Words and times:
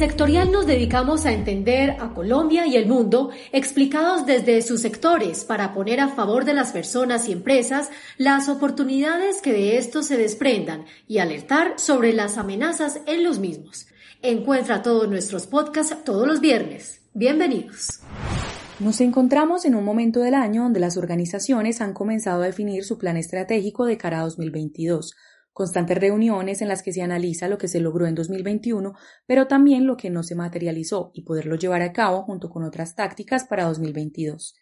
Sectorial 0.00 0.50
nos 0.50 0.66
dedicamos 0.66 1.26
a 1.26 1.32
entender 1.32 1.90
a 2.00 2.14
Colombia 2.14 2.66
y 2.66 2.74
el 2.74 2.88
mundo 2.88 3.28
explicados 3.52 4.24
desde 4.24 4.62
sus 4.62 4.80
sectores 4.80 5.44
para 5.44 5.74
poner 5.74 6.00
a 6.00 6.08
favor 6.08 6.46
de 6.46 6.54
las 6.54 6.72
personas 6.72 7.28
y 7.28 7.32
empresas 7.32 7.90
las 8.16 8.48
oportunidades 8.48 9.42
que 9.42 9.52
de 9.52 9.76
estos 9.76 10.06
se 10.06 10.16
desprendan 10.16 10.86
y 11.06 11.18
alertar 11.18 11.74
sobre 11.76 12.14
las 12.14 12.38
amenazas 12.38 13.02
en 13.04 13.24
los 13.24 13.40
mismos. 13.40 13.88
Encuentra 14.22 14.80
todos 14.80 15.06
nuestros 15.06 15.46
podcasts 15.46 15.94
todos 16.02 16.26
los 16.26 16.40
viernes. 16.40 17.02
Bienvenidos. 17.12 18.00
Nos 18.78 19.02
encontramos 19.02 19.66
en 19.66 19.74
un 19.74 19.84
momento 19.84 20.20
del 20.20 20.32
año 20.32 20.62
donde 20.62 20.80
las 20.80 20.96
organizaciones 20.96 21.82
han 21.82 21.92
comenzado 21.92 22.42
a 22.42 22.46
definir 22.46 22.84
su 22.84 22.96
plan 22.96 23.18
estratégico 23.18 23.84
de 23.84 23.98
cara 23.98 24.20
a 24.20 24.22
2022 24.22 25.14
constantes 25.52 25.98
reuniones 25.98 26.62
en 26.62 26.68
las 26.68 26.82
que 26.82 26.92
se 26.92 27.02
analiza 27.02 27.48
lo 27.48 27.58
que 27.58 27.68
se 27.68 27.80
logró 27.80 28.06
en 28.06 28.14
2021, 28.14 28.94
pero 29.26 29.46
también 29.46 29.86
lo 29.86 29.96
que 29.96 30.10
no 30.10 30.22
se 30.22 30.34
materializó 30.34 31.10
y 31.14 31.22
poderlo 31.22 31.56
llevar 31.56 31.82
a 31.82 31.92
cabo 31.92 32.22
junto 32.22 32.50
con 32.50 32.64
otras 32.64 32.94
tácticas 32.94 33.44
para 33.44 33.64
2022. 33.64 34.54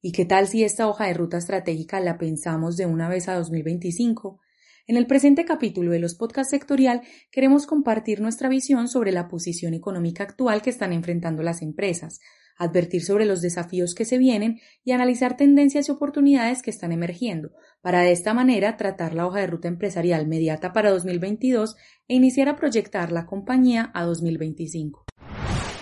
¿Y 0.00 0.12
qué 0.12 0.24
tal 0.24 0.46
si 0.48 0.64
esta 0.64 0.86
hoja 0.86 1.06
de 1.06 1.14
ruta 1.14 1.38
estratégica 1.38 1.98
la 2.00 2.18
pensamos 2.18 2.76
de 2.76 2.86
una 2.86 3.08
vez 3.08 3.28
a 3.28 3.34
2025? 3.36 4.40
En 4.86 4.98
el 4.98 5.06
presente 5.06 5.46
capítulo 5.46 5.92
de 5.92 5.98
los 5.98 6.14
podcasts 6.14 6.50
sectorial 6.50 7.00
queremos 7.30 7.66
compartir 7.66 8.20
nuestra 8.20 8.50
visión 8.50 8.86
sobre 8.88 9.12
la 9.12 9.28
posición 9.28 9.72
económica 9.72 10.24
actual 10.24 10.60
que 10.60 10.68
están 10.68 10.92
enfrentando 10.92 11.42
las 11.42 11.62
empresas, 11.62 12.20
advertir 12.56 13.02
sobre 13.02 13.26
los 13.26 13.40
desafíos 13.40 13.94
que 13.94 14.04
se 14.04 14.18
vienen 14.18 14.60
y 14.84 14.92
analizar 14.92 15.36
tendencias 15.36 15.88
y 15.88 15.92
oportunidades 15.92 16.62
que 16.62 16.70
están 16.70 16.92
emergiendo, 16.92 17.50
para 17.80 18.00
de 18.00 18.12
esta 18.12 18.34
manera 18.34 18.76
tratar 18.76 19.14
la 19.14 19.26
hoja 19.26 19.40
de 19.40 19.46
ruta 19.46 19.68
empresarial 19.68 20.26
mediata 20.26 20.72
para 20.72 20.90
2022 20.90 21.76
e 22.08 22.14
iniciar 22.14 22.48
a 22.48 22.56
proyectar 22.56 23.12
la 23.12 23.26
compañía 23.26 23.90
a 23.94 24.04
2025. 24.04 25.04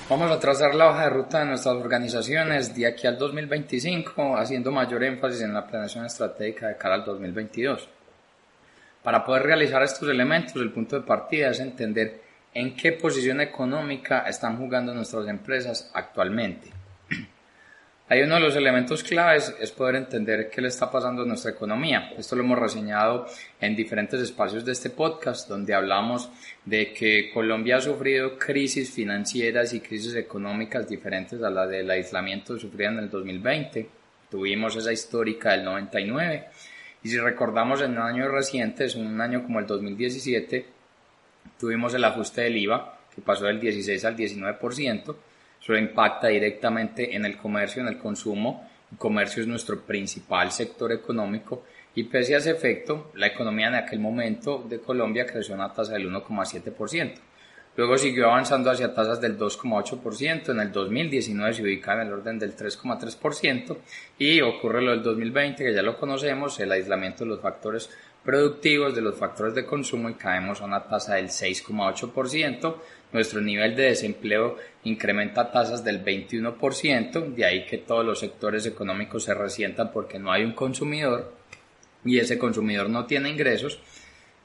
Vamos 0.09 0.31
a 0.31 0.39
trazar 0.39 0.75
la 0.75 0.91
hoja 0.91 1.05
de 1.05 1.11
ruta 1.11 1.39
de 1.39 1.47
nuestras 1.47 1.75
organizaciones 1.75 2.75
de 2.75 2.87
aquí 2.87 3.07
al 3.07 3.17
2025, 3.17 4.37
haciendo 4.37 4.71
mayor 4.71 5.05
énfasis 5.05 5.41
en 5.43 5.55
la 5.55 5.67
planeación 5.67 6.05
estratégica 6.05 6.69
de 6.69 6.77
cara 6.77 6.97
al 6.97 7.05
2022. 7.05 7.89
Para 9.03 9.25
poder 9.25 9.45
realizar 9.45 9.83
estos 9.83 10.09
elementos, 10.09 10.57
el 10.57 10.73
punto 10.73 10.97
de 10.97 11.07
partida 11.07 11.51
es 11.51 11.61
entender 11.61 12.21
en 12.55 12.77
qué 12.77 12.93
posición 12.93 13.41
económica 13.41 14.21
están 14.29 14.59
jugando 14.59 14.93
nuestras 14.95 15.27
empresas 15.29 15.91
actualmente. 15.95 16.71
Hay 18.09 18.21
uno 18.21 18.35
de 18.35 18.41
los 18.43 18.57
elementos 18.57 19.03
claves 19.03 19.55
es 19.59 19.71
poder 19.71 19.97
entender 19.97 20.51
qué 20.51 20.61
le 20.61 20.69
está 20.69 20.91
pasando 20.91 21.23
a 21.23 21.27
nuestra 21.27 21.53
economía. 21.53 22.13
Esto 22.19 22.37
lo 22.37 22.43
hemos 22.43 22.59
reseñado 22.59 23.27
en 23.59 23.75
diferentes 23.75 24.21
espacios 24.21 24.67
de 24.67 24.73
este 24.73 24.91
podcast, 24.91 25.49
donde 25.49 25.73
hablamos 25.73 26.29
de 26.67 26.93
que 26.93 27.31
Colombia 27.33 27.77
ha 27.77 27.81
sufrido 27.81 28.39
crisis 28.39 28.91
financieras 28.91 29.73
y 29.73 29.81
crisis 29.81 30.15
económicas 30.15 30.87
diferentes 30.87 31.43
a 31.43 31.49
la 31.49 31.67
del 31.67 31.91
aislamiento 31.91 32.59
sufrida 32.59 32.89
en 32.89 32.99
el 32.99 33.09
2020. 33.09 33.89
Tuvimos 34.31 34.77
esa 34.77 34.93
histórica 34.93 35.53
del 35.53 35.65
99. 35.65 36.49
Y 37.05 37.09
si 37.09 37.19
recordamos 37.19 37.81
en 37.81 37.97
años 37.99 38.31
recientes, 38.31 38.95
un 38.95 39.21
año 39.21 39.43
como 39.43 39.59
el 39.59 39.67
2017, 39.67 40.67
tuvimos 41.59 41.95
el 41.95 42.05
ajuste 42.05 42.43
del 42.43 42.57
IVA, 42.57 42.99
que 43.15 43.23
pasó 43.23 43.47
del 43.47 43.61
16 43.61 44.05
al 44.05 44.17
19%. 44.17 45.17
Eso 45.61 45.77
impacta 45.77 46.29
directamente 46.29 47.15
en 47.15 47.25
el 47.25 47.37
comercio, 47.37 47.83
en 47.83 47.89
el 47.89 47.99
consumo. 47.99 48.69
El 48.91 48.99
comercio 48.99 49.43
es 49.43 49.49
nuestro 49.49 49.81
principal 49.81 50.51
sector 50.51 50.93
económico 50.93 51.65
y 51.95 52.05
pese 52.05 52.35
a 52.35 52.39
ese 52.39 52.51
efecto, 52.51 53.11
la 53.15 53.27
economía 53.27 53.69
en 53.69 53.75
aquel 53.75 54.01
momento 54.01 54.65
de 54.67 54.81
Colombia 54.81 55.27
creció 55.27 55.55
a 55.55 55.59
una 55.59 55.73
tasa 55.73 55.93
del 55.93 56.11
1,7%. 56.11 57.13
Luego 57.75 57.97
siguió 57.97 58.27
avanzando 58.27 58.71
hacia 58.71 58.95
tasas 58.95 59.21
del 59.21 59.39
2,8%, 59.39 60.51
en 60.51 60.61
el 60.61 60.73
2019 60.73 61.55
se 61.55 61.63
ubica 61.63 61.95
en 61.95 62.01
el 62.01 62.13
orden 62.13 62.39
del 62.39 62.55
3,3% 62.55 63.77
y 64.19 64.43
ocurre 64.43 64.83
lo 64.83 64.91
del 64.91 65.03
2020 65.03 65.65
que 65.65 65.75
ya 65.75 65.81
lo 65.81 65.97
conocemos, 65.97 66.61
el 66.61 66.73
aislamiento 66.73 67.25
de 67.25 67.31
los 67.31 67.41
factores 67.41 67.89
productivos 68.25 68.95
de 68.95 69.03
los 69.03 69.17
factores 69.17 69.55
de 69.55 69.67
consumo 69.67 70.09
y 70.09 70.15
caemos 70.15 70.61
a 70.61 70.65
una 70.65 70.85
tasa 70.85 71.15
del 71.15 71.29
6,8%. 71.29 72.77
Nuestro 73.13 73.41
nivel 73.41 73.77
de 73.77 73.85
desempleo 73.85 74.57
incrementa 74.85 75.51
tasas 75.51 75.85
del 75.85 76.03
21%, 76.03 77.35
de 77.35 77.45
ahí 77.45 77.67
que 77.67 77.79
todos 77.79 78.05
los 78.05 78.21
sectores 78.21 78.65
económicos 78.65 79.25
se 79.25 79.35
resientan 79.35 79.93
porque 79.93 80.19
no 80.19 80.33
hay 80.33 80.45
un 80.45 80.53
consumidor 80.53 81.35
y 82.05 82.19
ese 82.19 82.39
consumidor 82.39 82.89
no 82.89 83.07
tiene 83.07 83.31
ingresos. 83.31 83.81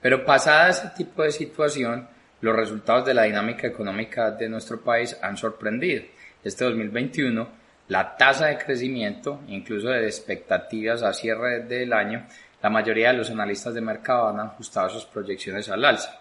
Pero 0.01 0.25
pasada 0.25 0.69
ese 0.69 0.89
tipo 0.95 1.23
de 1.23 1.31
situación, 1.31 2.07
los 2.41 2.55
resultados 2.55 3.05
de 3.05 3.13
la 3.13 3.23
dinámica 3.23 3.67
económica 3.67 4.31
de 4.31 4.49
nuestro 4.49 4.81
país 4.81 5.17
han 5.21 5.37
sorprendido. 5.37 6.03
Este 6.43 6.65
2021, 6.65 7.47
la 7.87 8.15
tasa 8.15 8.47
de 8.47 8.57
crecimiento, 8.57 9.41
incluso 9.47 9.89
de 9.89 10.05
expectativas 10.05 11.03
a 11.03 11.13
cierre 11.13 11.63
del 11.63 11.93
año, 11.93 12.27
la 12.61 12.69
mayoría 12.69 13.11
de 13.11 13.17
los 13.17 13.29
analistas 13.29 13.73
de 13.73 13.81
mercado 13.81 14.27
han 14.27 14.39
ajustado 14.39 14.89
sus 14.89 15.05
proyecciones 15.05 15.69
al 15.69 15.85
alza. 15.85 16.19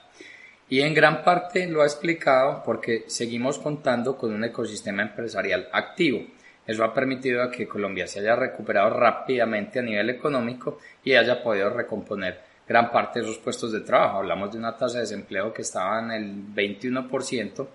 Y 0.69 0.81
en 0.81 0.95
gran 0.95 1.23
parte 1.23 1.67
lo 1.67 1.83
ha 1.83 1.87
explicado 1.87 2.63
porque 2.65 3.05
seguimos 3.07 3.59
contando 3.59 4.17
con 4.17 4.35
un 4.35 4.45
ecosistema 4.45 5.03
empresarial 5.03 5.69
activo. 5.73 6.27
Eso 6.67 6.83
ha 6.83 6.93
permitido 6.93 7.49
que 7.51 7.69
Colombia 7.69 8.07
se 8.07 8.19
haya 8.19 8.35
recuperado 8.35 8.91
rápidamente 8.91 9.79
a 9.79 9.83
nivel 9.83 10.11
económico 10.11 10.79
y 11.05 11.15
haya 11.15 11.41
podido 11.41 11.71
recomponer 11.71 12.41
gran 12.67 12.91
parte 12.91 13.21
de 13.21 13.27
sus 13.27 13.39
puestos 13.39 13.71
de 13.71 13.81
trabajo. 13.81 14.19
Hablamos 14.19 14.51
de 14.51 14.59
una 14.59 14.77
tasa 14.77 14.95
de 14.95 15.03
desempleo 15.03 15.53
que 15.53 15.63
estaba 15.63 16.01
en 16.01 16.11
el 16.11 16.55
21% 16.55 17.67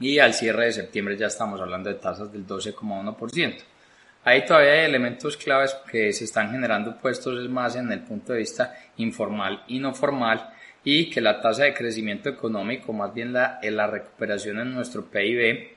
y 0.00 0.18
al 0.18 0.34
cierre 0.34 0.66
de 0.66 0.72
septiembre 0.72 1.16
ya 1.16 1.28
estamos 1.28 1.58
hablando 1.60 1.88
de 1.88 1.96
tasas 1.96 2.30
del 2.30 2.46
12,1%. 2.46 3.62
Ahí 4.24 4.44
todavía 4.44 4.72
hay 4.72 4.84
elementos 4.84 5.36
claves 5.36 5.74
que 5.90 6.12
se 6.12 6.24
están 6.24 6.50
generando 6.50 6.96
puestos 6.98 7.48
más 7.48 7.76
en 7.76 7.90
el 7.90 8.00
punto 8.00 8.32
de 8.32 8.40
vista 8.40 8.74
informal 8.98 9.64
y 9.68 9.78
no 9.78 9.94
formal 9.94 10.50
y 10.84 11.08
que 11.08 11.20
la 11.20 11.40
tasa 11.40 11.64
de 11.64 11.74
crecimiento 11.74 12.28
económico, 12.28 12.92
más 12.92 13.12
bien 13.14 13.32
la, 13.32 13.58
la 13.62 13.86
recuperación 13.86 14.60
en 14.60 14.74
nuestro 14.74 15.06
PIB, 15.06 15.68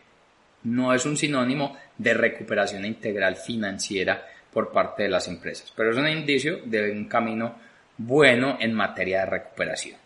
no 0.64 0.94
es 0.94 1.06
un 1.06 1.18
sinónimo 1.18 1.78
de 1.98 2.14
recuperación 2.14 2.86
integral 2.86 3.36
financiera 3.36 4.26
por 4.52 4.72
parte 4.72 5.04
de 5.04 5.10
las 5.10 5.28
empresas, 5.28 5.74
pero 5.76 5.92
es 5.92 5.98
un 5.98 6.08
indicio 6.08 6.60
de 6.66 6.92
un 6.92 7.06
camino 7.06 7.56
bueno 7.98 8.58
en 8.60 8.74
materia 8.74 9.22
de 9.22 9.26
recuperación. 9.26 9.98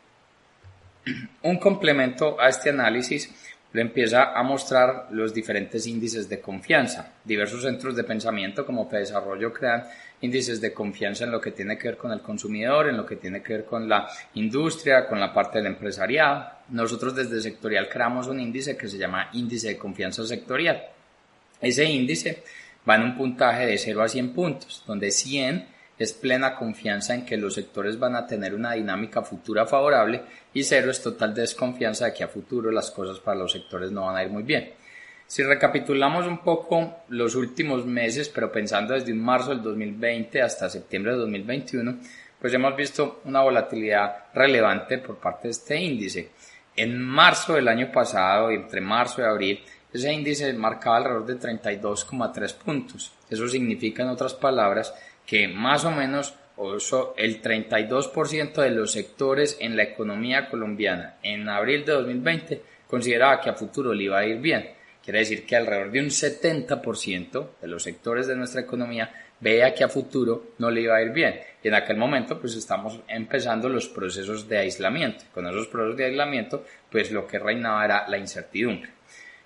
Un 1.44 1.58
complemento 1.58 2.40
a 2.40 2.50
este 2.50 2.70
análisis 2.70 3.34
le 3.74 3.82
empieza 3.82 4.34
a 4.34 4.44
mostrar 4.44 5.08
los 5.12 5.34
diferentes 5.34 5.86
índices 5.88 6.30
de 6.30 6.40
confianza. 6.40 7.14
Diversos 7.24 7.64
centros 7.64 7.96
de 7.96 8.04
pensamiento 8.04 8.66
como 8.66 8.90
Desarrollo 8.90 9.54
crean 9.54 9.84
índices 10.22 10.62
de 10.62 10.74
confianza 10.74 11.26
en 11.26 11.32
lo 11.32 11.42
que 11.42 11.52
tiene 11.52 11.78
que 11.78 11.90
ver 11.90 11.98
con 11.98 12.12
el 12.12 12.22
consumidor, 12.22 12.88
en 12.88 12.98
lo 12.98 13.06
que 13.06 13.18
tiene 13.18 13.44
que 13.44 13.54
ver 13.54 13.66
con 13.66 13.88
la 13.88 14.10
industria, 14.34 15.06
con 15.06 15.20
la 15.20 15.34
parte 15.34 15.60
del 15.60 15.68
empresariado. 15.68 16.50
Nosotros 16.70 17.16
desde 17.16 17.42
sectorial 17.42 17.90
creamos 17.90 18.28
un 18.28 18.40
índice 18.40 18.78
que 18.78 18.88
se 18.88 18.98
llama 18.98 19.30
índice 19.34 19.70
de 19.70 19.78
confianza 19.78 20.26
sectorial. 20.26 20.82
Ese 21.62 21.86
índice 21.86 22.44
va 22.88 22.96
en 22.96 23.04
un 23.04 23.18
puntaje 23.18 23.66
de 23.66 23.78
0 23.78 24.02
a 24.02 24.08
100 24.08 24.34
puntos, 24.34 24.84
donde 24.88 25.12
100 25.12 25.77
es 25.98 26.14
plena 26.14 26.56
confianza 26.56 27.16
en 27.16 27.26
que 27.26 27.38
los 27.38 27.56
sectores 27.56 27.98
van 27.98 28.16
a 28.16 28.28
tener 28.28 28.54
una 28.54 28.74
dinámica 28.74 29.22
futura 29.24 29.66
favorable 29.66 30.22
y 30.54 30.64
cero 30.64 30.92
es 30.92 31.02
total 31.02 31.34
desconfianza 31.34 32.06
de 32.06 32.14
que 32.14 32.24
a 32.24 32.28
futuro 32.28 32.72
las 32.72 32.92
cosas 32.92 33.20
para 33.20 33.40
los 33.40 33.52
sectores 33.52 33.92
no 33.92 34.06
van 34.06 34.16
a 34.16 34.24
ir 34.24 34.30
muy 34.30 34.44
bien. 34.44 34.72
Si 35.26 35.44
recapitulamos 35.44 36.26
un 36.26 36.38
poco 36.38 37.00
los 37.10 37.36
últimos 37.36 37.86
meses, 37.86 38.30
pero 38.30 38.52
pensando 38.52 38.94
desde 38.94 39.14
marzo 39.14 39.50
del 39.50 39.62
2020 39.62 40.42
hasta 40.42 40.70
septiembre 40.70 41.12
de 41.12 41.18
2021, 41.18 41.98
pues 42.40 42.54
hemos 42.54 42.76
visto 42.76 43.22
una 43.26 43.42
volatilidad 43.42 44.28
relevante 44.34 45.00
por 45.00 45.18
parte 45.18 45.48
de 45.48 45.52
este 45.52 45.76
índice. 45.76 46.30
En 46.76 46.98
marzo 47.02 47.56
del 47.56 47.68
año 47.68 47.92
pasado, 47.92 48.52
entre 48.52 48.80
marzo 48.80 49.22
y 49.22 49.26
abril, 49.26 49.60
ese 49.92 50.14
índice 50.14 50.54
marcaba 50.54 50.98
alrededor 50.98 51.26
de 51.26 51.40
32,3 51.40 52.54
puntos. 52.54 53.12
Eso 53.30 53.48
significa, 53.50 54.04
en 54.04 54.10
otras 54.10 54.34
palabras, 54.34 54.94
que 55.28 55.48
más 55.48 55.86
o 55.86 55.92
menos 55.92 56.34
el 57.18 57.42
32% 57.42 58.54
de 58.54 58.72
los 58.72 58.92
sectores 58.92 59.58
en 59.60 59.78
la 59.78 59.84
economía 59.84 60.50
colombiana 60.50 61.18
en 61.22 61.48
abril 61.48 61.86
de 61.86 61.92
2020 61.92 62.62
consideraba 62.88 63.40
que 63.40 63.52
a 63.52 63.54
futuro 63.54 63.94
le 63.94 64.06
iba 64.06 64.18
a 64.18 64.26
ir 64.26 64.40
bien. 64.40 64.72
Quiere 65.04 65.20
decir 65.20 65.46
que 65.46 65.56
alrededor 65.56 65.92
de 65.92 66.00
un 66.00 66.08
70% 66.08 67.48
de 67.62 67.68
los 67.68 67.84
sectores 67.84 68.26
de 68.26 68.36
nuestra 68.36 68.62
economía 68.62 69.14
veía 69.40 69.74
que 69.74 69.84
a 69.84 69.90
futuro 69.90 70.54
no 70.58 70.72
le 70.72 70.82
iba 70.82 70.96
a 70.96 71.02
ir 71.02 71.12
bien. 71.12 71.40
Y 71.62 71.68
en 71.68 71.76
aquel 71.76 71.98
momento 71.98 72.40
pues 72.40 72.56
estamos 72.56 73.00
empezando 73.08 73.70
los 73.70 73.88
procesos 73.88 74.48
de 74.48 74.58
aislamiento. 74.58 75.26
Con 75.34 75.46
esos 75.46 75.68
procesos 75.68 75.98
de 75.98 76.06
aislamiento 76.06 76.66
pues 76.90 77.12
lo 77.12 77.28
que 77.28 77.38
reinaba 77.38 77.86
era 77.86 78.08
la 78.08 78.18
incertidumbre. 78.18 78.90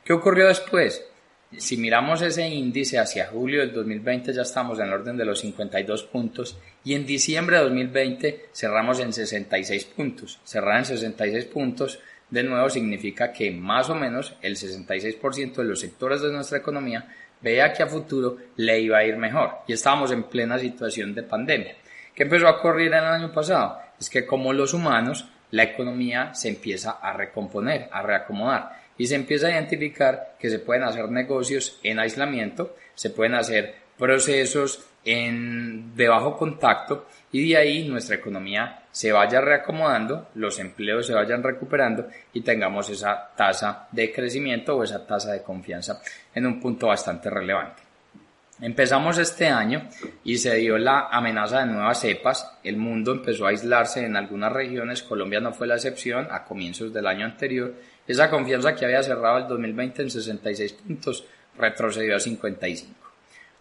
¿Qué 0.04 0.14
ocurrió 0.14 0.48
después? 0.48 1.11
Si 1.58 1.76
miramos 1.76 2.22
ese 2.22 2.48
índice 2.48 2.98
hacia 2.98 3.28
julio 3.28 3.60
del 3.60 3.74
2020 3.74 4.32
ya 4.32 4.44
estamos 4.44 4.80
en 4.80 4.88
el 4.88 4.94
orden 4.94 5.18
de 5.18 5.26
los 5.26 5.42
52 5.42 6.04
puntos 6.04 6.58
y 6.86 6.94
en 6.94 7.06
diciembre 7.06 7.58
de 7.58 7.64
2020 7.64 8.46
cerramos 8.54 9.02
en 9.02 9.12
66 9.12 9.84
puntos. 9.86 10.40
Cerrar 10.46 10.78
en 10.78 10.86
66 10.86 11.46
puntos 11.46 12.00
de 12.30 12.44
nuevo 12.44 12.70
significa 12.70 13.34
que 13.34 13.52
más 13.52 13.90
o 13.90 13.96
menos 13.96 14.34
el 14.42 14.56
66% 14.56 15.56
de 15.56 15.64
los 15.66 15.82
sectores 15.82 16.22
de 16.22 16.32
nuestra 16.32 16.60
economía 16.60 17.14
veía 17.42 17.74
que 17.74 17.84
a 17.84 17.88
futuro 17.88 18.38
le 18.56 18.80
iba 18.80 19.00
a 19.00 19.04
ir 19.04 19.18
mejor 19.18 19.58
y 19.68 19.74
estábamos 19.74 20.12
en 20.12 20.24
plena 20.24 20.58
situación 20.58 21.14
de 21.14 21.24
pandemia. 21.24 21.76
¿Qué 22.16 22.24
empezó 22.24 22.48
a 22.48 22.60
ocurrir 22.60 22.88
en 22.88 23.00
el 23.00 23.06
año 23.06 23.34
pasado? 23.34 23.78
Es 24.00 24.10
que 24.10 24.26
como 24.26 24.54
los 24.54 24.74
humanos, 24.74 25.28
la 25.52 25.64
economía 25.64 26.34
se 26.34 26.48
empieza 26.48 26.92
a 26.92 27.12
recomponer, 27.12 27.90
a 27.92 28.02
reacomodar 28.02 28.81
y 28.98 29.08
se 29.08 29.16
empieza 29.16 29.48
a 29.48 29.52
identificar 29.52 30.36
que 30.40 30.50
se 30.50 30.60
pueden 30.60 30.84
hacer 30.84 31.10
negocios 31.10 31.80
en 31.84 32.00
aislamiento, 32.00 32.76
se 32.96 33.10
pueden 33.10 33.36
hacer 33.36 33.76
procesos 33.98 34.84
en, 35.06 35.96
de 35.96 36.08
bajo 36.08 36.38
contacto 36.38 37.08
y 37.32 37.50
de 37.50 37.58
ahí 37.58 37.88
nuestra 37.88 38.16
economía 38.16 38.84
se 38.92 39.12
vaya 39.12 39.40
reacomodando, 39.42 40.30
los 40.36 40.60
empleos 40.60 41.08
se 41.08 41.14
vayan 41.14 41.42
recuperando 41.42 42.08
y 42.34 42.42
tengamos 42.42 42.90
esa 42.90 43.30
tasa 43.36 43.88
de 43.92 44.12
crecimiento 44.12 44.76
o 44.76 44.84
esa 44.84 45.06
tasa 45.06 45.32
de 45.32 45.44
confianza 45.44 46.02
en 46.36 46.46
un 46.46 46.60
punto 46.60 46.88
bastante 46.88 47.30
relevante. 47.30 47.84
Empezamos 48.60 49.18
este 49.18 49.48
año 49.48 49.88
y 50.24 50.38
se 50.38 50.56
dio 50.58 50.78
la 50.78 51.08
amenaza 51.12 51.62
de 51.62 51.74
nuevas 51.74 52.00
cepas, 52.00 52.60
el 52.64 52.78
mundo 52.78 53.12
empezó 53.12 53.48
a 53.48 53.50
aislarse 53.50 54.06
en 54.06 54.16
algunas 54.16 54.54
regiones, 54.54 55.02
Colombia 55.02 55.40
no 55.40 55.52
fue 55.52 55.66
la 55.66 55.76
excepción 55.76 56.28
a 56.30 56.44
comienzos 56.44 56.94
del 56.94 57.08
año 57.08 57.26
anterior, 57.26 57.74
esa 58.08 58.30
confianza 58.30 58.76
que 58.76 58.86
había 58.86 59.04
cerrado 59.04 59.38
el 59.40 59.48
2020 59.48 60.02
en 60.02 60.10
66 60.10 60.74
puntos 60.74 61.26
retrocedió 61.58 62.16
a 62.16 62.20
55. 62.20 63.02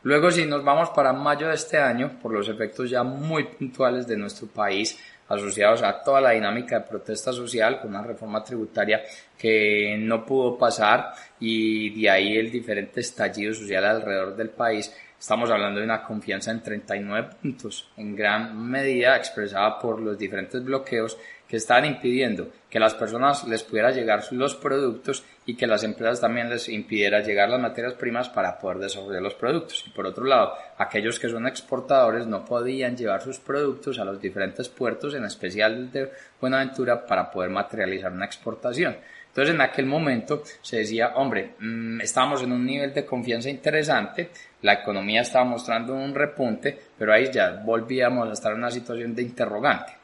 Luego, 0.03 0.31
si 0.31 0.47
nos 0.47 0.65
vamos 0.65 0.91
para 0.91 1.13
mayo 1.13 1.49
de 1.49 1.55
este 1.55 1.77
año, 1.77 2.19
por 2.23 2.33
los 2.33 2.49
efectos 2.49 2.89
ya 2.89 3.03
muy 3.03 3.45
puntuales 3.45 4.07
de 4.07 4.17
nuestro 4.17 4.47
país, 4.49 4.99
asociados 5.29 5.83
a 5.83 6.03
toda 6.03 6.21
la 6.21 6.31
dinámica 6.31 6.79
de 6.79 6.87
protesta 6.87 7.33
social, 7.33 7.81
con 7.81 7.91
una 7.91 8.03
reforma 8.03 8.43
tributaria 8.43 9.03
que 9.39 9.97
no 10.01 10.25
pudo 10.25 10.59
pasar 10.59 11.13
y 11.39 12.01
de 12.01 12.11
ahí 12.11 12.37
el 12.37 12.51
diferente 12.51 13.01
estallido 13.01 13.55
social 13.55 13.85
alrededor 13.85 14.35
del 14.35 14.51
país, 14.51 14.93
Estamos 15.21 15.51
hablando 15.51 15.81
de 15.81 15.85
una 15.85 16.03
confianza 16.03 16.51
en 16.51 16.63
39 16.63 17.29
puntos, 17.43 17.91
en 17.99 18.17
gran 18.17 18.59
medida 18.59 19.19
expresada 19.19 19.79
por 19.79 20.01
los 20.01 20.17
diferentes 20.17 20.65
bloqueos 20.65 21.19
que 21.47 21.59
estaban 21.59 21.85
impidiendo 21.85 22.49
que 22.71 22.81
las 22.81 22.95
personas 22.95 23.47
les 23.47 23.63
pudiera 23.63 23.91
llegar 23.91 24.23
los 24.31 24.55
productos 24.55 25.23
y 25.45 25.57
que 25.57 25.67
las 25.67 25.85
empresas 25.85 26.23
también 26.23 26.49
les 26.49 26.71
impidiera 26.71 27.21
llegar 27.21 27.51
las 27.51 27.61
materias 27.61 27.93
primas 27.95 28.31
para 28.31 28.59
poder 28.59 28.79
desarrollar 28.79 29.21
los 29.21 29.35
productos. 29.35 29.85
Y 29.87 29.91
por 29.91 30.07
otro 30.07 30.25
lado, 30.25 30.55
aquellos 30.79 31.21
que 31.21 31.29
son 31.29 31.47
exportadores 31.47 32.27
no 32.27 32.43
podían 32.43 32.97
llevar 32.97 33.21
sus 33.21 33.39
productos 33.41 33.99
a 33.99 34.07
los 34.07 34.19
diferentes 34.23 34.71
puertos, 34.71 35.15
en 35.15 35.27
especial 35.27 35.93
de 35.93 36.11
Buenaventura, 36.41 37.05
para 37.05 37.31
poder 37.31 37.51
materializar 37.51 38.11
una 38.11 38.25
exportación. 38.25 38.97
Entonces 39.31 39.55
en 39.55 39.61
aquel 39.61 39.87
momento 39.87 40.43
se 40.61 40.79
decía, 40.79 41.13
hombre, 41.15 41.55
mm, 41.61 42.01
estábamos 42.01 42.43
en 42.43 42.53
un 42.53 42.67
nivel 42.67 42.93
de 42.93 43.05
confianza 43.05 43.49
interesante, 43.49 44.31
la 44.63 44.75
economía 44.75 45.23
estaba 45.23 45.45
mostrando 45.45 45.95
un 45.95 46.15
repunte, 46.15 46.79
pero 46.99 47.13
ahí 47.13 47.31
ya 47.33 47.63
volvíamos 47.65 48.29
a 48.29 48.33
estar 48.33 48.53
en 48.53 48.59
una 48.59 48.71
situación 48.71 49.15
de 49.15 49.23
interrogante. 49.23 50.01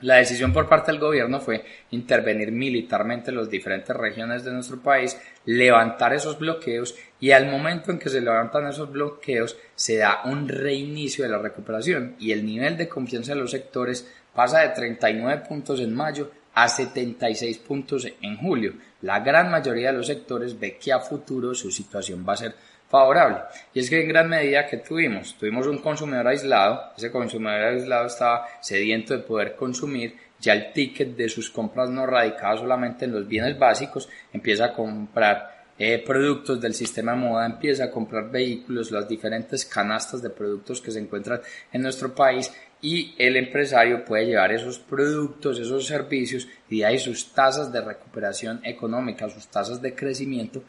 La 0.00 0.16
decisión 0.16 0.52
por 0.52 0.68
parte 0.68 0.92
del 0.92 1.00
gobierno 1.00 1.40
fue 1.40 1.64
intervenir 1.90 2.52
militarmente 2.52 3.30
en 3.30 3.36
las 3.36 3.50
diferentes 3.50 3.96
regiones 3.96 4.44
de 4.44 4.52
nuestro 4.52 4.80
país, 4.80 5.18
levantar 5.44 6.12
esos 6.14 6.38
bloqueos 6.38 6.94
y 7.18 7.32
al 7.32 7.50
momento 7.50 7.90
en 7.90 7.98
que 7.98 8.08
se 8.08 8.20
levantan 8.20 8.68
esos 8.68 8.92
bloqueos 8.92 9.56
se 9.74 9.96
da 9.96 10.20
un 10.24 10.48
reinicio 10.48 11.24
de 11.24 11.30
la 11.30 11.38
recuperación 11.38 12.14
y 12.20 12.30
el 12.30 12.46
nivel 12.46 12.76
de 12.76 12.88
confianza 12.88 13.34
de 13.34 13.40
los 13.40 13.50
sectores 13.50 14.08
pasa 14.32 14.60
de 14.60 14.68
39 14.68 15.42
puntos 15.48 15.80
en 15.80 15.92
mayo 15.92 16.30
a 16.54 16.68
76 16.68 17.58
puntos 17.58 18.06
en 18.22 18.36
julio. 18.36 18.74
La 19.02 19.18
gran 19.18 19.50
mayoría 19.50 19.90
de 19.90 19.98
los 19.98 20.06
sectores 20.06 20.58
ve 20.58 20.76
que 20.76 20.92
a 20.92 21.00
futuro 21.00 21.56
su 21.56 21.72
situación 21.72 22.24
va 22.28 22.34
a 22.34 22.36
ser 22.36 22.54
favorable. 22.88 23.38
Y 23.74 23.80
es 23.80 23.90
que 23.90 24.00
en 24.00 24.08
gran 24.08 24.28
medida 24.28 24.66
que 24.66 24.78
tuvimos, 24.78 25.36
tuvimos 25.38 25.66
un 25.66 25.78
consumidor 25.78 26.26
aislado, 26.26 26.92
ese 26.96 27.10
consumidor 27.10 27.62
aislado 27.62 28.06
estaba 28.06 28.46
sediento 28.60 29.16
de 29.16 29.22
poder 29.22 29.54
consumir, 29.54 30.16
ya 30.40 30.52
el 30.52 30.72
ticket 30.72 31.16
de 31.16 31.28
sus 31.28 31.50
compras 31.50 31.90
no 31.90 32.06
radicaba 32.06 32.56
solamente 32.56 33.04
en 33.04 33.12
los 33.12 33.26
bienes 33.26 33.58
básicos, 33.58 34.08
empieza 34.32 34.66
a 34.66 34.72
comprar 34.72 35.58
eh, 35.80 36.02
productos 36.04 36.60
del 36.60 36.74
sistema 36.74 37.12
de 37.12 37.18
moda, 37.18 37.46
empieza 37.46 37.84
a 37.84 37.90
comprar 37.90 38.30
vehículos, 38.30 38.90
las 38.90 39.08
diferentes 39.08 39.64
canastas 39.64 40.22
de 40.22 40.30
productos 40.30 40.80
que 40.80 40.90
se 40.90 40.98
encuentran 40.98 41.40
en 41.72 41.82
nuestro 41.82 42.14
país. 42.14 42.52
Y 42.80 43.14
el 43.18 43.36
empresario 43.36 44.04
puede 44.04 44.26
llevar 44.26 44.52
esos 44.52 44.78
productos, 44.78 45.58
esos 45.58 45.84
servicios 45.84 46.48
y 46.68 46.78
de 46.78 46.86
ahí 46.86 46.98
sus 46.98 47.32
tasas 47.32 47.72
de 47.72 47.80
recuperación 47.80 48.60
económica, 48.64 49.28
sus 49.28 49.48
tasas 49.48 49.82
de 49.82 49.94
crecimiento, 49.94 50.62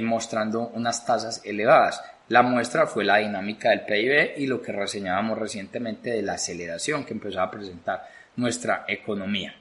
mostrando 0.00 0.68
unas 0.74 1.04
tasas 1.04 1.42
elevadas. 1.44 2.02
La 2.28 2.42
muestra 2.42 2.86
fue 2.86 3.04
la 3.04 3.18
dinámica 3.18 3.70
del 3.70 3.82
PIB 3.82 4.38
y 4.38 4.46
lo 4.46 4.62
que 4.62 4.72
reseñábamos 4.72 5.38
recientemente 5.38 6.10
de 6.10 6.22
la 6.22 6.34
aceleración 6.34 7.04
que 7.04 7.14
empezó 7.14 7.40
a 7.40 7.50
presentar 7.50 8.08
nuestra 8.36 8.84
economía. 8.88 9.54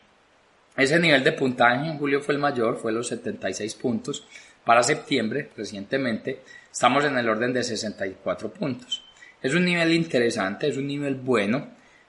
Ese 0.78 1.00
nivel 1.00 1.24
de 1.24 1.34
puntaje 1.34 1.86
en 1.86 1.98
julio 1.98 2.22
fue 2.22 2.34
el 2.34 2.40
mayor, 2.40 2.78
fue 2.78 2.94
los 2.94 3.08
76 3.08 3.76
puntos. 3.76 4.26
Para 4.64 4.84
septiembre, 4.84 5.50
recientemente, 5.58 6.42
estamos 6.72 7.04
en 7.04 7.18
el 7.18 7.28
orden 7.28 7.52
de 7.52 7.64
64 7.64 8.54
puntos. 8.54 9.04
Es 9.42 9.54
un 9.54 9.66
nivel 9.66 9.92
interesante, 9.92 10.68
es 10.70 10.78
un 10.78 10.88
nivel 10.88 11.16
bueno, 11.16 11.68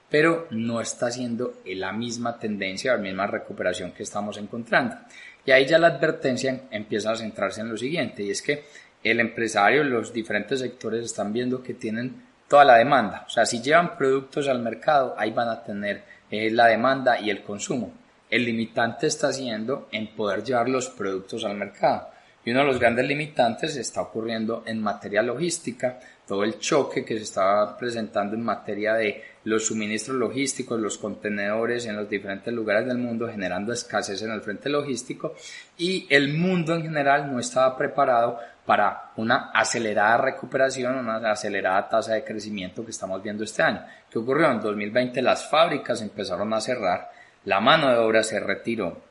pero 0.09 0.47
no 0.51 0.79
está 0.79 1.09
siendo 1.09 1.61
la 1.65 1.91
misma 1.91 2.37
tendencia 2.37 2.93
o 2.93 2.97
la 2.97 3.01
misma 3.01 3.27
recuperación 3.27 3.91
que 3.91 4.03
estamos 4.03 4.37
encontrando. 4.37 4.95
Y 5.45 5.51
ahí 5.51 5.65
ya 5.65 5.77
la 5.77 5.87
advertencia 5.87 6.61
empieza 6.71 7.11
a 7.11 7.15
centrarse 7.15 7.61
en 7.61 7.69
lo 7.69 7.77
siguiente, 7.77 8.23
y 8.23 8.31
es 8.31 8.41
que 8.41 8.63
el 9.03 9.19
empresario, 9.19 9.83
los 9.83 10.13
diferentes 10.13 10.59
sectores 10.59 11.05
están 11.05 11.33
viendo 11.33 11.61
que 11.61 11.73
tienen 11.73 12.23
toda 12.47 12.63
la 12.63 12.77
demanda. 12.77 13.25
O 13.27 13.29
sea, 13.29 13.45
si 13.45 13.61
llevan 13.61 13.97
productos 13.97 14.47
al 14.47 14.59
mercado, 14.59 15.15
ahí 15.17 15.31
van 15.31 15.49
a 15.49 15.63
tener 15.63 16.03
eh, 16.31 16.49
la 16.51 16.67
demanda 16.67 17.19
y 17.19 17.29
el 17.29 17.43
consumo. 17.43 17.91
El 18.29 18.45
limitante 18.45 19.07
está 19.07 19.33
siendo 19.33 19.89
en 19.91 20.15
poder 20.15 20.43
llevar 20.43 20.69
los 20.69 20.89
productos 20.89 21.43
al 21.43 21.55
mercado. 21.55 22.09
Y 22.45 22.51
uno 22.51 22.61
de 22.61 22.65
los 22.67 22.79
grandes 22.79 23.07
limitantes 23.07 23.75
está 23.75 24.01
ocurriendo 24.01 24.63
en 24.65 24.81
materia 24.81 25.21
logística, 25.21 25.99
todo 26.27 26.43
el 26.43 26.59
choque 26.59 27.05
que 27.05 27.17
se 27.17 27.23
está 27.23 27.77
presentando 27.77 28.35
en 28.35 28.43
materia 28.43 28.93
de 28.93 29.21
los 29.45 29.65
suministros 29.67 30.17
logísticos, 30.17 30.79
los 30.79 30.97
contenedores 30.97 31.85
en 31.85 31.95
los 31.95 32.09
diferentes 32.09 32.53
lugares 32.53 32.87
del 32.87 32.97
mundo, 32.97 33.27
generando 33.27 33.73
escasez 33.73 34.21
en 34.21 34.31
el 34.31 34.41
frente 34.41 34.69
logístico 34.69 35.35
y 35.77 36.07
el 36.09 36.33
mundo 36.33 36.73
en 36.73 36.83
general 36.83 37.31
no 37.31 37.39
estaba 37.39 37.77
preparado 37.77 38.39
para 38.65 39.11
una 39.17 39.51
acelerada 39.51 40.17
recuperación, 40.17 40.95
una 40.95 41.31
acelerada 41.31 41.89
tasa 41.89 42.13
de 42.13 42.23
crecimiento 42.23 42.85
que 42.85 42.91
estamos 42.91 43.21
viendo 43.21 43.43
este 43.43 43.63
año. 43.63 43.85
¿Qué 44.09 44.19
ocurrió? 44.19 44.49
En 44.49 44.61
2020 44.61 45.21
las 45.21 45.49
fábricas 45.49 46.01
empezaron 46.01 46.53
a 46.53 46.61
cerrar, 46.61 47.11
la 47.45 47.59
mano 47.59 47.89
de 47.89 47.97
obra 47.97 48.23
se 48.23 48.39
retiró, 48.39 49.01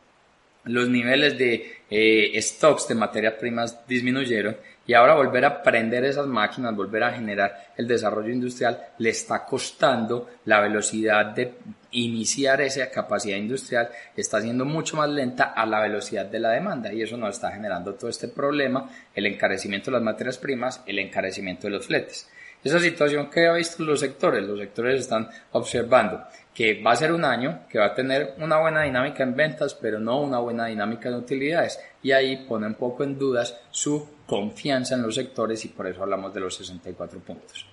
los 0.64 0.88
niveles 0.88 1.36
de 1.36 1.82
eh, 1.90 2.40
stocks 2.40 2.88
de 2.88 2.94
materias 2.94 3.34
primas 3.34 3.86
disminuyeron 3.86 4.56
y 4.86 4.94
ahora 4.94 5.14
volver 5.14 5.44
a 5.44 5.62
prender 5.62 6.04
esas 6.04 6.26
máquinas, 6.26 6.74
volver 6.74 7.04
a 7.04 7.12
generar 7.12 7.72
el 7.76 7.86
desarrollo 7.86 8.30
industrial, 8.30 8.78
le 8.98 9.10
está 9.10 9.44
costando 9.44 10.30
la 10.46 10.60
velocidad 10.60 11.26
de 11.26 11.54
iniciar 11.92 12.60
esa 12.62 12.90
capacidad 12.90 13.36
industrial, 13.36 13.90
está 14.16 14.40
siendo 14.40 14.64
mucho 14.64 14.96
más 14.96 15.08
lenta 15.08 15.52
a 15.54 15.64
la 15.66 15.80
velocidad 15.80 16.26
de 16.26 16.40
la 16.40 16.50
demanda 16.50 16.92
y 16.92 17.02
eso 17.02 17.16
nos 17.16 17.36
está 17.36 17.52
generando 17.52 17.94
todo 17.94 18.10
este 18.10 18.28
problema, 18.28 18.88
el 19.14 19.26
encarecimiento 19.26 19.90
de 19.90 19.98
las 19.98 20.02
materias 20.02 20.38
primas, 20.38 20.82
el 20.86 20.98
encarecimiento 20.98 21.66
de 21.66 21.74
los 21.74 21.86
fletes. 21.86 22.28
Esa 22.64 22.78
situación 22.78 23.28
que 23.28 23.46
ha 23.46 23.54
visto 23.54 23.82
los 23.82 24.00
sectores, 24.00 24.44
los 24.44 24.58
sectores 24.58 25.00
están 25.00 25.28
observando 25.52 26.22
que 26.54 26.82
va 26.82 26.92
a 26.92 26.96
ser 26.96 27.12
un 27.12 27.24
año 27.24 27.60
que 27.68 27.78
va 27.78 27.86
a 27.86 27.94
tener 27.94 28.34
una 28.38 28.58
buena 28.58 28.82
dinámica 28.82 29.22
en 29.22 29.34
ventas, 29.34 29.74
pero 29.74 29.98
no 29.98 30.20
una 30.20 30.38
buena 30.38 30.66
dinámica 30.66 31.08
en 31.08 31.16
utilidades. 31.16 31.80
Y 32.02 32.12
ahí 32.12 32.44
pone 32.46 32.66
un 32.66 32.74
poco 32.74 33.04
en 33.04 33.18
dudas 33.18 33.58
su 33.70 34.06
confianza 34.26 34.94
en 34.94 35.02
los 35.02 35.14
sectores 35.14 35.64
y 35.64 35.68
por 35.68 35.86
eso 35.86 36.02
hablamos 36.02 36.32
de 36.34 36.40
los 36.40 36.54
64 36.54 37.20
puntos. 37.20 37.71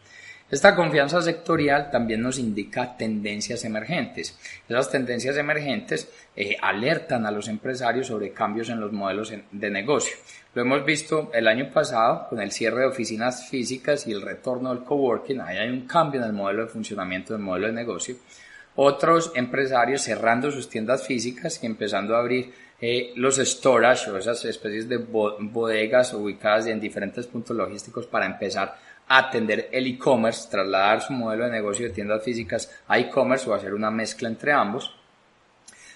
Esta 0.52 0.76
confianza 0.76 1.22
sectorial 1.22 1.92
también 1.92 2.22
nos 2.22 2.40
indica 2.40 2.98
tendencias 2.98 3.64
emergentes. 3.66 4.36
Esas 4.68 4.90
tendencias 4.90 5.38
emergentes 5.38 6.10
eh, 6.36 6.58
alertan 6.60 7.28
a 7.28 7.32
los 7.32 7.48
empresarios 7.48 8.08
sobre 8.08 8.34
cambios 8.34 8.70
en 8.70 8.80
los 8.80 8.92
modelos 8.92 9.32
de 9.52 9.70
negocio. 9.70 10.18
Lo 10.56 10.64
hemos 10.64 10.84
visto 10.84 11.30
el 11.36 11.48
año 11.48 11.70
pasado 11.72 12.28
con 12.30 12.42
el 12.42 12.52
cierre 12.52 12.82
de 12.82 12.88
oficinas 12.88 13.48
físicas 13.48 14.08
y 14.08 14.12
el 14.12 14.24
retorno 14.24 14.74
del 14.74 14.84
coworking. 14.84 15.40
Ahí 15.40 15.58
hay 15.58 15.70
un 15.70 15.86
cambio 15.86 16.20
en 16.20 16.28
el 16.28 16.34
modelo 16.34 16.64
de 16.64 16.72
funcionamiento 16.72 17.34
del 17.34 17.44
modelo 17.44 17.68
de 17.68 17.74
negocio. 17.74 18.16
Otros 18.76 19.32
empresarios 19.36 20.02
cerrando 20.02 20.50
sus 20.50 20.68
tiendas 20.68 21.06
físicas 21.06 21.60
y 21.62 21.68
empezando 21.68 22.16
a 22.16 22.20
abrir 22.20 22.52
eh, 22.82 23.12
los 23.18 23.38
storage 23.38 24.10
o 24.10 24.18
esas 24.18 24.44
especies 24.46 24.90
de 24.90 24.98
bodegas 24.98 26.14
ubicadas 26.14 26.66
en 26.66 26.80
diferentes 26.80 27.28
puntos 27.28 27.56
logísticos 27.56 28.08
para 28.08 28.26
empezar 28.26 28.89
atender 29.10 29.70
el 29.72 29.88
e-commerce, 29.88 30.48
trasladar 30.50 31.02
su 31.02 31.14
modelo 31.14 31.46
de 31.46 31.52
negocio 31.52 31.88
de 31.88 31.94
tiendas 31.94 32.24
físicas 32.24 32.72
a 32.88 33.00
e-commerce 33.00 33.50
o 33.50 33.56
hacer 33.56 33.74
una 33.74 33.92
mezcla 33.92 34.30
entre 34.30 34.54
ambos. 34.54 34.96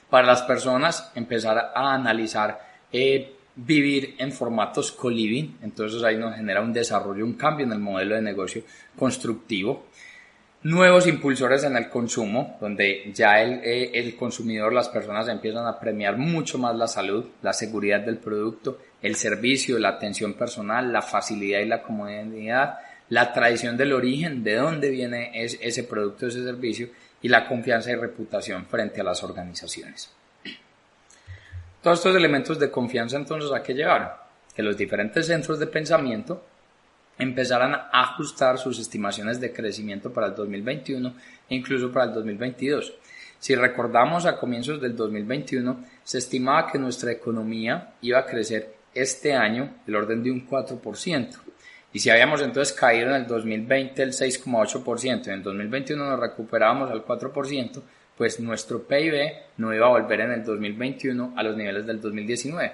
para 0.10 0.28
las 0.28 0.44
personas 0.44 1.12
empezar 1.16 1.72
a 1.74 1.92
analizar 1.92 2.60
eh, 2.92 3.34
vivir 3.56 4.16
en 4.20 4.32
formatos 4.32 4.92
co-living, 4.92 5.58
entonces 5.64 6.04
ahí 6.04 6.18
nos 6.18 6.36
genera 6.36 6.62
un 6.62 6.72
desarrollo, 6.72 7.26
un 7.26 7.34
cambio 7.34 7.66
en 7.66 7.72
el 7.72 7.80
modelo 7.80 8.14
de 8.14 8.22
negocio 8.22 8.62
constructivo. 8.96 9.88
Nuevos 10.62 11.08
impulsores 11.08 11.64
en 11.64 11.76
el 11.78 11.90
consumo, 11.90 12.58
donde 12.62 13.12
ya 13.12 13.42
el, 13.42 13.54
eh, 13.64 13.90
el 13.96 14.16
consumidor, 14.16 14.72
las 14.72 14.88
personas 14.90 15.28
empiezan 15.28 15.66
a 15.66 15.80
premiar 15.80 16.16
mucho 16.18 16.60
más 16.60 16.76
la 16.76 16.88
salud, 16.88 17.26
la 17.42 17.54
seguridad 17.54 18.02
del 18.02 18.18
producto, 18.18 18.78
el 19.02 19.16
servicio, 19.16 19.80
la 19.80 19.90
atención 19.90 20.34
personal, 20.36 20.94
la 20.94 21.02
facilidad 21.02 21.60
y 21.60 21.66
la 21.66 21.82
comodidad, 21.82 22.80
la 23.10 23.32
tradición 23.34 23.78
del 23.78 23.94
origen, 23.94 24.44
de 24.44 24.56
dónde 24.56 24.90
viene 24.90 25.32
ese 25.34 25.84
producto, 25.84 26.28
ese 26.28 26.44
servicio 26.44 26.90
y 27.22 27.30
la 27.30 27.48
confianza 27.48 27.92
y 27.92 27.96
reputación 27.96 28.66
frente 28.66 29.02
a 29.02 29.04
las 29.04 29.24
organizaciones. 29.24 30.12
Todos 31.82 32.00
estos 32.00 32.16
elementos 32.16 32.60
de 32.60 32.72
confianza 32.72 33.18
entonces 33.18 33.52
a 33.52 33.62
qué 33.62 33.74
llevaron? 33.74 34.10
Que 34.56 34.64
los 34.64 34.78
diferentes 34.78 35.28
centros 35.28 35.60
de 35.60 35.68
pensamiento 35.68 36.46
empezaran 37.18 37.74
a 37.74 37.90
ajustar 37.92 38.58
sus 38.58 38.80
estimaciones 38.80 39.40
de 39.40 39.54
crecimiento 39.54 40.12
para 40.12 40.28
el 40.28 40.36
2021 40.36 41.14
e 41.50 41.56
incluso 41.56 41.92
para 41.92 42.06
el 42.06 42.14
2022. 42.14 42.94
Si 43.40 43.56
recordamos 43.56 44.26
a 44.26 44.38
comienzos 44.38 44.82
del 44.82 44.96
2021, 44.96 45.84
se 46.04 46.18
estimaba 46.20 46.72
que 46.72 46.80
nuestra 46.80 47.12
economía 47.12 47.96
iba 48.02 48.20
a 48.20 48.26
crecer 48.26 48.74
este 48.94 49.34
año 49.34 49.76
del 49.86 49.96
orden 49.98 50.24
de 50.24 50.32
un 50.32 50.48
4%. 50.48 51.36
Y 51.94 52.00
si 52.00 52.10
habíamos 52.10 52.42
entonces 52.42 52.74
caído 52.74 53.10
en 53.10 53.16
el 53.16 53.28
2020 53.28 54.02
el 54.02 54.12
6,8%, 54.12 55.28
en 55.28 55.34
el 55.34 55.44
2021 55.44 56.10
nos 56.10 56.20
recuperábamos 56.20 56.90
al 56.90 57.06
4%, 57.06 57.82
pues 58.18 58.40
nuestro 58.40 58.84
PIB 58.84 59.14
no 59.58 59.74
iba 59.74 59.86
a 59.86 59.90
volver 59.92 60.22
en 60.22 60.32
el 60.32 60.44
2021 60.44 61.34
a 61.38 61.44
los 61.44 61.56
niveles 61.56 61.86
del 61.86 62.02
2019. 62.02 62.72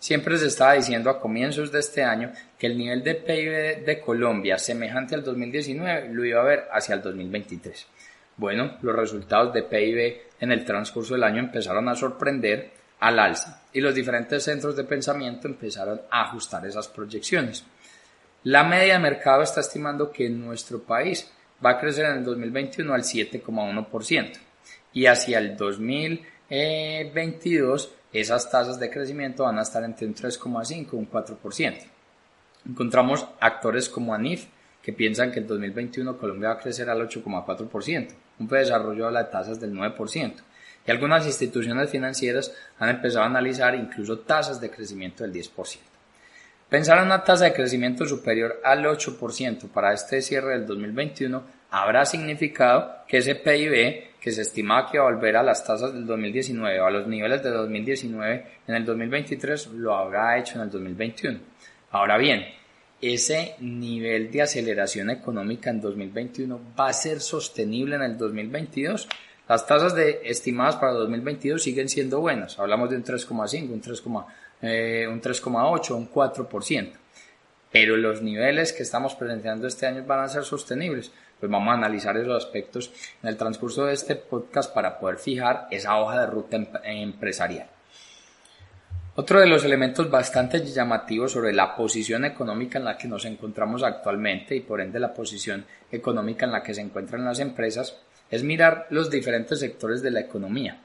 Siempre 0.00 0.38
se 0.38 0.46
estaba 0.46 0.74
diciendo 0.74 1.08
a 1.10 1.20
comienzos 1.20 1.72
de 1.72 1.80
este 1.80 2.02
año 2.02 2.32
que 2.58 2.66
el 2.66 2.78
nivel 2.78 3.02
de 3.02 3.14
PIB 3.14 3.84
de 3.84 4.00
Colombia 4.00 4.58
semejante 4.58 5.14
al 5.14 5.24
2019 5.24 6.08
lo 6.12 6.24
iba 6.24 6.40
a 6.40 6.44
ver 6.44 6.68
hacia 6.72 6.96
el 6.96 7.02
2023. 7.02 7.86
Bueno, 8.36 8.76
los 8.82 8.94
resultados 8.94 9.52
de 9.52 9.64
PIB 9.64 10.20
en 10.40 10.52
el 10.52 10.64
transcurso 10.64 11.14
del 11.14 11.24
año 11.24 11.40
empezaron 11.40 11.88
a 11.88 11.96
sorprender 11.96 12.70
al 13.00 13.18
alza 13.18 13.62
y 13.72 13.80
los 13.80 13.94
diferentes 13.94 14.44
centros 14.44 14.76
de 14.76 14.84
pensamiento 14.84 15.48
empezaron 15.48 16.00
a 16.10 16.22
ajustar 16.22 16.64
esas 16.66 16.88
proyecciones. 16.88 17.64
La 18.44 18.62
media 18.62 18.92
de 18.92 19.00
mercado 19.00 19.42
está 19.42 19.58
estimando 19.60 20.12
que 20.12 20.30
nuestro 20.30 20.80
país 20.80 21.28
va 21.64 21.70
a 21.70 21.80
crecer 21.80 22.04
en 22.04 22.18
el 22.18 22.24
2021 22.24 22.94
al 22.94 23.02
7,1% 23.02 24.38
y 24.92 25.06
hacia 25.06 25.40
el 25.40 25.56
2022 25.56 27.92
esas 28.12 28.48
tasas 28.48 28.78
de 28.78 28.90
crecimiento 28.90 29.42
van 29.42 29.58
a 29.58 29.62
estar 29.62 29.82
entre 29.82 30.06
un 30.06 30.14
3,5 30.14 30.92
y 30.92 30.96
un 30.96 31.10
4%. 31.10 31.78
Encontramos 32.68 33.26
actores 33.40 33.88
como 33.88 34.14
ANIF 34.14 34.46
que 34.82 34.92
piensan 34.92 35.32
que 35.32 35.40
en 35.40 35.48
2021 35.48 36.16
Colombia 36.16 36.50
va 36.50 36.54
a 36.54 36.60
crecer 36.60 36.88
al 36.88 37.00
8,4%, 37.08 38.08
un 38.38 38.46
desarrollo 38.46 39.10
de 39.10 39.24
tasas 39.24 39.58
del 39.58 39.74
9%, 39.74 40.34
y 40.86 40.90
algunas 40.92 41.26
instituciones 41.26 41.90
financieras 41.90 42.54
han 42.78 42.90
empezado 42.90 43.24
a 43.24 43.26
analizar 43.26 43.74
incluso 43.74 44.20
tasas 44.20 44.60
de 44.60 44.70
crecimiento 44.70 45.24
del 45.24 45.34
10%. 45.34 45.97
Pensar 46.68 46.98
en 46.98 47.06
una 47.06 47.24
tasa 47.24 47.46
de 47.46 47.54
crecimiento 47.54 48.04
superior 48.04 48.60
al 48.62 48.84
8% 48.84 49.68
para 49.68 49.94
este 49.94 50.20
cierre 50.20 50.50
del 50.50 50.66
2021 50.66 51.42
habrá 51.70 52.04
significado 52.04 53.06
que 53.08 53.18
ese 53.18 53.36
PIB 53.36 54.18
que 54.20 54.30
se 54.32 54.42
estimaba 54.42 54.90
que 54.90 54.98
iba 54.98 55.06
a 55.06 55.10
volver 55.10 55.38
a 55.38 55.42
las 55.42 55.64
tasas 55.64 55.94
del 55.94 56.04
2019 56.04 56.78
o 56.78 56.84
a 56.84 56.90
los 56.90 57.06
niveles 57.06 57.42
de 57.42 57.50
2019 57.50 58.46
en 58.66 58.74
el 58.74 58.84
2023 58.84 59.68
lo 59.68 59.94
habrá 59.94 60.38
hecho 60.38 60.56
en 60.56 60.64
el 60.64 60.70
2021. 60.70 61.38
Ahora 61.92 62.18
bien, 62.18 62.44
ese 63.00 63.54
nivel 63.60 64.30
de 64.30 64.42
aceleración 64.42 65.08
económica 65.08 65.70
en 65.70 65.80
2021 65.80 66.60
va 66.78 66.88
a 66.88 66.92
ser 66.92 67.20
sostenible 67.20 67.96
en 67.96 68.02
el 68.02 68.18
2022. 68.18 69.08
Las 69.48 69.66
tasas 69.66 69.94
de 69.94 70.20
estimadas 70.24 70.76
para 70.76 70.92
2022 70.92 71.62
siguen 71.62 71.88
siendo 71.88 72.20
buenas. 72.20 72.58
Hablamos 72.58 72.90
de 72.90 72.96
un 72.96 73.04
3,5, 73.04 73.70
un 73.70 73.80
3,8, 73.80 74.26
eh, 74.62 75.06
un 75.08 75.20
3,8, 75.20 75.94
un 75.94 76.10
4%. 76.10 76.92
Pero 77.70 77.96
los 77.96 78.22
niveles 78.22 78.72
que 78.72 78.82
estamos 78.82 79.14
presentando 79.14 79.66
este 79.66 79.86
año 79.86 80.04
van 80.04 80.20
a 80.20 80.28
ser 80.28 80.44
sostenibles 80.44 81.12
pues 81.38 81.50
vamos 81.50 81.68
a 81.70 81.74
analizar 81.74 82.16
esos 82.16 82.44
aspectos 82.44 82.90
en 83.22 83.28
el 83.28 83.36
transcurso 83.36 83.86
de 83.86 83.94
este 83.94 84.16
podcast 84.16 84.72
para 84.72 84.98
poder 84.98 85.18
fijar 85.18 85.68
esa 85.70 85.98
hoja 85.98 86.20
de 86.20 86.26
ruta 86.26 86.56
em-, 86.56 86.66
empresarial. 86.84 87.68
Otro 89.14 89.40
de 89.40 89.46
los 89.46 89.64
elementos 89.64 90.08
bastante 90.10 90.64
llamativos 90.64 91.32
sobre 91.32 91.52
la 91.52 91.74
posición 91.74 92.24
económica 92.24 92.78
en 92.78 92.84
la 92.84 92.96
que 92.96 93.08
nos 93.08 93.24
encontramos 93.24 93.82
actualmente 93.82 94.54
y 94.54 94.60
por 94.60 94.80
ende 94.80 95.00
la 95.00 95.12
posición 95.12 95.64
económica 95.90 96.46
en 96.46 96.52
la 96.52 96.62
que 96.62 96.74
se 96.74 96.82
encuentran 96.82 97.24
las 97.24 97.40
empresas 97.40 97.96
es 98.30 98.44
mirar 98.44 98.86
los 98.90 99.10
diferentes 99.10 99.58
sectores 99.58 100.02
de 100.02 100.12
la 100.12 100.20
economía. 100.20 100.78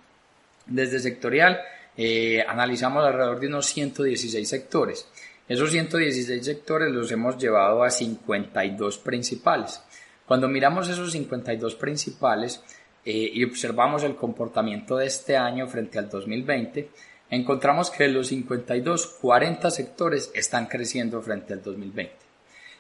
Desde 0.66 0.98
sectorial 0.98 1.60
eh, 1.98 2.44
analizamos 2.48 3.04
alrededor 3.04 3.40
de 3.40 3.48
unos 3.48 3.68
116 3.68 4.48
sectores. 4.48 5.08
Esos 5.48 5.72
116 5.72 6.46
sectores 6.46 6.92
los 6.92 7.12
hemos 7.12 7.38
llevado 7.38 7.84
a 7.84 7.90
52 7.90 8.98
principales. 9.00 9.82
Cuando 10.26 10.48
miramos 10.48 10.90
esos 10.90 11.12
52 11.12 11.76
principales 11.76 12.64
eh, 13.06 13.30
y 13.34 13.44
observamos 13.44 14.04
el 14.04 14.16
comportamiento 14.16 14.98
de 14.98 15.08
este 15.08 15.36
año 15.36 15.68
frente 15.68 16.00
al 16.00 16.10
2020, 16.10 16.90
encontramos 17.30 17.90
que 17.92 18.08
los 18.08 18.28
52, 18.28 19.18
40 19.22 19.70
sectores 19.70 20.32
están 20.34 20.68
creciendo 20.68 21.22
frente 21.22 21.54
al 21.54 21.62
2020. 21.62 22.14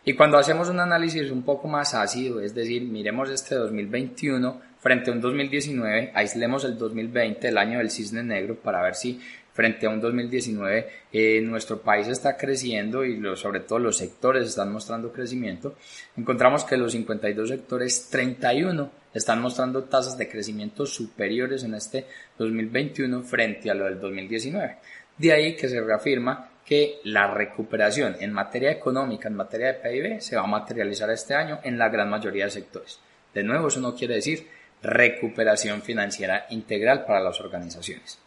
Y 0.05 0.13
cuando 0.13 0.37
hacemos 0.37 0.69
un 0.69 0.79
análisis 0.79 1.31
un 1.31 1.43
poco 1.43 1.67
más 1.67 1.93
ácido, 1.93 2.41
es 2.41 2.53
decir, 2.53 2.83
miremos 2.83 3.29
este 3.29 3.55
2021 3.55 4.72
frente 4.83 5.09
a 5.09 5.13
un 5.13 5.21
2019, 5.21 6.11
aislemos 6.13 6.65
el 6.65 6.77
2020, 6.77 7.47
el 7.47 7.57
año 7.57 7.77
del 7.77 7.89
cisne 7.89 8.21
negro, 8.21 8.55
para 8.55 8.81
ver 8.81 8.95
si 8.95 9.17
frente 9.53 9.85
a 9.85 9.89
un 9.89 10.01
2019 10.01 10.89
eh, 11.13 11.39
nuestro 11.41 11.81
país 11.81 12.09
está 12.09 12.35
creciendo 12.35 13.05
y 13.05 13.21
sobre 13.37 13.61
todo 13.61 13.79
los 13.79 13.95
sectores 13.95 14.49
están 14.49 14.73
mostrando 14.73 15.13
crecimiento, 15.13 15.77
encontramos 16.17 16.65
que 16.65 16.75
los 16.75 16.91
52 16.91 17.47
sectores, 17.47 18.09
31 18.11 18.91
están 19.13 19.41
mostrando 19.41 19.85
tasas 19.85 20.17
de 20.17 20.27
crecimiento 20.27 20.85
superiores 20.85 21.63
en 21.63 21.75
este 21.75 22.05
2021 22.37 23.23
frente 23.23 23.71
a 23.71 23.75
lo 23.75 23.85
del 23.85 24.01
2019. 24.01 24.75
De 25.17 25.31
ahí 25.31 25.55
que 25.55 25.69
se 25.69 25.79
reafirma 25.79 26.49
que 26.65 26.99
la 27.05 27.33
recuperación 27.33 28.17
en 28.19 28.33
materia 28.33 28.71
económica, 28.71 29.29
en 29.29 29.35
materia 29.35 29.67
de 29.67 29.73
PIB, 29.75 30.19
se 30.19 30.35
va 30.35 30.41
a 30.41 30.47
materializar 30.47 31.09
este 31.09 31.35
año 31.35 31.59
en 31.63 31.77
la 31.77 31.87
gran 31.87 32.09
mayoría 32.09 32.45
de 32.45 32.51
sectores. 32.51 32.99
De 33.33 33.43
nuevo, 33.43 33.69
eso 33.69 33.79
no 33.79 33.95
quiere 33.95 34.15
decir 34.15 34.47
recuperación 34.83 35.81
financiera 35.81 36.45
integral 36.49 37.05
para 37.05 37.21
las 37.21 37.39
organizaciones. 37.39 38.19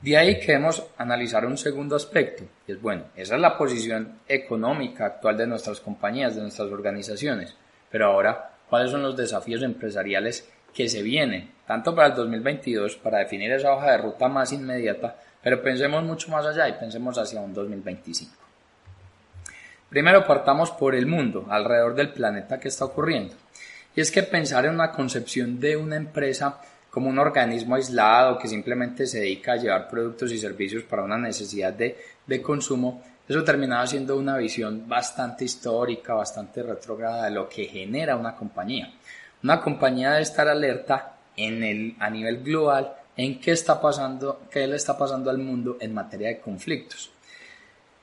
De 0.00 0.16
ahí 0.16 0.38
queremos 0.38 0.86
analizar 0.96 1.44
un 1.44 1.58
segundo 1.58 1.96
aspecto, 1.96 2.44
y 2.68 2.72
es 2.72 2.80
bueno, 2.80 3.06
esa 3.16 3.34
es 3.34 3.40
la 3.40 3.58
posición 3.58 4.20
económica 4.28 5.06
actual 5.06 5.36
de 5.36 5.46
nuestras 5.48 5.80
compañías, 5.80 6.36
de 6.36 6.42
nuestras 6.42 6.70
organizaciones, 6.70 7.56
pero 7.90 8.06
ahora, 8.06 8.52
¿cuáles 8.68 8.92
son 8.92 9.02
los 9.02 9.16
desafíos 9.16 9.62
empresariales 9.62 10.48
que 10.72 10.88
se 10.88 11.02
vienen, 11.02 11.50
tanto 11.66 11.96
para 11.96 12.08
el 12.08 12.14
2022, 12.14 12.96
para 12.96 13.18
definir 13.18 13.50
esa 13.50 13.72
hoja 13.72 13.90
de 13.90 13.98
ruta 13.98 14.28
más 14.28 14.52
inmediata, 14.52 15.16
pero 15.42 15.62
pensemos 15.62 16.04
mucho 16.04 16.30
más 16.30 16.46
allá 16.46 16.68
y 16.68 16.74
pensemos 16.74 17.18
hacia 17.18 17.40
un 17.40 17.52
2025? 17.52 18.32
Primero 19.88 20.26
partamos 20.26 20.70
por 20.70 20.94
el 20.94 21.06
mundo, 21.06 21.46
alrededor 21.48 21.94
del 21.94 22.10
planeta 22.12 22.60
que 22.60 22.68
está 22.68 22.84
ocurriendo. 22.84 23.34
Y 23.98 24.00
es 24.00 24.12
que 24.12 24.22
pensar 24.22 24.64
en 24.64 24.74
una 24.74 24.92
concepción 24.92 25.58
de 25.58 25.76
una 25.76 25.96
empresa 25.96 26.60
como 26.88 27.10
un 27.10 27.18
organismo 27.18 27.74
aislado 27.74 28.38
que 28.38 28.46
simplemente 28.46 29.08
se 29.08 29.18
dedica 29.18 29.54
a 29.54 29.56
llevar 29.56 29.88
productos 29.88 30.30
y 30.30 30.38
servicios 30.38 30.84
para 30.84 31.02
una 31.02 31.18
necesidad 31.18 31.72
de, 31.72 31.98
de 32.24 32.40
consumo, 32.40 33.02
eso 33.28 33.42
terminaba 33.42 33.84
siendo 33.88 34.16
una 34.16 34.36
visión 34.36 34.88
bastante 34.88 35.44
histórica, 35.44 36.14
bastante 36.14 36.62
retrógrada 36.62 37.24
de 37.24 37.32
lo 37.32 37.48
que 37.48 37.64
genera 37.64 38.14
una 38.14 38.36
compañía. 38.36 38.94
Una 39.42 39.60
compañía 39.60 40.10
debe 40.10 40.22
estar 40.22 40.46
alerta 40.46 41.16
en 41.36 41.64
el, 41.64 41.96
a 41.98 42.08
nivel 42.08 42.44
global 42.44 42.94
en 43.16 43.40
qué 43.40 43.50
está 43.50 43.80
pasando, 43.80 44.42
qué 44.48 44.64
le 44.68 44.76
está 44.76 44.96
pasando 44.96 45.28
al 45.28 45.38
mundo 45.38 45.76
en 45.80 45.92
materia 45.92 46.28
de 46.28 46.38
conflictos. 46.38 47.10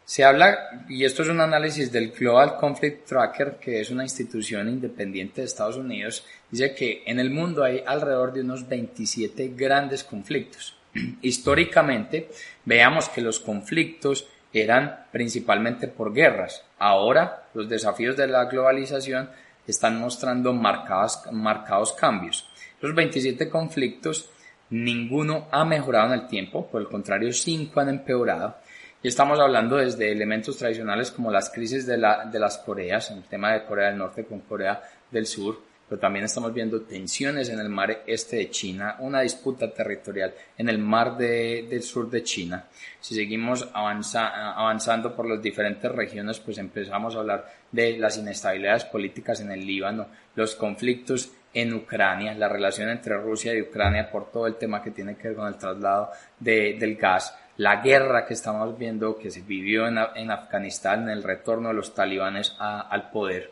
Se 0.06 0.24
habla, 0.24 0.86
y 0.88 1.04
esto 1.04 1.24
es 1.24 1.30
un 1.30 1.42
análisis 1.42 1.92
del 1.92 2.12
Global 2.12 2.58
Conflict 2.58 3.08
Tracker, 3.08 3.58
que 3.60 3.82
es 3.82 3.90
una 3.90 4.04
institución 4.04 4.70
independiente 4.70 5.42
de 5.42 5.48
Estados 5.48 5.78
Unidos, 5.78 6.24
dice 6.52 6.76
que 6.76 7.02
en 7.08 7.20
el 7.20 7.32
mundo 7.32 7.64
hay 7.64 7.84
alrededor 7.84 8.32
de 8.32 8.42
unos 8.42 8.68
27 8.70 9.54
grandes 9.56 10.04
conflictos. 10.04 10.78
Históricamente, 11.24 12.30
veamos 12.66 13.10
que 13.10 13.22
los 13.22 13.40
conflictos 13.40 14.28
eran 14.54 15.08
principalmente 15.12 15.88
por 15.88 16.14
guerras. 16.14 16.64
Ahora, 16.78 17.48
los 17.56 17.68
desafíos 17.68 18.16
de 18.16 18.28
la 18.28 18.46
globalización 18.46 19.32
están 19.66 20.00
mostrando 20.00 20.54
marcados, 20.54 21.24
marcados 21.32 21.94
cambios. 21.94 22.48
Los 22.80 22.94
27 22.94 23.50
conflictos 23.50 24.30
ninguno 24.70 25.48
ha 25.52 25.66
mejorado 25.66 26.14
en 26.14 26.20
el 26.20 26.28
tiempo, 26.28 26.68
por 26.68 26.82
el 26.82 26.88
contrario, 26.88 27.34
cinco 27.34 27.80
han 27.80 27.90
empeorado. 27.90 28.58
Y 29.06 29.10
estamos 29.10 29.40
hablando 29.40 29.76
desde 29.76 30.12
elementos 30.12 30.58
tradicionales 30.58 31.12
como 31.12 31.30
las 31.30 31.52
crisis 31.52 31.86
de, 31.86 31.96
la, 31.96 32.26
de 32.26 32.40
las 32.40 32.58
Coreas, 32.58 33.12
el 33.12 33.22
tema 33.26 33.54
de 33.54 33.64
Corea 33.64 33.90
del 33.90 34.00
Norte 34.00 34.26
con 34.26 34.40
Corea 34.40 34.82
del 35.12 35.28
Sur, 35.28 35.60
pero 35.88 36.02
también 36.02 36.26
estamos 36.26 36.52
viendo 36.52 36.82
tensiones 36.82 37.50
en 37.50 37.60
el 37.60 37.70
mar 37.70 38.02
este 38.08 38.38
de 38.38 38.50
China, 38.50 38.96
una 39.02 39.22
disputa 39.22 39.72
territorial 39.72 40.34
en 40.58 40.70
el 40.70 40.80
mar 40.80 41.16
del 41.18 41.84
sur 41.84 42.10
de 42.10 42.24
China. 42.24 42.66
Si 43.00 43.14
seguimos 43.14 43.70
avanzando 43.74 45.16
por 45.16 45.30
las 45.30 45.40
diferentes 45.40 45.92
regiones, 45.92 46.40
pues 46.40 46.58
empezamos 46.58 47.16
a 47.16 47.20
hablar 47.20 47.46
de 47.72 48.00
las 48.00 48.18
inestabilidades 48.18 48.86
políticas 48.86 49.40
en 49.40 49.52
el 49.52 49.64
Líbano, 49.64 50.08
los 50.34 50.56
conflictos 50.56 51.32
en 51.54 51.76
Ucrania, 51.76 52.34
la 52.34 52.50
relación 52.50 52.90
entre 52.90 53.16
Rusia 53.18 53.54
y 53.54 53.62
Ucrania 53.62 54.10
por 54.10 54.32
todo 54.32 54.48
el 54.48 54.56
tema 54.56 54.82
que 54.82 54.90
tiene 54.90 55.16
que 55.16 55.28
ver 55.28 55.38
con 55.38 55.48
el 55.48 55.58
traslado 55.58 56.10
del 56.40 56.96
gas, 56.96 57.38
la 57.58 57.78
guerra 57.78 58.26
que 58.26 58.34
estamos 58.34 58.78
viendo 58.78 59.18
que 59.18 59.32
se 59.32 59.42
vivió 59.42 59.88
en, 59.88 60.32
Afganistán, 60.32 61.04
en 61.04 61.10
el 61.10 61.24
retorno 61.24 61.70
de 61.70 61.76
los 61.76 61.94
talibanes 61.94 62.56
al 62.60 63.10
poder. 63.10 63.52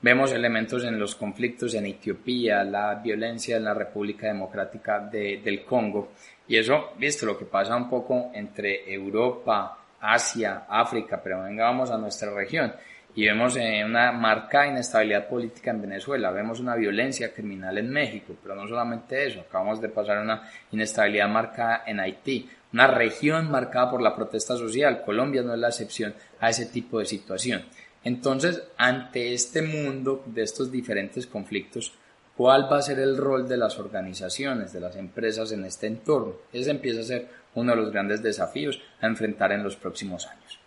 Vemos 0.00 0.32
elementos 0.32 0.84
en 0.84 0.98
los 0.98 1.14
conflictos 1.14 1.74
en 1.74 1.86
Etiopía, 1.86 2.62
la 2.62 2.94
violencia 2.96 3.56
en 3.56 3.64
la 3.64 3.74
República 3.74 4.26
Democrática 4.26 5.00
del 5.00 5.64
Congo. 5.64 6.12
Y 6.46 6.58
eso, 6.58 6.92
visto 6.98 7.24
lo 7.24 7.38
que 7.38 7.46
pasa 7.46 7.74
un 7.74 7.88
poco 7.88 8.30
entre 8.34 8.92
Europa, 8.92 9.78
Asia, 10.00 10.66
África, 10.68 11.20
pero 11.22 11.42
venga, 11.42 11.64
vamos 11.64 11.90
a 11.90 11.96
nuestra 11.96 12.30
región 12.34 12.72
y 13.16 13.24
vemos 13.26 13.56
eh, 13.56 13.82
una 13.84 14.10
marcada 14.12 14.66
inestabilidad 14.66 15.28
política 15.28 15.70
en 15.70 15.82
Venezuela, 15.82 16.30
vemos 16.30 16.60
una 16.60 16.74
violencia 16.74 17.32
criminal 17.32 17.78
en 17.78 17.90
México, 17.90 18.34
pero 18.42 18.56
no 18.56 18.66
solamente 18.66 19.26
eso, 19.26 19.40
acabamos 19.40 19.80
de 19.80 19.88
pasar 19.88 20.18
una 20.18 20.42
inestabilidad 20.72 21.28
marcada 21.28 21.84
en 21.86 22.00
Haití, 22.00 22.50
una 22.74 22.88
región 22.88 23.52
marcada 23.52 23.88
por 23.88 24.02
la 24.02 24.16
protesta 24.16 24.56
social, 24.56 25.04
Colombia 25.04 25.42
no 25.42 25.54
es 25.54 25.60
la 25.60 25.68
excepción 25.68 26.12
a 26.40 26.50
ese 26.50 26.66
tipo 26.66 26.98
de 26.98 27.06
situación. 27.06 27.62
Entonces, 28.02 28.64
ante 28.76 29.32
este 29.32 29.62
mundo 29.62 30.24
de 30.26 30.42
estos 30.42 30.72
diferentes 30.72 31.28
conflictos, 31.28 31.92
¿cuál 32.36 32.70
va 32.70 32.78
a 32.78 32.82
ser 32.82 32.98
el 32.98 33.16
rol 33.16 33.48
de 33.48 33.58
las 33.58 33.78
organizaciones, 33.78 34.72
de 34.72 34.80
las 34.80 34.96
empresas 34.96 35.52
en 35.52 35.64
este 35.64 35.86
entorno? 35.86 36.34
Ese 36.52 36.72
empieza 36.72 37.00
a 37.00 37.04
ser 37.04 37.28
uno 37.54 37.70
de 37.70 37.80
los 37.80 37.92
grandes 37.92 38.24
desafíos 38.24 38.80
a 39.00 39.06
enfrentar 39.06 39.52
en 39.52 39.62
los 39.62 39.76
próximos 39.76 40.26
años. 40.26 40.58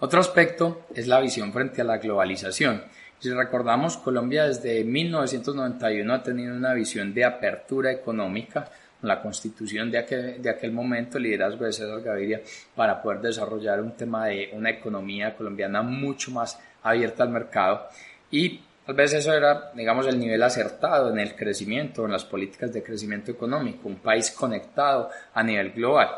Otro 0.00 0.18
aspecto 0.18 0.86
es 0.96 1.06
la 1.06 1.20
visión 1.20 1.52
frente 1.52 1.80
a 1.80 1.84
la 1.84 1.98
globalización. 1.98 2.82
Si 3.20 3.30
recordamos, 3.30 3.98
Colombia 3.98 4.48
desde 4.48 4.82
1991 4.82 6.12
ha 6.12 6.24
tenido 6.24 6.56
una 6.56 6.74
visión 6.74 7.14
de 7.14 7.24
apertura 7.24 7.92
económica 7.92 8.68
la 9.02 9.20
constitución 9.20 9.90
de 9.90 9.98
aquel, 9.98 10.72
momento, 10.72 11.18
el 11.18 11.24
liderazgo 11.24 11.64
de 11.64 11.72
César 11.72 12.00
Gaviria, 12.00 12.40
para 12.74 13.02
poder 13.02 13.20
desarrollar 13.20 13.80
un 13.80 13.92
tema 13.92 14.26
de 14.26 14.50
una 14.52 14.70
economía 14.70 15.36
colombiana 15.36 15.82
mucho 15.82 16.30
más 16.30 16.58
abierta 16.82 17.22
al 17.22 17.30
mercado 17.30 17.88
y 18.30 18.60
tal 18.86 18.94
vez 18.94 19.12
eso 19.12 19.32
era, 19.32 19.70
digamos, 19.74 20.06
el 20.06 20.18
nivel 20.18 20.42
acertado 20.42 21.10
en 21.10 21.18
el 21.18 21.36
crecimiento, 21.36 22.04
en 22.04 22.12
las 22.12 22.24
políticas 22.24 22.72
de 22.72 22.82
crecimiento 22.82 23.30
económico, 23.30 23.88
un 23.88 23.96
país 23.96 24.30
conectado 24.30 25.10
a 25.34 25.42
nivel 25.42 25.72
global. 25.72 26.08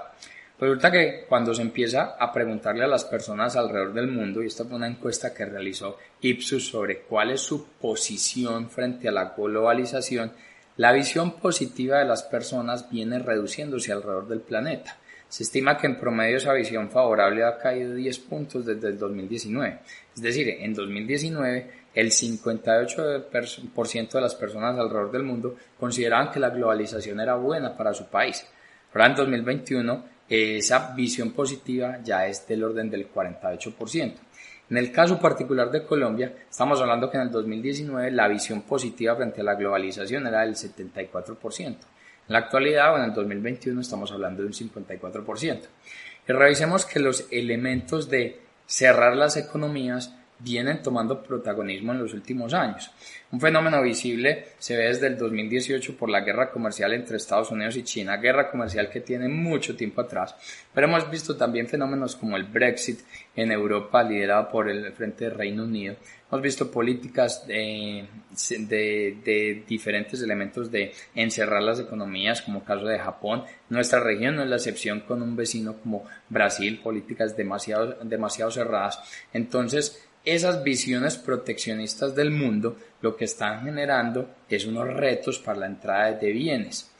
Resulta 0.58 0.90
que 0.90 1.24
cuando 1.28 1.52
se 1.52 1.62
empieza 1.62 2.16
a 2.18 2.32
preguntarle 2.32 2.84
a 2.84 2.88
las 2.88 3.04
personas 3.04 3.56
alrededor 3.56 3.92
del 3.92 4.06
mundo, 4.06 4.42
y 4.42 4.46
esta 4.46 4.64
fue 4.64 4.76
una 4.76 4.86
encuesta 4.86 5.34
que 5.34 5.44
realizó 5.44 5.98
Ipsos 6.20 6.68
sobre 6.68 7.00
cuál 7.00 7.32
es 7.32 7.40
su 7.40 7.66
posición 7.72 8.70
frente 8.70 9.08
a 9.08 9.12
la 9.12 9.34
globalización, 9.36 10.32
la 10.76 10.92
visión 10.92 11.36
positiva 11.36 11.98
de 11.98 12.04
las 12.04 12.24
personas 12.24 12.90
viene 12.90 13.20
reduciéndose 13.20 13.92
alrededor 13.92 14.26
del 14.26 14.40
planeta. 14.40 14.98
Se 15.28 15.44
estima 15.44 15.78
que 15.78 15.86
en 15.86 15.98
promedio 15.98 16.36
esa 16.36 16.52
visión 16.52 16.90
favorable 16.90 17.44
ha 17.44 17.58
caído 17.58 17.94
10 17.94 18.18
puntos 18.20 18.66
desde 18.66 18.88
el 18.88 18.98
2019. 18.98 19.78
Es 20.14 20.22
decir, 20.22 20.48
en 20.48 20.74
2019 20.74 21.70
el 21.94 22.10
58% 22.10 24.12
de 24.12 24.20
las 24.20 24.34
personas 24.34 24.78
alrededor 24.78 25.12
del 25.12 25.22
mundo 25.22 25.56
consideraban 25.78 26.32
que 26.32 26.40
la 26.40 26.50
globalización 26.50 27.20
era 27.20 27.36
buena 27.36 27.76
para 27.76 27.94
su 27.94 28.06
país. 28.06 28.44
Ahora 28.92 29.06
en 29.06 29.14
2021 29.14 30.04
esa 30.28 30.92
visión 30.94 31.32
positiva 31.32 32.00
ya 32.02 32.26
es 32.26 32.46
del 32.48 32.64
orden 32.64 32.90
del 32.90 33.12
48%. 33.12 34.14
En 34.70 34.78
el 34.78 34.90
caso 34.90 35.20
particular 35.20 35.70
de 35.70 35.84
Colombia, 35.84 36.34
estamos 36.48 36.80
hablando 36.80 37.10
que 37.10 37.18
en 37.18 37.24
el 37.24 37.30
2019 37.30 38.10
la 38.10 38.28
visión 38.28 38.62
positiva 38.62 39.14
frente 39.14 39.42
a 39.42 39.44
la 39.44 39.54
globalización 39.54 40.26
era 40.26 40.40
del 40.40 40.54
74%. 40.54 41.66
En 41.66 41.76
la 42.28 42.38
actualidad, 42.38 42.94
o 42.94 42.96
en 42.96 43.04
el 43.04 43.12
2021, 43.12 43.80
estamos 43.80 44.10
hablando 44.10 44.42
de 44.42 44.48
un 44.48 44.54
54%. 44.54 45.60
Y 46.26 46.32
revisemos 46.32 46.86
que 46.86 46.98
los 46.98 47.26
elementos 47.30 48.08
de 48.08 48.40
cerrar 48.66 49.14
las 49.16 49.36
economías 49.36 50.14
vienen 50.38 50.82
tomando 50.82 51.22
protagonismo 51.22 51.92
en 51.92 52.00
los 52.00 52.12
últimos 52.12 52.52
años. 52.54 52.90
Un 53.30 53.40
fenómeno 53.40 53.82
visible 53.82 54.48
se 54.58 54.76
ve 54.76 54.84
desde 54.84 55.08
el 55.08 55.18
2018 55.18 55.96
por 55.96 56.08
la 56.08 56.20
guerra 56.20 56.50
comercial 56.50 56.92
entre 56.92 57.16
Estados 57.16 57.50
Unidos 57.50 57.76
y 57.76 57.82
China, 57.82 58.16
guerra 58.16 58.50
comercial 58.50 58.88
que 58.90 59.00
tiene 59.00 59.28
mucho 59.28 59.74
tiempo 59.74 60.02
atrás, 60.02 60.34
pero 60.72 60.86
hemos 60.86 61.10
visto 61.10 61.36
también 61.36 61.66
fenómenos 61.66 62.16
como 62.16 62.36
el 62.36 62.44
Brexit 62.44 63.00
en 63.34 63.50
Europa 63.50 64.02
liderado 64.02 64.48
por 64.48 64.70
el 64.70 64.92
Frente 64.92 65.24
del 65.24 65.34
Reino 65.34 65.64
Unido. 65.64 65.96
Hemos 66.28 66.42
visto 66.42 66.70
políticas 66.70 67.46
de, 67.46 68.06
de, 68.48 69.64
diferentes 69.68 70.20
elementos 70.20 70.70
de 70.70 70.92
encerrar 71.14 71.62
las 71.62 71.78
economías, 71.78 72.42
como 72.42 72.64
caso 72.64 72.86
de 72.86 72.98
Japón. 72.98 73.44
Nuestra 73.68 74.00
región 74.00 74.34
no 74.34 74.42
es 74.42 74.48
la 74.48 74.56
excepción 74.56 75.00
con 75.00 75.22
un 75.22 75.36
vecino 75.36 75.74
como 75.74 76.04
Brasil, 76.28 76.80
políticas 76.82 77.36
demasiado, 77.36 77.98
demasiado 78.02 78.50
cerradas. 78.50 78.98
Entonces, 79.32 80.04
esas 80.24 80.62
visiones 80.62 81.16
proteccionistas 81.16 82.14
del 82.14 82.30
mundo 82.30 82.76
lo 83.00 83.16
que 83.16 83.26
están 83.26 83.62
generando 83.62 84.30
es 84.48 84.64
unos 84.66 84.88
retos 84.88 85.38
para 85.38 85.60
la 85.60 85.66
entrada 85.66 86.12
de 86.12 86.32
bienes. 86.32 86.90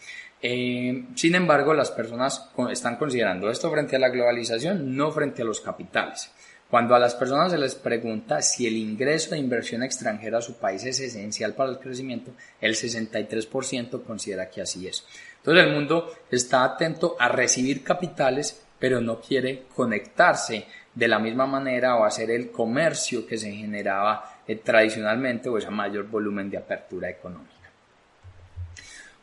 Eh, 0.43 1.07
sin 1.15 1.35
embargo, 1.35 1.73
las 1.73 1.91
personas 1.91 2.51
están 2.71 2.97
considerando 2.97 3.51
esto 3.51 3.71
frente 3.71 3.97
a 3.97 3.99
la 3.99 4.11
globalización, 4.11 4.95
no 4.95 5.11
frente 5.11 5.41
a 5.41 5.47
los 5.47 5.61
capitales. 5.61 6.31
Cuando 6.69 6.95
a 6.95 6.99
las 6.99 7.15
personas 7.15 7.53
se 7.53 7.59
les 7.59 7.75
pregunta 7.77 8.43
si 8.43 8.67
el 8.67 8.77
ingreso 8.77 9.31
de 9.31 9.39
inversión 9.39 9.83
extranjera 9.83 10.39
a 10.39 10.43
su 10.43 10.57
país 10.57 10.85
es 10.85 11.01
esencial 11.01 11.55
para 11.55 11.71
el 11.71 11.79
crecimiento, 11.79 12.33
el 12.61 12.75
63% 12.75 14.03
considera 14.03 14.51
que 14.51 14.61
así 14.61 14.87
es. 14.87 15.07
Entonces 15.37 15.65
el 15.65 15.73
mundo 15.73 16.13
está 16.31 16.65
atento 16.65 17.17
a 17.19 17.29
recibir 17.29 17.85
capitales, 17.85 18.65
pero 18.79 19.01
no 19.01 19.21
quiere 19.21 19.65
conectarse 19.75 20.67
de 20.95 21.09
la 21.09 21.19
misma 21.19 21.47
manera 21.47 21.97
o 21.97 22.05
hacer 22.05 22.31
el 22.31 22.51
comercio 22.51 23.27
que 23.27 23.37
se 23.37 23.51
generaba 23.51 24.41
eh, 24.47 24.57
tradicionalmente 24.57 25.49
o 25.49 25.59
ese 25.59 25.71
mayor 25.71 26.09
volumen 26.09 26.49
de 26.51 26.59
apertura 26.59 27.11
económica. 27.11 27.53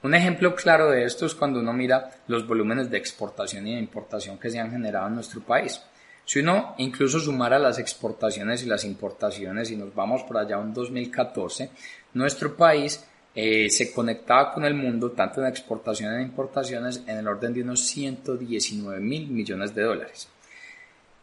Un 0.03 0.15
ejemplo 0.15 0.55
claro 0.55 0.89
de 0.89 1.05
esto 1.05 1.27
es 1.27 1.35
cuando 1.35 1.59
uno 1.59 1.73
mira 1.73 2.09
los 2.27 2.47
volúmenes 2.47 2.89
de 2.89 2.97
exportación 2.97 3.67
y 3.67 3.75
de 3.75 3.79
importación 3.79 4.39
que 4.39 4.49
se 4.49 4.59
han 4.59 4.71
generado 4.71 5.07
en 5.07 5.15
nuestro 5.15 5.41
país. 5.41 5.79
Si 6.25 6.39
uno 6.39 6.75
incluso 6.77 7.19
sumara 7.19 7.59
las 7.59 7.77
exportaciones 7.77 8.63
y 8.63 8.65
las 8.65 8.83
importaciones 8.83 9.69
y 9.69 9.75
nos 9.75 9.93
vamos 9.93 10.23
por 10.23 10.37
allá 10.37 10.59
en 10.59 10.73
2014, 10.73 11.69
nuestro 12.13 12.55
país 12.55 13.05
eh, 13.35 13.69
se 13.69 13.93
conectaba 13.93 14.53
con 14.53 14.65
el 14.65 14.73
mundo 14.73 15.11
tanto 15.11 15.41
en 15.41 15.47
exportaciones 15.47 16.19
e 16.19 16.23
importaciones 16.23 17.03
en 17.07 17.19
el 17.19 17.27
orden 17.27 17.53
de 17.53 17.61
unos 17.61 17.81
119 17.81 18.99
mil 18.99 19.27
millones 19.27 19.73
de 19.75 19.83
dólares. 19.83 20.27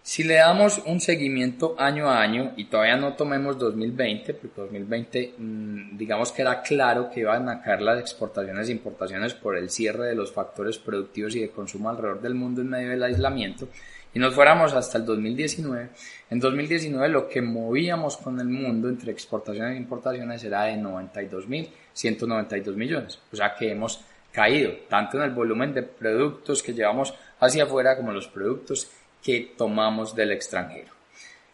Si 0.09 0.25
le 0.25 0.37
damos 0.37 0.81
un 0.87 1.03
seguimiento 1.03 1.75
año 1.79 2.09
a 2.09 2.23
año 2.23 2.55
y 2.57 2.65
todavía 2.65 2.97
no 2.97 3.13
tomemos 3.13 3.59
2020, 3.59 4.33
porque 4.33 4.63
2020 4.63 5.35
mm, 5.37 5.99
digamos 5.99 6.33
que 6.33 6.41
era 6.41 6.63
claro 6.63 7.11
que 7.11 7.21
iban 7.21 7.47
a 7.51 7.61
caer 7.61 7.83
las 7.83 8.01
exportaciones 8.01 8.71
e 8.71 8.73
importaciones 8.73 9.35
por 9.35 9.55
el 9.55 9.69
cierre 9.69 10.07
de 10.07 10.15
los 10.15 10.33
factores 10.33 10.79
productivos 10.79 11.37
y 11.37 11.41
de 11.41 11.51
consumo 11.51 11.91
alrededor 11.91 12.23
del 12.23 12.35
mundo 12.35 12.63
en 12.63 12.71
medio 12.71 12.89
del 12.89 13.03
aislamiento, 13.03 13.69
y 14.15 14.19
nos 14.19 14.35
fuéramos 14.35 14.73
hasta 14.73 14.97
el 14.97 15.05
2019, 15.05 15.91
en 16.31 16.41
2019 16.41 17.09
lo 17.11 17.29
que 17.29 17.43
movíamos 17.43 18.17
con 18.17 18.41
el 18.41 18.49
mundo 18.49 18.89
entre 18.89 19.13
exportaciones 19.13 19.75
e 19.75 19.77
importaciones 19.77 20.43
era 20.43 20.63
de 20.63 20.77
92.192 20.77 22.75
millones, 22.77 23.21
o 23.31 23.37
sea 23.37 23.55
que 23.55 23.73
hemos 23.73 24.01
caído 24.33 24.73
tanto 24.89 25.19
en 25.19 25.25
el 25.25 25.33
volumen 25.33 25.75
de 25.75 25.83
productos 25.83 26.63
que 26.63 26.73
llevamos 26.73 27.13
hacia 27.41 27.65
afuera 27.65 27.95
como 27.97 28.13
los 28.13 28.29
productos 28.29 28.91
que 29.23 29.55
tomamos 29.57 30.15
del 30.15 30.33
extranjero. 30.33 30.93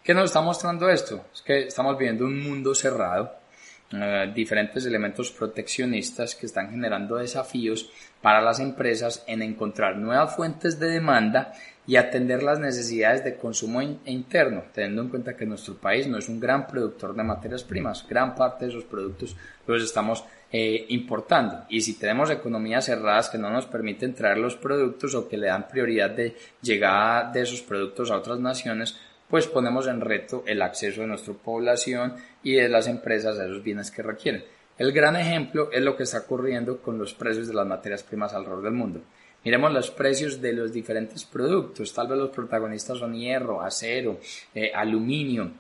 ¿Qué 0.03 0.13
nos 0.13 0.27
está 0.27 0.41
mostrando 0.41 0.89
esto? 0.89 1.25
Es 1.33 1.43
que 1.43 1.67
estamos 1.69 1.97
viviendo 1.97 2.25
un 2.25 2.43
mundo 2.43 2.75
cerrado 2.75 3.44
eh, 3.93 4.33
diferentes 4.35 4.87
elementos 4.87 5.31
proteccionistas 5.31 6.35
que 6.35 6.47
están 6.47 6.71
generando 6.71 7.17
desafíos 7.17 7.91
para 8.23 8.41
las 8.41 8.59
empresas 8.59 9.23
en 9.27 9.43
encontrar 9.43 9.97
nuevas 9.97 10.35
fuentes 10.35 10.81
de 10.81 10.89
demanda 10.89 11.53
y 11.87 11.97
atender 11.97 12.43
las 12.43 12.59
necesidades 12.59 13.23
de 13.23 13.37
consumo 13.37 13.83
interno, 13.83 14.65
teniendo 14.73 15.03
en 15.03 15.11
cuenta 15.11 15.37
que 15.37 15.45
nuestro 15.45 15.75
país 15.75 16.07
no 16.07 16.17
es 16.17 16.29
un 16.29 16.41
gran 16.41 16.67
productor 16.67 17.15
de 17.15 17.23
materias 17.23 17.63
primas, 17.63 18.07
gran 18.09 18.35
parte 18.35 18.65
de 18.65 18.71
esos 18.71 18.85
productos 18.85 19.37
los 19.67 19.83
estamos 19.83 20.25
eh, 20.51 20.87
importando. 20.89 21.67
Y 21.69 21.83
si 21.83 21.99
tenemos 21.99 22.31
economías 22.31 22.87
cerradas 22.87 23.29
que 23.29 23.39
no 23.39 23.51
nos 23.51 23.67
permiten 23.67 24.15
traer 24.15 24.39
los 24.39 24.57
productos 24.57 25.15
o 25.15 25.29
que 25.29 25.37
le 25.37 25.49
dan 25.49 25.69
prioridad 25.69 26.11
de 26.11 26.37
llegada 26.63 27.31
de 27.31 27.43
esos 27.43 27.61
productos 27.61 28.11
a 28.11 28.17
otras 28.17 28.41
naciones, 28.41 28.99
pues 29.29 29.47
ponemos 29.47 29.87
en 29.87 30.01
reto 30.01 30.43
el 30.47 30.63
acceso 30.63 31.01
de 31.01 31.07
nuestra 31.07 31.35
población 31.35 32.15
y 32.43 32.55
de 32.55 32.69
las 32.69 32.87
empresas 32.89 33.39
a 33.39 33.45
esos 33.45 33.63
bienes 33.63 33.91
que 33.91 34.03
requieren. 34.03 34.45
El 34.77 34.93
gran 34.93 35.17
ejemplo 35.17 35.71
es 35.73 35.83
lo 35.83 35.97
que 35.97 36.03
está 36.03 36.19
ocurriendo 36.19 36.83
con 36.83 36.99
los 36.99 37.15
precios 37.15 37.47
de 37.47 37.55
las 37.55 37.67
materias 37.67 38.03
primas 38.03 38.35
alrededor 38.35 38.63
del 38.63 38.73
mundo. 38.73 39.01
Miremos 39.45 39.73
los 39.73 39.91
precios 39.91 40.41
de 40.41 40.53
los 40.53 40.73
diferentes 40.73 41.25
productos. 41.25 41.93
Tal 41.93 42.09
vez 42.09 42.19
los 42.19 42.31
protagonistas 42.31 42.99
son 42.99 43.15
hierro, 43.15 43.61
acero, 43.61 44.19
eh, 44.55 44.73
aluminio, 44.75 45.53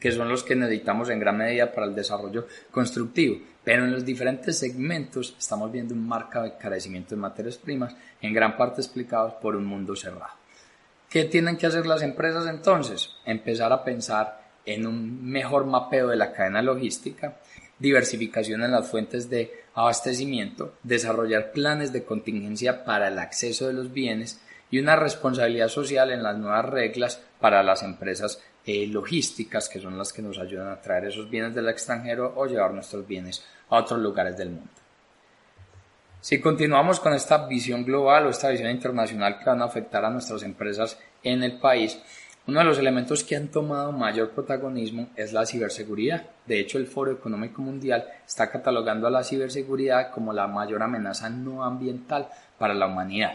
que 0.00 0.10
son 0.10 0.28
los 0.28 0.42
que 0.42 0.56
necesitamos 0.56 1.10
en 1.10 1.20
gran 1.20 1.36
medida 1.36 1.70
para 1.70 1.86
el 1.86 1.94
desarrollo 1.94 2.46
constructivo. 2.70 3.38
Pero 3.62 3.84
en 3.84 3.92
los 3.92 4.04
diferentes 4.04 4.58
segmentos 4.58 5.36
estamos 5.38 5.70
viendo 5.70 5.94
un 5.94 6.08
marcado 6.08 6.46
encarecimiento 6.46 7.14
de 7.14 7.20
materias 7.20 7.58
primas, 7.58 7.94
en 8.20 8.32
gran 8.32 8.56
parte 8.56 8.80
explicados 8.80 9.34
por 9.34 9.54
un 9.54 9.66
mundo 9.66 9.94
cerrado. 9.94 10.41
¿Qué 11.12 11.26
tienen 11.26 11.58
que 11.58 11.66
hacer 11.66 11.84
las 11.84 12.00
empresas 12.00 12.46
entonces? 12.46 13.10
Empezar 13.26 13.70
a 13.70 13.84
pensar 13.84 14.40
en 14.64 14.86
un 14.86 15.22
mejor 15.22 15.66
mapeo 15.66 16.08
de 16.08 16.16
la 16.16 16.32
cadena 16.32 16.62
logística, 16.62 17.36
diversificación 17.78 18.62
en 18.62 18.70
las 18.70 18.88
fuentes 18.88 19.28
de 19.28 19.52
abastecimiento, 19.74 20.72
desarrollar 20.82 21.52
planes 21.52 21.92
de 21.92 22.04
contingencia 22.04 22.82
para 22.86 23.08
el 23.08 23.18
acceso 23.18 23.66
de 23.66 23.74
los 23.74 23.92
bienes 23.92 24.40
y 24.70 24.78
una 24.78 24.96
responsabilidad 24.96 25.68
social 25.68 26.12
en 26.12 26.22
las 26.22 26.38
nuevas 26.38 26.64
reglas 26.64 27.20
para 27.38 27.62
las 27.62 27.82
empresas 27.82 28.40
eh, 28.64 28.86
logísticas 28.86 29.68
que 29.68 29.80
son 29.80 29.98
las 29.98 30.14
que 30.14 30.22
nos 30.22 30.38
ayudan 30.38 30.68
a 30.68 30.80
traer 30.80 31.08
esos 31.08 31.28
bienes 31.28 31.54
del 31.54 31.68
extranjero 31.68 32.32
o 32.36 32.46
llevar 32.46 32.72
nuestros 32.72 33.06
bienes 33.06 33.44
a 33.68 33.76
otros 33.76 34.00
lugares 34.00 34.34
del 34.38 34.48
mundo. 34.48 34.81
Si 36.22 36.40
continuamos 36.40 37.00
con 37.00 37.14
esta 37.14 37.48
visión 37.48 37.84
global 37.84 38.26
o 38.26 38.30
esta 38.30 38.48
visión 38.48 38.70
internacional 38.70 39.40
que 39.40 39.44
van 39.44 39.60
a 39.60 39.64
afectar 39.64 40.04
a 40.04 40.10
nuestras 40.10 40.44
empresas 40.44 40.96
en 41.24 41.42
el 41.42 41.58
país, 41.58 42.00
uno 42.46 42.60
de 42.60 42.64
los 42.64 42.78
elementos 42.78 43.24
que 43.24 43.34
han 43.34 43.48
tomado 43.48 43.90
mayor 43.90 44.30
protagonismo 44.30 45.08
es 45.16 45.32
la 45.32 45.44
ciberseguridad. 45.44 46.24
De 46.46 46.60
hecho, 46.60 46.78
el 46.78 46.86
Foro 46.86 47.10
Económico 47.10 47.60
Mundial 47.60 48.06
está 48.24 48.48
catalogando 48.52 49.08
a 49.08 49.10
la 49.10 49.24
ciberseguridad 49.24 50.12
como 50.12 50.32
la 50.32 50.46
mayor 50.46 50.84
amenaza 50.84 51.28
no 51.28 51.64
ambiental 51.64 52.28
para 52.56 52.72
la 52.72 52.86
humanidad. 52.86 53.34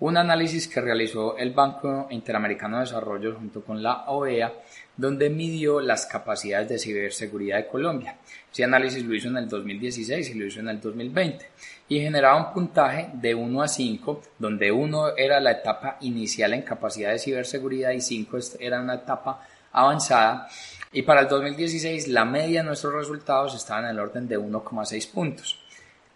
Un 0.00 0.16
análisis 0.16 0.68
que 0.68 0.80
realizó 0.80 1.36
el 1.36 1.50
Banco 1.50 2.06
Interamericano 2.10 2.76
de 2.76 2.84
Desarrollo 2.84 3.34
junto 3.34 3.62
con 3.62 3.82
la 3.82 4.04
OEA 4.08 4.52
donde 4.98 5.30
midió 5.30 5.80
las 5.80 6.06
capacidades 6.06 6.68
de 6.68 6.78
ciberseguridad 6.78 7.58
de 7.58 7.68
Colombia. 7.68 8.16
Ese 8.52 8.64
análisis 8.64 9.04
lo 9.04 9.14
hizo 9.14 9.28
en 9.28 9.36
el 9.38 9.48
2016 9.48 10.30
y 10.30 10.34
lo 10.34 10.46
hizo 10.46 10.58
en 10.60 10.68
el 10.68 10.80
2020 10.80 11.50
y 11.88 12.00
generaba 12.00 12.36
un 12.36 12.52
puntaje 12.52 13.10
de 13.14 13.34
1 13.34 13.62
a 13.62 13.68
5, 13.68 14.22
donde 14.38 14.72
1 14.72 15.16
era 15.16 15.40
la 15.40 15.52
etapa 15.52 15.98
inicial 16.00 16.52
en 16.52 16.62
capacidad 16.62 17.12
de 17.12 17.20
ciberseguridad 17.20 17.92
y 17.92 18.00
5 18.00 18.38
era 18.58 18.80
una 18.80 18.96
etapa 18.96 19.46
avanzada. 19.72 20.48
Y 20.92 21.02
para 21.02 21.20
el 21.20 21.28
2016 21.28 22.08
la 22.08 22.24
media 22.24 22.62
de 22.62 22.66
nuestros 22.66 22.92
resultados 22.92 23.54
estaba 23.54 23.80
en 23.80 23.86
el 23.86 24.00
orden 24.00 24.26
de 24.26 24.36
1,6 24.36 25.12
puntos. 25.12 25.60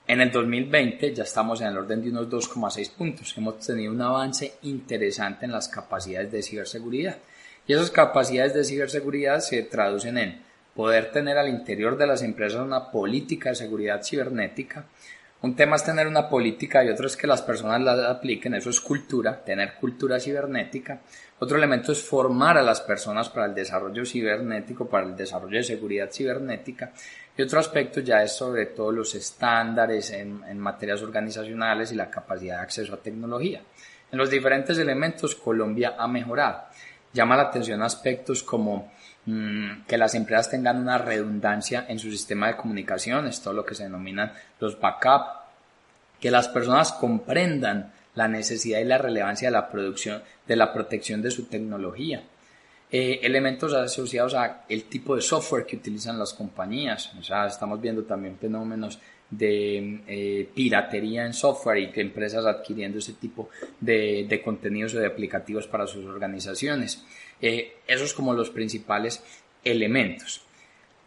En 0.05 0.21
el 0.21 0.33
2020 0.33 1.15
ya 1.15 1.23
estamos 1.23 1.61
en 1.61 1.69
el 1.69 1.79
orden 1.79 2.03
de 2.03 2.11
unos 2.11 2.29
2,6 2.29 2.91
puntos. 2.91 3.35
Hemos 3.39 3.65
tenido 3.65 3.93
un 3.93 4.03
avance 4.03 4.55
interesante 4.63 5.45
en 5.45 5.53
las 5.53 5.69
capacidades 5.69 6.33
de 6.33 6.43
ciberseguridad. 6.43 7.19
Y 7.69 7.73
esas 7.73 7.93
capacidades 7.93 8.53
de 8.53 8.65
ciberseguridad 8.65 9.39
se 9.39 9.63
traducen 9.63 10.19
en 10.19 10.43
poder 10.75 11.13
tener 11.13 11.39
al 11.39 11.49
interior 11.49 11.97
de 11.97 12.09
las 12.09 12.23
empresas 12.23 12.61
una 12.61 12.91
política 12.91 13.51
de 13.51 13.55
seguridad 13.55 14.03
cibernética. 14.03 14.87
Un 15.43 15.55
tema 15.55 15.77
es 15.77 15.85
tener 15.85 16.09
una 16.09 16.29
política 16.29 16.85
y 16.85 16.89
otro 16.89 17.07
es 17.07 17.17
que 17.17 17.27
las 17.29 17.43
personas 17.43 17.81
la 17.81 18.11
apliquen, 18.11 18.55
eso 18.55 18.71
es 18.71 18.81
cultura, 18.81 19.45
tener 19.45 19.75
cultura 19.75 20.19
cibernética. 20.19 21.01
Otro 21.39 21.59
elemento 21.59 21.91
es 21.91 22.01
formar 22.01 22.59
a 22.59 22.63
las 22.63 22.81
personas 22.81 23.29
para 23.29 23.47
el 23.47 23.55
desarrollo 23.55 24.05
cibernético, 24.05 24.89
para 24.89 25.07
el 25.07 25.17
desarrollo 25.17 25.59
de 25.59 25.65
seguridad 25.65 26.11
cibernética. 26.13 26.93
Y 27.37 27.43
otro 27.43 27.61
aspecto 27.61 28.01
ya 28.01 28.23
es 28.23 28.37
sobre 28.37 28.67
todo 28.67 28.93
los 28.93 29.15
estándares 29.15 30.11
en, 30.11 30.43
en 30.47 30.59
materias 30.59 31.01
organizacionales 31.03 31.93
y 31.93 31.95
la 31.95 32.11
capacidad 32.11 32.57
de 32.57 32.63
acceso 32.63 32.95
a 32.95 32.99
tecnología. 32.99 33.63
En 34.11 34.19
los 34.19 34.29
diferentes 34.29 34.77
elementos 34.77 35.35
Colombia 35.35 35.95
ha 35.99 36.07
mejorado. 36.07 36.65
Llama 37.15 37.37
la 37.37 37.45
atención 37.45 37.83
aspectos 37.83 38.43
como 38.43 38.93
mm, 39.25 39.85
que 39.87 39.97
las 39.97 40.15
empresas 40.15 40.51
tengan 40.51 40.79
una 40.79 40.99
redundancia 40.99 41.87
en 41.89 41.99
su 41.99 42.11
sistema 42.11 42.49
de 42.49 42.57
comunicaciones, 42.57 43.41
todo 43.41 43.55
lo 43.55 43.65
que 43.65 43.75
se 43.75 43.85
denominan 43.85 44.33
los 44.61 44.79
backup, 44.79 45.43
que 46.21 46.31
las 46.31 46.49
personas 46.49 46.93
comprendan 46.93 47.93
la 48.15 48.29
necesidad 48.29 48.81
y 48.81 48.85
la 48.85 48.99
relevancia 48.99 49.49
de 49.49 49.53
la 49.53 49.71
producción, 49.71 50.23
de 50.47 50.57
la 50.57 50.73
protección 50.73 51.23
de 51.23 51.31
su 51.31 51.47
tecnología. 51.47 52.23
Eh, 52.95 53.21
elementos 53.23 53.73
asociados 53.73 54.35
a 54.35 54.67
el 54.69 54.85
tipo 54.85 55.17
de 55.17 55.23
software 55.23 55.65
que 55.65 55.77
utilizan 55.77 56.19
las 56.19 56.35
compañías. 56.35 57.11
O 57.19 57.23
sea, 57.23 57.47
estamos 57.47 57.81
viendo 57.81 58.03
también 58.05 58.37
fenómenos 58.37 58.99
de 59.31 60.03
eh, 60.07 60.49
piratería 60.55 61.25
en 61.25 61.33
software 61.33 61.79
y 61.79 61.91
que 61.91 62.03
empresas 62.03 62.45
adquiriendo 62.45 62.99
ese 62.99 63.15
tipo 63.15 63.49
de, 63.81 64.27
de 64.29 64.43
contenidos 64.43 64.95
o 64.95 64.99
de 64.99 65.07
aplicativos 65.07 65.67
para 65.67 65.87
sus 65.87 66.05
organizaciones. 66.05 67.03
Eh, 67.41 67.79
esos 67.87 68.13
como 68.13 68.35
los 68.35 68.51
principales 68.51 69.25
elementos. 69.65 70.43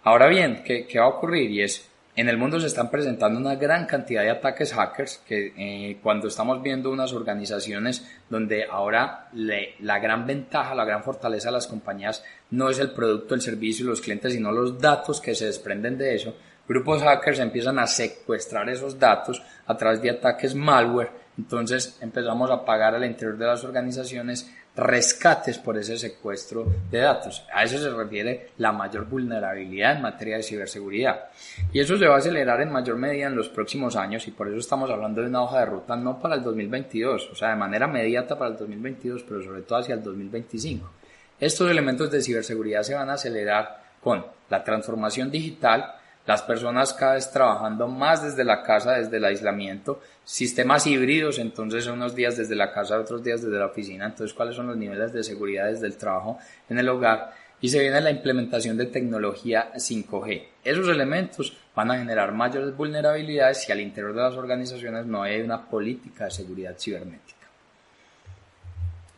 Ahora 0.04 0.28
bien, 0.28 0.64
¿qué, 0.66 0.88
¿qué, 0.88 0.98
va 0.98 1.06
a 1.06 1.10
ocurrir? 1.10 1.52
Y 1.52 1.62
es, 1.62 1.88
en 2.16 2.30
el 2.30 2.38
mundo 2.38 2.60
se 2.60 2.68
están 2.68 2.90
presentando 2.90 3.40
una 3.40 3.56
gran 3.56 3.86
cantidad 3.86 4.22
de 4.22 4.30
ataques 4.30 4.74
hackers 4.74 5.22
que 5.28 5.54
eh, 5.58 5.98
cuando 6.02 6.28
estamos 6.28 6.62
viendo 6.62 6.92
unas 6.92 7.14
organizaciones 7.14 8.08
donde 8.30 8.66
ahora 8.66 9.30
la 9.34 10.00
gran 10.00 10.26
ventaja, 10.26 10.76
la 10.76 10.86
gran 10.86 11.04
fortaleza 11.04 11.50
de 11.50 11.54
las 11.54 11.68
compañías 11.68 12.24
no 12.52 12.70
es 12.70 12.80
el 12.80 12.92
producto, 12.92 13.36
el 13.36 13.42
servicio 13.42 13.86
y 13.86 13.90
los 13.90 14.02
clientes, 14.02 14.34
sino 14.34 14.52
los 14.52 14.80
datos 14.80 15.20
que 15.20 15.36
se 15.36 15.48
desprenden 15.48 15.98
de 15.98 16.16
eso, 16.16 16.36
Grupos 16.68 17.04
hackers 17.04 17.40
empiezan 17.40 17.78
a 17.78 17.86
secuestrar 17.86 18.68
esos 18.70 18.98
datos 18.98 19.42
a 19.68 19.78
través 19.78 20.02
de 20.02 20.10
ataques 20.10 20.56
malware. 20.56 21.12
Entonces 21.38 21.98
empezamos 22.02 22.50
a 22.50 22.66
pagar 22.66 22.96
al 22.96 23.06
interior 23.06 23.38
de 23.38 23.46
las 23.46 23.64
organizaciones 23.64 24.52
rescates 24.76 25.58
por 25.58 25.78
ese 25.78 25.98
secuestro 25.98 26.66
de 26.92 27.00
datos. 27.00 27.46
A 27.54 27.64
eso 27.64 27.78
se 27.78 27.90
refiere 27.90 28.50
la 28.58 28.72
mayor 28.72 29.06
vulnerabilidad 29.06 29.96
en 29.96 30.02
materia 30.02 30.38
de 30.38 30.44
ciberseguridad. 30.44 31.30
Y 31.72 31.80
eso 31.80 31.98
se 31.98 32.08
va 32.08 32.16
a 32.16 32.18
acelerar 32.18 32.62
en 32.62 32.72
mayor 32.72 32.98
medida 32.98 33.28
en 33.28 33.36
los 33.36 33.50
próximos 33.50 33.96
años 33.96 34.28
y 34.28 34.32
por 34.32 34.48
eso 34.48 34.58
estamos 34.58 34.90
hablando 34.90 35.22
de 35.22 35.28
una 35.28 35.44
hoja 35.44 35.60
de 35.60 35.66
ruta 35.68 35.96
no 35.96 36.20
para 36.20 36.36
el 36.36 36.44
2022, 36.44 37.30
o 37.32 37.36
sea, 37.36 37.50
de 37.50 37.56
manera 37.56 37.88
inmediata 37.88 38.38
para 38.38 38.52
el 38.52 38.58
2022, 38.58 39.24
pero 39.24 39.42
sobre 39.42 39.62
todo 39.62 39.80
hacia 39.80 39.96
el 39.96 40.04
2025. 40.04 40.92
Estos 41.40 41.70
elementos 41.70 42.12
de 42.12 42.22
ciberseguridad 42.22 42.84
se 42.84 42.96
van 42.96 43.10
a 43.10 43.14
acelerar 43.14 43.84
con 44.02 44.26
la 44.50 44.64
transformación 44.64 45.32
digital, 45.32 45.95
las 46.26 46.42
personas 46.42 46.94
cada 46.94 47.14
vez 47.14 47.30
trabajando 47.32 47.88
más 47.88 48.24
desde 48.24 48.44
la 48.44 48.64
casa, 48.64 48.94
desde 48.94 49.18
el 49.18 49.26
aislamiento, 49.26 50.02
sistemas 50.24 50.88
híbridos, 50.88 51.38
entonces 51.38 51.86
unos 51.88 52.16
días 52.16 52.38
desde 52.38 52.56
la 52.56 52.72
casa, 52.72 53.00
otros 53.00 53.24
días 53.24 53.44
desde 53.44 53.60
la 53.60 53.68
oficina, 53.68 54.06
entonces 54.06 54.34
cuáles 54.34 54.56
son 54.56 54.68
los 54.68 54.78
niveles 54.78 55.14
de 55.14 55.24
seguridad 55.24 55.68
desde 55.68 55.88
el 55.88 55.98
trabajo 55.98 56.40
en 56.70 56.80
el 56.80 56.90
hogar 56.90 57.34
y 57.62 57.70
se 57.70 57.80
viene 57.80 58.02
la 58.02 58.12
implementación 58.12 58.78
de 58.78 58.88
tecnología 58.88 59.72
5G. 59.74 60.44
Esos 60.64 60.90
elementos 60.90 61.56
van 61.76 61.92
a 61.92 61.98
generar 61.98 62.32
mayores 62.32 62.76
vulnerabilidades 62.76 63.64
si 63.64 63.72
al 63.72 63.82
interior 63.82 64.14
de 64.14 64.22
las 64.22 64.36
organizaciones 64.36 65.06
no 65.06 65.24
hay 65.24 65.42
una 65.42 65.68
política 65.70 66.26
de 66.26 66.32
seguridad 66.32 66.76
cibernética. 66.78 67.48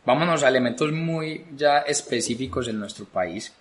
Vámonos 0.04 0.42
a 0.42 0.48
elementos 0.48 0.92
muy 0.92 1.44
ya 1.56 1.78
específicos 1.80 2.68
en 2.68 2.78
nuestro 2.78 3.04
país. 3.04 3.52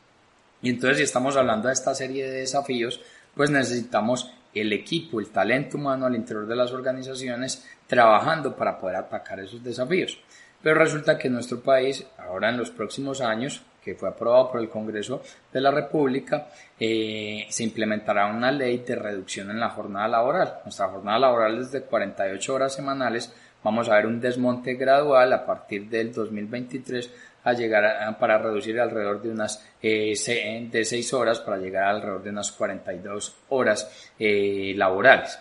Y 0.62 0.70
entonces 0.70 0.98
si 0.98 1.04
estamos 1.04 1.36
hablando 1.36 1.68
de 1.68 1.74
esta 1.74 1.94
serie 1.94 2.26
de 2.26 2.40
desafíos, 2.40 3.02
pues 3.38 3.52
necesitamos 3.52 4.32
el 4.54 4.74
equipo, 4.74 5.20
el 5.20 5.30
talento 5.30 5.78
humano 5.78 6.08
al 6.08 6.16
interior 6.16 6.48
de 6.48 6.56
las 6.56 6.72
organizaciones 6.72 7.66
trabajando 7.86 8.56
para 8.56 8.78
poder 8.80 8.98
atacar 8.98 9.40
esos 9.40 9.64
desafíos. 9.64 10.20
Pero 10.62 10.80
resulta 10.80 11.18
que 11.18 11.28
en 11.28 11.36
nuestro 11.36 11.62
país, 11.62 12.06
ahora 12.18 12.50
en 12.50 12.58
los 12.58 12.72
próximos 12.72 13.22
años, 13.22 13.62
que 13.84 13.96
fue 13.96 14.10
aprobado 14.10 14.52
por 14.52 14.60
el 14.60 14.70
Congreso 14.70 15.22
de 15.54 15.62
la 15.62 15.72
República, 15.72 16.50
eh, 16.80 17.46
se 17.50 17.64
implementará 17.64 18.26
una 18.28 18.52
ley 18.52 18.80
de 18.80 18.96
reducción 18.96 19.52
en 19.52 19.60
la 19.60 19.70
jornada 19.70 20.08
laboral. 20.08 20.60
Nuestra 20.66 20.90
jornada 20.90 21.20
laboral 21.20 21.60
es 21.60 21.72
de 21.72 21.84
48 21.84 22.54
horas 22.54 22.74
semanales. 22.74 23.34
Vamos 23.64 23.88
a 23.88 23.96
ver 23.96 24.08
un 24.08 24.20
desmonte 24.20 24.74
gradual 24.74 25.32
a 25.32 25.46
partir 25.46 25.88
del 25.88 26.12
2023 26.12 27.12
a 27.48 27.54
llegar 27.54 28.18
para 28.20 28.38
reducir 28.38 28.78
alrededor 28.78 29.22
de 29.22 29.30
unas 29.30 29.66
eh, 29.82 30.68
de 30.70 30.84
6 30.84 31.14
horas 31.14 31.40
para 31.40 31.58
llegar 31.58 31.86
alrededor 31.86 32.22
de 32.22 32.30
unas 32.30 32.52
42 32.52 33.36
horas 33.50 34.12
eh, 34.20 34.74
laborales. 34.76 35.40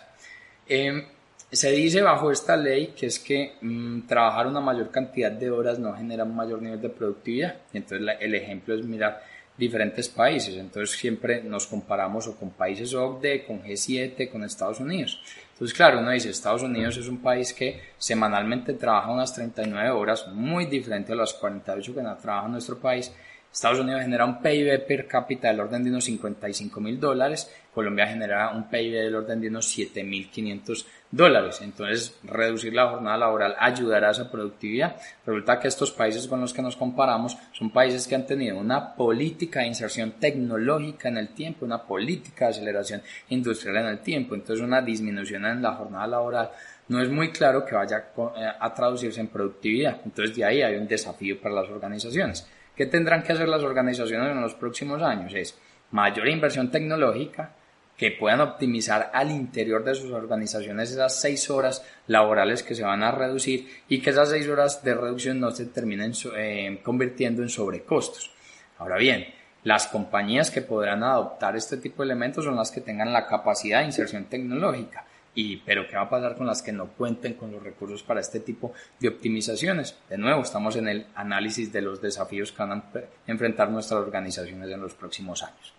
Em, 0.69 1.03
se 1.51 1.71
dice 1.71 2.01
bajo 2.01 2.31
esta 2.31 2.55
ley 2.55 2.93
que 2.97 3.07
es 3.07 3.19
que 3.19 3.55
mm, 3.59 4.07
trabajar 4.07 4.47
una 4.47 4.61
mayor 4.61 4.89
cantidad 4.89 5.31
de 5.31 5.51
horas 5.51 5.79
no 5.79 5.93
genera 5.93 6.23
un 6.23 6.33
mayor 6.33 6.61
nivel 6.61 6.79
de 6.79 6.89
productividad. 6.89 7.55
Entonces 7.73 8.15
el 8.21 8.35
ejemplo 8.35 8.73
es 8.73 8.85
mirar 8.85 9.21
diferentes 9.57 10.07
países. 10.07 10.55
Entonces 10.55 10.97
siempre 10.97 11.43
nos 11.43 11.67
comparamos 11.67 12.25
o 12.27 12.37
con 12.37 12.51
países 12.51 12.93
OCDE, 12.93 13.43
con 13.45 13.61
G7, 13.63 14.29
con 14.31 14.45
Estados 14.45 14.79
Unidos. 14.79 15.21
Entonces, 15.57 15.75
claro, 15.75 16.01
uno 16.01 16.11
dice, 16.11 16.29
Estados 16.29 16.61
Unidos 16.61 16.97
es 16.97 17.07
un 17.07 17.17
país 17.17 17.51
que 17.51 17.81
semanalmente 17.97 18.73
trabaja 18.73 19.09
unas 19.09 19.33
39 19.33 19.89
horas, 19.89 20.27
muy 20.27 20.67
diferente 20.67 21.13
a 21.13 21.15
las 21.15 21.33
48 21.33 21.95
que 21.95 22.01
trabaja 22.21 22.47
nuestro 22.47 22.77
país. 22.77 23.11
Estados 23.51 23.79
Unidos 23.79 24.01
genera 24.01 24.25
un 24.25 24.41
PIB 24.41 24.85
per 24.85 25.07
cápita 25.07 25.47
del 25.47 25.59
orden 25.59 25.83
de 25.83 25.89
unos 25.89 26.05
55 26.05 26.79
mil 26.79 26.99
dólares, 26.99 27.49
Colombia 27.77 28.07
genera 28.07 28.49
un 28.55 28.67
PIB 28.67 29.03
del 29.03 29.13
orden 29.13 29.39
de 29.39 29.49
unos 29.49 29.77
7.500 29.77 30.83
dólares. 31.11 31.61
Entonces, 31.61 32.17
reducir 32.23 32.73
la 32.73 32.89
jornada 32.89 33.17
laboral 33.17 33.55
ayudará 33.59 34.07
a 34.07 34.11
esa 34.13 34.31
productividad. 34.31 34.95
Resulta 35.23 35.59
que 35.59 35.67
estos 35.67 35.91
países 35.91 36.27
con 36.27 36.41
los 36.41 36.53
que 36.53 36.63
nos 36.63 36.75
comparamos 36.75 37.37
son 37.51 37.69
países 37.69 38.07
que 38.07 38.15
han 38.15 38.25
tenido 38.25 38.57
una 38.57 38.95
política 38.95 39.59
de 39.59 39.67
inserción 39.67 40.13
tecnológica 40.13 41.09
en 41.09 41.17
el 41.17 41.29
tiempo, 41.29 41.65
una 41.65 41.83
política 41.83 42.45
de 42.45 42.51
aceleración 42.51 43.03
industrial 43.29 43.77
en 43.77 43.85
el 43.85 43.99
tiempo. 43.99 44.33
Entonces, 44.33 44.65
una 44.65 44.81
disminución 44.81 45.45
en 45.45 45.61
la 45.61 45.73
jornada 45.73 46.07
laboral 46.07 46.49
no 46.87 46.99
es 46.99 47.09
muy 47.09 47.31
claro 47.31 47.63
que 47.63 47.75
vaya 47.75 48.07
eh, 48.17 48.51
a 48.59 48.73
traducirse 48.73 49.19
en 49.19 49.27
productividad. 49.27 50.01
Entonces, 50.03 50.35
de 50.35 50.43
ahí 50.43 50.63
hay 50.63 50.77
un 50.77 50.87
desafío 50.87 51.39
para 51.39 51.53
las 51.53 51.69
organizaciones. 51.69 52.47
¿Qué 52.77 52.85
tendrán 52.85 53.23
que 53.23 53.33
hacer 53.33 53.49
las 53.49 53.63
organizaciones 53.63 54.31
en 54.31 54.39
los 54.39 54.53
próximos 54.53 55.01
años? 55.01 55.33
Es 55.33 55.57
mayor 55.89 56.27
inversión 56.27 56.69
tecnológica, 56.69 57.55
que 57.97 58.11
puedan 58.11 58.41
optimizar 58.41 59.09
al 59.11 59.31
interior 59.31 59.83
de 59.83 59.95
sus 59.95 60.11
organizaciones 60.11 60.91
esas 60.91 61.19
seis 61.19 61.49
horas 61.49 61.83
laborales 62.05 62.61
que 62.61 62.75
se 62.75 62.83
van 62.83 63.01
a 63.01 63.11
reducir 63.11 63.67
y 63.89 63.99
que 63.99 64.11
esas 64.11 64.29
seis 64.29 64.47
horas 64.47 64.83
de 64.83 64.93
reducción 64.93 65.39
no 65.39 65.49
se 65.49 65.65
terminen 65.65 66.13
eh, 66.35 66.79
convirtiendo 66.83 67.41
en 67.41 67.49
sobrecostos. 67.49 68.31
Ahora 68.77 68.97
bien, 68.97 69.25
las 69.63 69.87
compañías 69.87 70.51
que 70.51 70.61
podrán 70.61 71.03
adoptar 71.03 71.55
este 71.55 71.77
tipo 71.77 72.03
de 72.03 72.09
elementos 72.11 72.45
son 72.45 72.55
las 72.55 72.69
que 72.69 72.81
tengan 72.81 73.11
la 73.11 73.25
capacidad 73.25 73.79
de 73.79 73.85
inserción 73.85 74.25
tecnológica. 74.25 75.03
Y, 75.39 75.57
pero 75.57 75.87
¿qué 75.87 75.95
va 75.95 76.01
a 76.01 76.09
pasar 76.09 76.35
con 76.35 76.47
las 76.47 76.63
que 76.63 76.71
no 76.71 76.87
cuenten 76.87 77.35
con 77.35 77.51
los 77.51 77.61
recursos 77.61 78.01
para 78.01 78.21
este 78.21 78.39
tipo 78.39 78.73
de 78.99 79.07
optimizaciones? 79.07 79.95
De 80.09 80.17
nuevo, 80.17 80.41
estamos 80.41 80.75
en 80.77 80.87
el 80.87 81.05
análisis 81.13 81.71
de 81.71 81.81
los 81.81 82.01
desafíos 82.01 82.51
que 82.51 82.63
van 82.63 82.71
a 82.71 82.83
enfrentar 83.27 83.69
nuestras 83.69 83.99
organizaciones 83.99 84.67
en 84.71 84.81
los 84.81 84.95
próximos 84.95 85.43
años. 85.43 85.73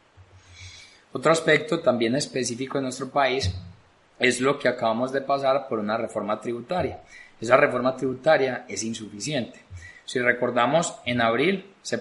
Otro 1.12 1.32
aspecto 1.32 1.80
también 1.80 2.14
específico 2.14 2.78
en 2.78 2.84
nuestro 2.84 3.10
país 3.10 3.52
es 4.20 4.40
lo 4.40 4.60
que 4.60 4.68
acabamos 4.68 5.10
de 5.10 5.22
pasar 5.22 5.66
por 5.66 5.80
una 5.80 5.96
reforma 5.96 6.40
tributaria. 6.40 7.00
Esa 7.40 7.56
reforma 7.56 7.96
tributaria 7.96 8.64
es 8.68 8.84
insuficiente. 8.84 9.64
Si 10.04 10.20
recordamos, 10.20 10.94
en 11.04 11.20
abril 11.20 11.66
se, 11.82 11.98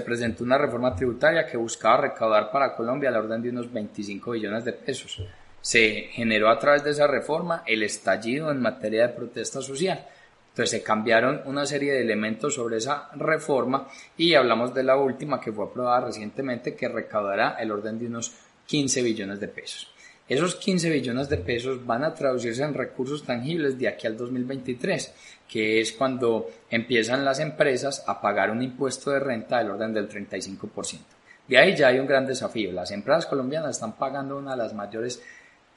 presentó 0.00 0.42
una 0.42 0.58
reforma 0.58 0.96
tributaria 0.96 1.46
que 1.46 1.56
buscaba 1.56 2.08
recaudar 2.08 2.50
para 2.50 2.74
Colombia 2.74 3.12
la 3.12 3.20
orden 3.20 3.40
de 3.40 3.50
unos 3.50 3.72
25 3.72 4.32
billones 4.32 4.64
de 4.64 4.72
pesos. 4.72 5.22
Se 5.68 6.08
generó 6.12 6.48
a 6.48 6.58
través 6.58 6.82
de 6.82 6.92
esa 6.92 7.06
reforma 7.06 7.62
el 7.66 7.82
estallido 7.82 8.50
en 8.50 8.58
materia 8.58 9.06
de 9.06 9.12
protesta 9.12 9.60
social. 9.60 10.02
Entonces 10.48 10.70
se 10.70 10.82
cambiaron 10.82 11.42
una 11.44 11.66
serie 11.66 11.92
de 11.92 12.00
elementos 12.00 12.54
sobre 12.54 12.78
esa 12.78 13.10
reforma 13.16 13.86
y 14.16 14.32
hablamos 14.32 14.72
de 14.72 14.82
la 14.82 14.96
última 14.96 15.38
que 15.38 15.52
fue 15.52 15.66
aprobada 15.66 16.06
recientemente 16.06 16.74
que 16.74 16.88
recaudará 16.88 17.58
el 17.60 17.70
orden 17.70 17.98
de 17.98 18.06
unos 18.06 18.32
15 18.64 19.02
billones 19.02 19.40
de 19.40 19.48
pesos. 19.48 19.92
Esos 20.26 20.54
15 20.56 20.88
billones 20.88 21.28
de 21.28 21.36
pesos 21.36 21.84
van 21.84 22.02
a 22.02 22.14
traducirse 22.14 22.62
en 22.62 22.72
recursos 22.72 23.24
tangibles 23.24 23.78
de 23.78 23.88
aquí 23.88 24.06
al 24.06 24.16
2023, 24.16 25.12
que 25.46 25.82
es 25.82 25.92
cuando 25.92 26.48
empiezan 26.70 27.26
las 27.26 27.40
empresas 27.40 28.04
a 28.06 28.22
pagar 28.22 28.50
un 28.50 28.62
impuesto 28.62 29.10
de 29.10 29.20
renta 29.20 29.58
del 29.58 29.72
orden 29.72 29.92
del 29.92 30.08
35%. 30.08 30.98
De 31.46 31.56
ahí 31.56 31.74
ya 31.74 31.88
hay 31.88 31.98
un 31.98 32.06
gran 32.06 32.26
desafío. 32.26 32.72
Las 32.72 32.90
empresas 32.90 33.26
colombianas 33.26 33.76
están 33.76 33.96
pagando 33.96 34.36
una 34.36 34.50
de 34.50 34.58
las 34.58 34.74
mayores 34.74 35.22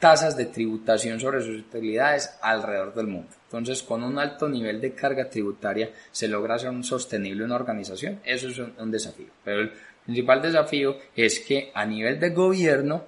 tasas 0.02 0.36
de 0.36 0.48
tributación 0.48 1.20
sobre 1.20 1.42
sus 1.42 1.60
utilidades 1.60 2.36
alrededor 2.42 2.96
del 2.96 3.06
mundo. 3.06 3.30
Entonces, 3.46 3.84
con 3.84 4.04
un 4.04 4.18
alto 4.18 4.50
nivel 4.50 4.82
de 4.82 4.94
carga 4.94 5.30
tributaria 5.30 5.92
se 6.12 6.28
logra 6.28 6.56
hacer 6.56 6.72
un 6.72 6.84
sostenible 6.84 7.46
una 7.46 7.56
organización. 7.56 8.20
Eso 8.26 8.48
es 8.48 8.58
un, 8.58 8.90
desafío. 8.90 9.28
Pero 9.46 9.62
el 9.62 9.72
principal 10.04 10.42
desafío 10.42 10.98
es 11.16 11.40
que 11.42 11.72
a 11.76 11.86
nivel 11.86 12.20
de 12.20 12.32
gobierno, 12.32 13.04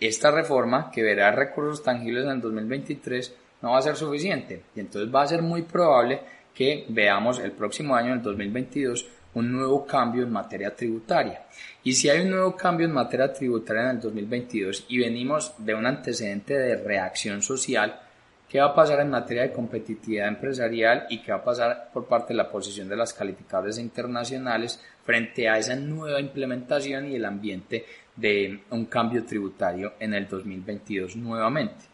esta 0.00 0.32
reforma 0.32 0.90
que 0.90 1.04
verá 1.04 1.30
recursos 1.30 1.80
tangibles 1.80 2.26
en 2.26 2.40
2023 2.40 3.34
no 3.62 3.70
va 3.70 3.78
a 3.78 3.82
ser 3.82 3.94
suficiente. 3.94 4.64
Y 4.74 4.80
entonces 4.80 5.14
va 5.14 5.22
a 5.22 5.28
ser 5.28 5.42
muy 5.42 5.62
probable 5.62 6.22
que 6.52 6.86
veamos 6.88 7.38
el 7.38 7.52
próximo 7.52 7.94
año, 7.94 8.08
en 8.08 8.18
el 8.18 8.22
2022, 8.22 9.06
un 9.34 9.52
nuevo 9.52 9.86
cambio 9.86 10.24
en 10.24 10.32
materia 10.32 10.74
tributaria. 10.74 11.42
Y 11.82 11.92
si 11.92 12.08
hay 12.08 12.20
un 12.20 12.30
nuevo 12.30 12.56
cambio 12.56 12.86
en 12.86 12.92
materia 12.92 13.32
tributaria 13.32 13.84
en 13.84 13.96
el 13.96 14.00
2022 14.00 14.86
y 14.88 14.98
venimos 14.98 15.54
de 15.58 15.74
un 15.74 15.86
antecedente 15.86 16.54
de 16.54 16.76
reacción 16.76 17.42
social, 17.42 18.00
¿qué 18.48 18.60
va 18.60 18.66
a 18.66 18.74
pasar 18.74 19.00
en 19.00 19.10
materia 19.10 19.42
de 19.42 19.52
competitividad 19.52 20.28
empresarial 20.28 21.06
y 21.08 21.22
qué 21.22 21.32
va 21.32 21.38
a 21.38 21.44
pasar 21.44 21.90
por 21.92 22.06
parte 22.06 22.34
de 22.34 22.36
la 22.36 22.50
posición 22.50 22.88
de 22.88 22.96
las 22.96 23.14
calificables 23.14 23.78
internacionales 23.78 24.80
frente 25.04 25.48
a 25.48 25.58
esa 25.58 25.74
nueva 25.76 26.20
implementación 26.20 27.08
y 27.08 27.16
el 27.16 27.24
ambiente 27.24 27.86
de 28.14 28.60
un 28.70 28.84
cambio 28.86 29.24
tributario 29.24 29.94
en 29.98 30.14
el 30.14 30.28
2022 30.28 31.16
nuevamente? 31.16 31.92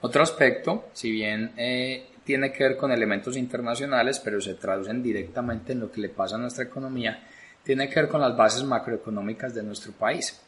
Otro 0.00 0.22
aspecto, 0.22 0.90
si 0.92 1.10
bien 1.10 1.52
eh, 1.56 2.06
tiene 2.26 2.52
que 2.52 2.64
ver 2.64 2.76
con 2.76 2.90
elementos 2.90 3.36
internacionales, 3.36 4.18
pero 4.18 4.40
se 4.40 4.54
traducen 4.54 5.00
directamente 5.00 5.72
en 5.72 5.80
lo 5.80 5.92
que 5.92 6.00
le 6.00 6.08
pasa 6.08 6.34
a 6.34 6.38
nuestra 6.38 6.64
economía, 6.64 7.24
tiene 7.62 7.88
que 7.88 8.00
ver 8.00 8.08
con 8.08 8.20
las 8.20 8.36
bases 8.36 8.64
macroeconómicas 8.64 9.54
de 9.54 9.62
nuestro 9.62 9.92
país. 9.92 10.42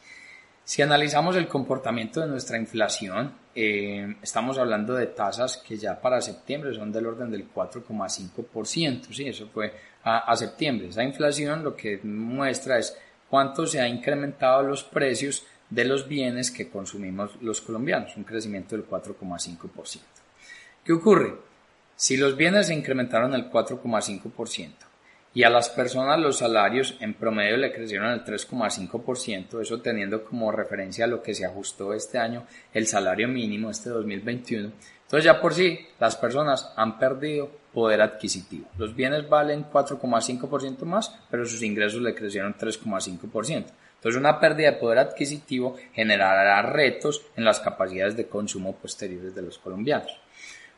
Si 0.65 0.83
analizamos 0.83 1.37
el 1.37 1.47
comportamiento 1.47 2.21
de 2.21 2.27
nuestra 2.27 2.59
inflación, 2.59 3.33
eh, 3.55 4.17
estamos 4.21 4.59
hablando 4.59 4.95
de 4.95 5.07
tasas 5.07 5.57
que 5.57 5.79
ya 5.79 6.01
para 6.01 6.21
septiembre 6.21 6.75
son 6.75 6.93
del 6.93 7.07
orden 7.07 7.31
del 7.31 7.51
4,5%, 7.51 9.13
sí, 9.13 9.29
eso 9.29 9.49
fue 9.49 9.73
a, 10.03 10.35
septiembre. 10.37 10.89
Esa 10.89 11.05
inflación 11.05 11.63
lo 11.63 11.77
que 11.77 12.01
muestra 12.03 12.79
es 12.79 12.99
cuánto 13.31 13.67
se 13.67 13.81
ha 13.81 13.89
incrementado 13.89 14.63
los 14.63 14.83
precios 14.83 15.47
de 15.71 15.85
los 15.85 16.09
bienes 16.09 16.51
que 16.51 16.69
consumimos 16.69 17.41
los 17.41 17.61
colombianos, 17.61 18.17
un 18.17 18.25
crecimiento 18.25 18.77
del 18.77 18.87
4,5%. 18.87 20.01
¿Qué 20.85 20.93
ocurre? 20.93 21.48
Si 22.01 22.17
los 22.17 22.37
bienes 22.37 22.69
se 22.69 22.75
incrementaron 22.75 23.35
el 23.35 23.51
4,5% 23.51 24.71
y 25.35 25.43
a 25.43 25.51
las 25.51 25.69
personas 25.69 26.21
los 26.21 26.39
salarios 26.39 26.97
en 27.01 27.15
promedio 27.15 27.57
le 27.57 27.73
crecieron 27.73 28.13
el 28.13 28.25
3,5%, 28.25 29.61
eso 29.61 29.81
teniendo 29.81 30.23
como 30.23 30.53
referencia 30.53 31.09
lo 31.09 31.21
que 31.21 31.35
se 31.35 31.45
ajustó 31.45 31.93
este 31.93 32.19
año 32.19 32.47
el 32.73 32.87
salario 32.87 33.27
mínimo 33.27 33.69
este 33.69 33.91
2021, 33.91 34.71
entonces 35.03 35.25
ya 35.25 35.41
por 35.41 35.55
sí 35.55 35.89
las 35.99 36.15
personas 36.15 36.73
han 36.77 37.01
perdido 37.01 37.51
poder 37.75 38.01
adquisitivo. 38.01 38.69
Los 38.79 38.95
bienes 38.95 39.29
valen 39.29 39.65
4,5% 39.65 40.83
más, 40.85 41.19
pero 41.29 41.47
sus 41.47 41.65
ingresos 41.65 42.01
le 42.01 42.15
crecieron 42.15 42.55
3,5%. 42.55 43.67
Entonces 43.97 44.21
una 44.21 44.39
pérdida 44.39 44.71
de 44.71 44.77
poder 44.77 45.01
adquisitivo 45.01 45.75
generará 45.95 46.63
retos 46.63 47.27
en 47.35 47.45
las 47.45 47.59
capacidades 47.59 48.17
de 48.17 48.29
consumo 48.29 48.77
posteriores 48.77 49.35
de 49.35 49.43
los 49.43 49.59
colombianos. 49.59 50.17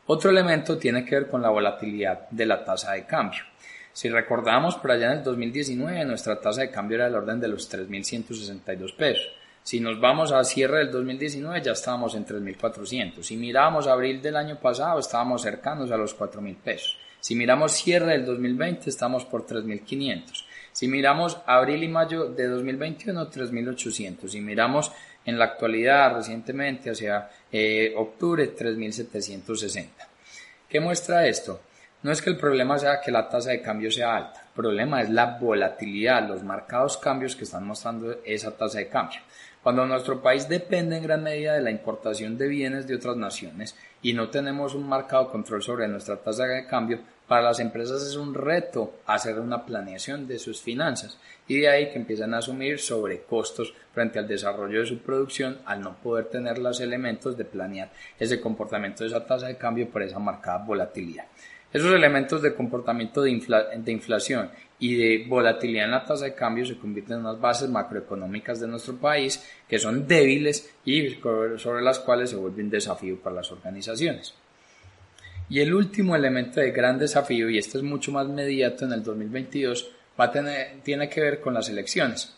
Otro 0.07 0.29
elemento 0.29 0.77
tiene 0.77 1.05
que 1.05 1.15
ver 1.15 1.27
con 1.27 1.41
la 1.41 1.49
volatilidad 1.49 2.29
de 2.29 2.45
la 2.45 2.63
tasa 2.63 2.93
de 2.93 3.05
cambio. 3.05 3.41
Si 3.93 4.09
recordamos, 4.09 4.75
por 4.75 4.91
allá 4.91 5.11
en 5.11 5.19
el 5.19 5.23
2019 5.23 6.05
nuestra 6.05 6.39
tasa 6.39 6.61
de 6.61 6.71
cambio 6.71 6.95
era 6.95 7.05
del 7.05 7.15
orden 7.15 7.39
de 7.39 7.47
los 7.47 7.71
3.162 7.71 8.95
pesos. 8.95 9.31
Si 9.63 9.79
nos 9.79 9.99
vamos 9.99 10.31
a 10.31 10.43
cierre 10.43 10.79
del 10.79 10.91
2019 10.91 11.61
ya 11.61 11.73
estábamos 11.73 12.15
en 12.15 12.25
3.400. 12.25 13.21
Si 13.21 13.37
miramos 13.37 13.87
abril 13.87 14.21
del 14.21 14.37
año 14.37 14.59
pasado 14.59 14.99
estábamos 14.99 15.43
cercanos 15.43 15.91
a 15.91 15.97
los 15.97 16.17
4.000 16.17 16.55
pesos. 16.57 16.97
Si 17.19 17.35
miramos 17.35 17.73
cierre 17.73 18.13
del 18.13 18.25
2020 18.25 18.89
estamos 18.89 19.25
por 19.25 19.45
3.500. 19.45 20.45
Si 20.71 20.87
miramos 20.87 21.37
abril 21.45 21.83
y 21.83 21.87
mayo 21.89 22.25
de 22.25 22.47
2021 22.47 23.29
3.800. 23.29 24.27
Si 24.27 24.41
miramos 24.41 24.91
en 25.25 25.37
la 25.37 25.45
actualidad 25.45 26.15
recientemente 26.15 26.91
hacia 26.91 27.29
eh, 27.51 27.93
octubre 27.95 28.55
3.760. 28.55 29.87
¿Qué 30.67 30.79
muestra 30.79 31.27
esto? 31.27 31.61
No 32.03 32.11
es 32.11 32.21
que 32.21 32.31
el 32.31 32.37
problema 32.37 32.79
sea 32.79 32.99
que 32.99 33.11
la 33.11 33.29
tasa 33.29 33.51
de 33.51 33.61
cambio 33.61 33.91
sea 33.91 34.15
alta, 34.15 34.41
el 34.41 34.53
problema 34.55 35.01
es 35.01 35.09
la 35.09 35.37
volatilidad, 35.37 36.27
los 36.27 36.43
marcados 36.43 36.97
cambios 36.97 37.35
que 37.35 37.43
están 37.43 37.65
mostrando 37.65 38.17
esa 38.25 38.57
tasa 38.57 38.79
de 38.79 38.87
cambio. 38.87 39.19
Cuando 39.61 39.85
nuestro 39.85 40.19
país 40.23 40.49
depende 40.49 40.97
en 40.97 41.03
gran 41.03 41.21
medida 41.21 41.53
de 41.53 41.61
la 41.61 41.69
importación 41.69 42.35
de 42.35 42.47
bienes 42.47 42.87
de 42.87 42.95
otras 42.95 43.15
naciones 43.15 43.75
y 44.01 44.13
no 44.13 44.29
tenemos 44.29 44.73
un 44.73 44.89
marcado 44.89 45.29
control 45.29 45.61
sobre 45.61 45.87
nuestra 45.87 46.17
tasa 46.17 46.45
de 46.45 46.65
cambio, 46.65 46.99
para 47.31 47.43
las 47.43 47.61
empresas 47.61 48.05
es 48.05 48.17
un 48.17 48.33
reto 48.33 48.95
hacer 49.05 49.39
una 49.39 49.65
planeación 49.65 50.27
de 50.27 50.37
sus 50.37 50.59
finanzas 50.61 51.17
y 51.47 51.61
de 51.61 51.69
ahí 51.69 51.89
que 51.89 51.97
empiezan 51.97 52.33
a 52.33 52.39
asumir 52.39 52.77
sobrecostos 52.77 53.73
frente 53.93 54.19
al 54.19 54.27
desarrollo 54.27 54.81
de 54.81 54.85
su 54.85 54.97
producción 54.97 55.59
al 55.63 55.79
no 55.79 55.95
poder 55.95 56.25
tener 56.25 56.57
los 56.57 56.81
elementos 56.81 57.37
de 57.37 57.45
planear 57.45 57.89
ese 58.19 58.41
comportamiento 58.41 59.05
de 59.05 59.11
esa 59.11 59.25
tasa 59.25 59.47
de 59.47 59.55
cambio 59.55 59.89
por 59.89 60.01
esa 60.01 60.19
marcada 60.19 60.57
volatilidad. 60.57 61.23
Esos 61.71 61.93
elementos 61.93 62.41
de 62.41 62.53
comportamiento 62.53 63.21
de, 63.21 63.31
inflación 63.31 64.51
y 64.77 64.95
de 64.95 65.25
volatilidad 65.25 65.85
en 65.85 65.91
la 65.91 66.03
tasa 66.03 66.25
de 66.25 66.35
cambio 66.35 66.65
se 66.65 66.77
convierten 66.77 67.19
en 67.19 67.21
unas 67.21 67.39
bases 67.39 67.69
macroeconómicas 67.69 68.59
de 68.59 68.67
nuestro 68.67 68.97
país 68.97 69.41
que 69.69 69.79
son 69.79 70.05
débiles 70.05 70.69
y 70.83 71.11
sobre 71.55 71.81
las 71.81 71.99
cuales 71.99 72.31
se 72.31 72.35
vuelve 72.35 72.61
un 72.61 72.69
desafío 72.69 73.17
para 73.21 73.37
las 73.37 73.53
organizaciones. 73.53 74.33
Y 75.51 75.59
el 75.59 75.73
último 75.73 76.15
elemento 76.15 76.61
de 76.61 76.71
gran 76.71 76.97
desafío, 76.97 77.49
y 77.49 77.57
este 77.57 77.77
es 77.77 77.83
mucho 77.83 78.13
más 78.13 78.25
inmediato 78.25 78.85
en 78.85 78.93
el 78.93 79.03
2022, 79.03 79.91
va 80.17 80.23
a 80.23 80.31
tener, 80.31 80.79
tiene 80.81 81.09
que 81.09 81.19
ver 81.19 81.41
con 81.41 81.53
las 81.53 81.67
elecciones. 81.67 82.33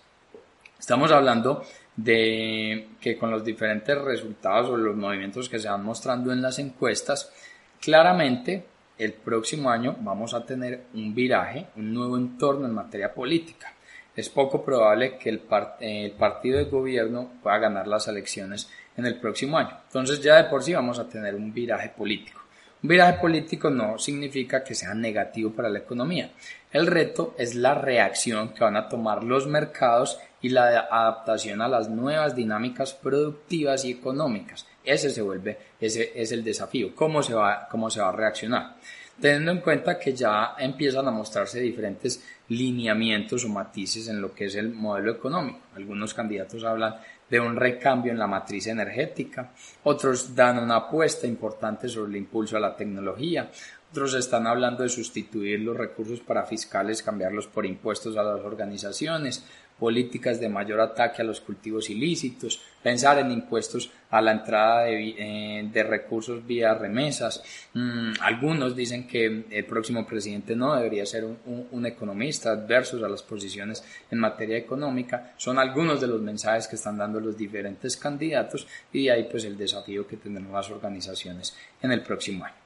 Estamos 0.80 1.12
hablando 1.12 1.63
de 1.95 2.88
que 2.99 3.15
con 3.15 3.30
los 3.30 3.45
diferentes 3.45 3.95
resultados 4.02 4.71
o 4.71 4.78
los 4.78 4.95
movimientos 4.95 5.47
que 5.47 5.60
se 5.60 5.69
van 5.69 5.84
mostrando 5.84 6.34
en 6.34 6.41
las 6.41 6.58
encuestas, 6.58 7.32
claramente 7.80 8.65
el 8.97 9.13
próximo 9.13 9.69
año 9.69 9.95
vamos 9.99 10.34
a 10.34 10.43
tener 10.43 10.86
un 10.95 11.13
viraje, 11.13 11.67
un 11.76 11.93
nuevo 11.93 12.17
entorno 12.17 12.65
en 12.65 12.73
materia 12.73 13.13
política. 13.13 13.76
Es 14.15 14.28
poco 14.30 14.65
probable 14.65 15.19
que 15.19 15.30
el, 15.30 15.41
el, 15.82 16.12
partido 16.13 16.58
de 16.58 16.65
gobierno 16.65 17.34
pueda 17.43 17.60
ganar 17.60 17.86
las 17.86 18.08
elecciones 18.08 18.67
en 18.97 19.06
el 19.06 19.19
próximo 19.19 19.56
año. 19.56 19.78
Entonces 19.86 20.19
ya 20.19 20.38
de 20.38 20.49
por 20.49 20.63
sí 20.63 20.73
vamos 20.73 20.97
a 20.97 21.08
tener 21.08 21.36
un 21.36 21.54
viraje 21.54 21.89
político. 21.89 22.43
Un 22.84 22.89
viraje 22.89 23.17
político 23.22 23.69
no 23.69 23.98
significa 23.98 24.62
que 24.62 24.76
sea 24.76 24.93
negativo 24.93 25.52
para 25.52 25.69
la 25.69 25.80
economía. 25.80 26.32
El 26.69 26.86
reto 26.88 27.34
es 27.38 27.56
la 27.56 27.76
reacción 27.76 28.50
que 28.50 28.65
van 28.65 28.76
a 28.76 28.89
tomar 28.89 29.24
los 29.24 29.48
mercados 29.48 30.19
y 30.41 30.50
la 30.50 30.88
adaptación 30.91 31.62
a 31.62 31.69
las 31.69 31.88
nuevas 31.88 32.36
dinámicas 32.36 32.93
productivas 32.93 33.86
y 33.86 33.91
económicas. 33.91 34.67
Ese 34.84 35.10
se 35.12 35.22
vuelve, 35.22 35.58
ese 35.80 36.12
es 36.13 36.34
el 36.34 36.43
desafío, 36.43 36.93
cómo 36.93 37.24
se 37.24 37.34
va, 37.34 37.69
cómo 37.72 37.89
se 37.89 38.02
va 38.02 38.10
a 38.10 38.12
reaccionar. 38.12 38.76
Teniendo 39.17 39.54
en 39.54 39.62
cuenta 39.62 39.98
que 39.98 40.13
ya 40.13 40.56
empiezan 40.60 41.08
a 41.08 41.12
mostrarse 41.12 41.62
diferentes 41.62 42.22
lineamientos 42.50 43.46
o 43.46 43.50
matices 43.50 44.10
en 44.10 44.19
lo 44.19 44.34
que 44.34 44.46
es 44.46 44.56
el 44.56 44.74
modelo 44.74 45.13
económico. 45.13 45.60
Algunos 45.76 46.13
candidatos 46.13 46.65
hablan 46.65 46.96
de 47.34 47.39
un 47.39 47.56
recambio 47.56 48.12
en 48.12 48.19
la 48.19 48.28
matriz 48.28 48.67
energética, 48.67 49.50
otros 49.86 50.36
dan 50.36 50.60
una 50.60 50.76
apuesta 50.76 51.26
importante 51.26 51.89
sobre 51.89 52.12
el 52.12 52.17
impulso 52.17 52.58
a 52.58 52.60
la 52.60 52.76
tecnología, 52.76 53.50
otros 53.89 54.13
están 54.13 54.46
hablando 54.46 54.84
de 54.84 54.89
sustituir 54.89 55.60
los 55.62 55.76
recursos 55.76 56.19
para 56.19 56.43
fiscales, 56.43 57.02
cambiarlos 57.02 57.48
por 57.48 57.65
impuestos 57.65 58.17
a 58.17 58.24
las 58.24 58.39
organizaciones, 58.41 59.43
políticas 59.84 60.39
de 60.39 60.48
mayor 60.48 60.80
ataque 60.80 61.22
a 61.22 61.26
los 61.26 61.41
cultivos 61.41 61.89
ilícitos, 61.89 62.62
pensar 62.82 63.19
en 63.19 63.32
impuestos 63.32 63.91
a 64.12 64.22
la 64.22 64.32
entrada 64.32 64.84
de, 64.86 65.69
eh, 65.76 65.84
recursos 65.84 66.48
vía 66.48 66.74
remesas. 66.74 67.43
Mm, 67.74 68.13
algunos 68.22 68.78
dicen 68.78 69.06
que 69.06 69.43
el 69.50 69.65
próximo 69.65 70.08
presidente 70.08 70.56
no 70.56 70.74
debería 70.74 71.06
ser 71.06 71.26
un, 71.26 71.86
economista 71.86 72.52
adversos 72.52 73.04
a 73.04 73.10
las 73.10 73.24
posiciones 73.24 73.84
en 74.10 74.19
materia 74.19 74.58
económica. 74.58 75.34
Son 75.36 75.60
algunos 75.60 76.00
de 76.00 76.08
los 76.08 76.22
mensajes 76.22 76.69
que 76.69 76.78
están 76.78 76.98
dando 76.98 77.19
los 77.19 77.36
diferentes 77.36 77.98
candidatos 77.98 78.65
y 78.93 79.04
de 79.04 79.12
ahí 79.12 79.28
pues 79.30 79.43
el 79.43 79.58
desafío 79.58 80.08
que 80.08 80.15
tendrán 80.15 80.50
las 80.50 80.72
organizaciones 80.72 81.58
en 81.82 81.91
el 81.91 82.02
próximo 82.02 82.46
año. 82.46 82.62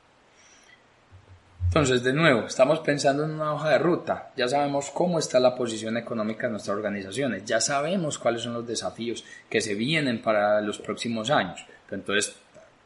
Entonces, 1.68 2.02
de 2.02 2.14
nuevo, 2.14 2.48
estamos 2.48 2.80
pensando 2.80 3.26
en 3.26 3.32
una 3.32 3.54
hoja 3.54 3.70
de 3.70 3.78
ruta. 3.78 4.32
Ya 4.38 4.48
sabemos 4.48 4.90
cómo 4.90 5.20
está 5.20 5.40
la 5.40 5.54
posición 5.54 5.98
económica 5.98 6.48
de 6.48 6.52
nuestras 6.52 6.76
organizaciones. 6.76 7.44
Ya 7.46 7.60
sabemos 7.60 8.18
cuáles 8.18 8.42
son 8.42 8.54
los 8.54 8.66
desafíos 8.66 9.24
que 9.50 9.62
se 9.62 9.76
vienen 9.76 10.22
para 10.22 10.62
los 10.62 10.80
próximos 10.80 11.30
años. 11.30 11.66
entonces, 11.92 12.36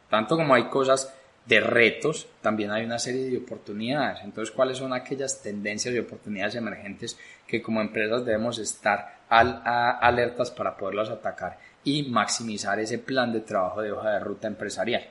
tanto 0.10 0.36
como 0.36 0.56
hay 0.56 0.66
cosas 0.66 1.14
de 1.46 1.60
retos, 1.60 2.28
también 2.42 2.72
hay 2.72 2.84
una 2.84 3.00
serie 3.00 3.30
de 3.30 3.38
oportunidades. 3.38 4.20
Entonces, 4.24 4.54
¿cuáles 4.54 4.80
son 4.80 4.94
aquellas 4.94 5.42
tendencias 5.42 5.94
y 5.94 6.00
oportunidades 6.00 6.56
emergentes 6.56 7.18
que 7.48 7.62
como 7.62 7.82
empresas 7.82 8.26
debemos 8.26 8.58
estar 8.58 9.22
alertas 9.30 10.52
para 10.52 10.76
poderlas 10.76 11.10
atacar 11.10 11.58
y 11.84 12.04
maximizar 12.10 12.80
ese 12.80 12.98
plan 12.98 13.32
de 13.32 13.42
trabajo 13.42 13.82
de 13.82 13.92
hoja 13.92 14.10
de 14.12 14.20
ruta 14.20 14.48
empresarial? 14.48 15.08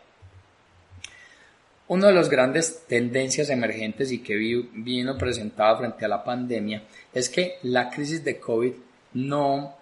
Una 1.91 2.07
de 2.07 2.15
las 2.15 2.31
grandes 2.31 2.85
tendencias 2.87 3.51
emergentes 3.51 4.13
y 4.13 4.21
que 4.21 4.37
vino 4.37 5.19
presentado 5.19 5.79
frente 5.79 6.05
a 6.05 6.09
la 6.09 6.23
pandemia 6.23 6.85
es 7.13 7.29
que 7.29 7.57
la 7.65 7.91
crisis 7.91 8.23
de 8.23 8.39
COVID 8.39 8.73
no 9.15 9.75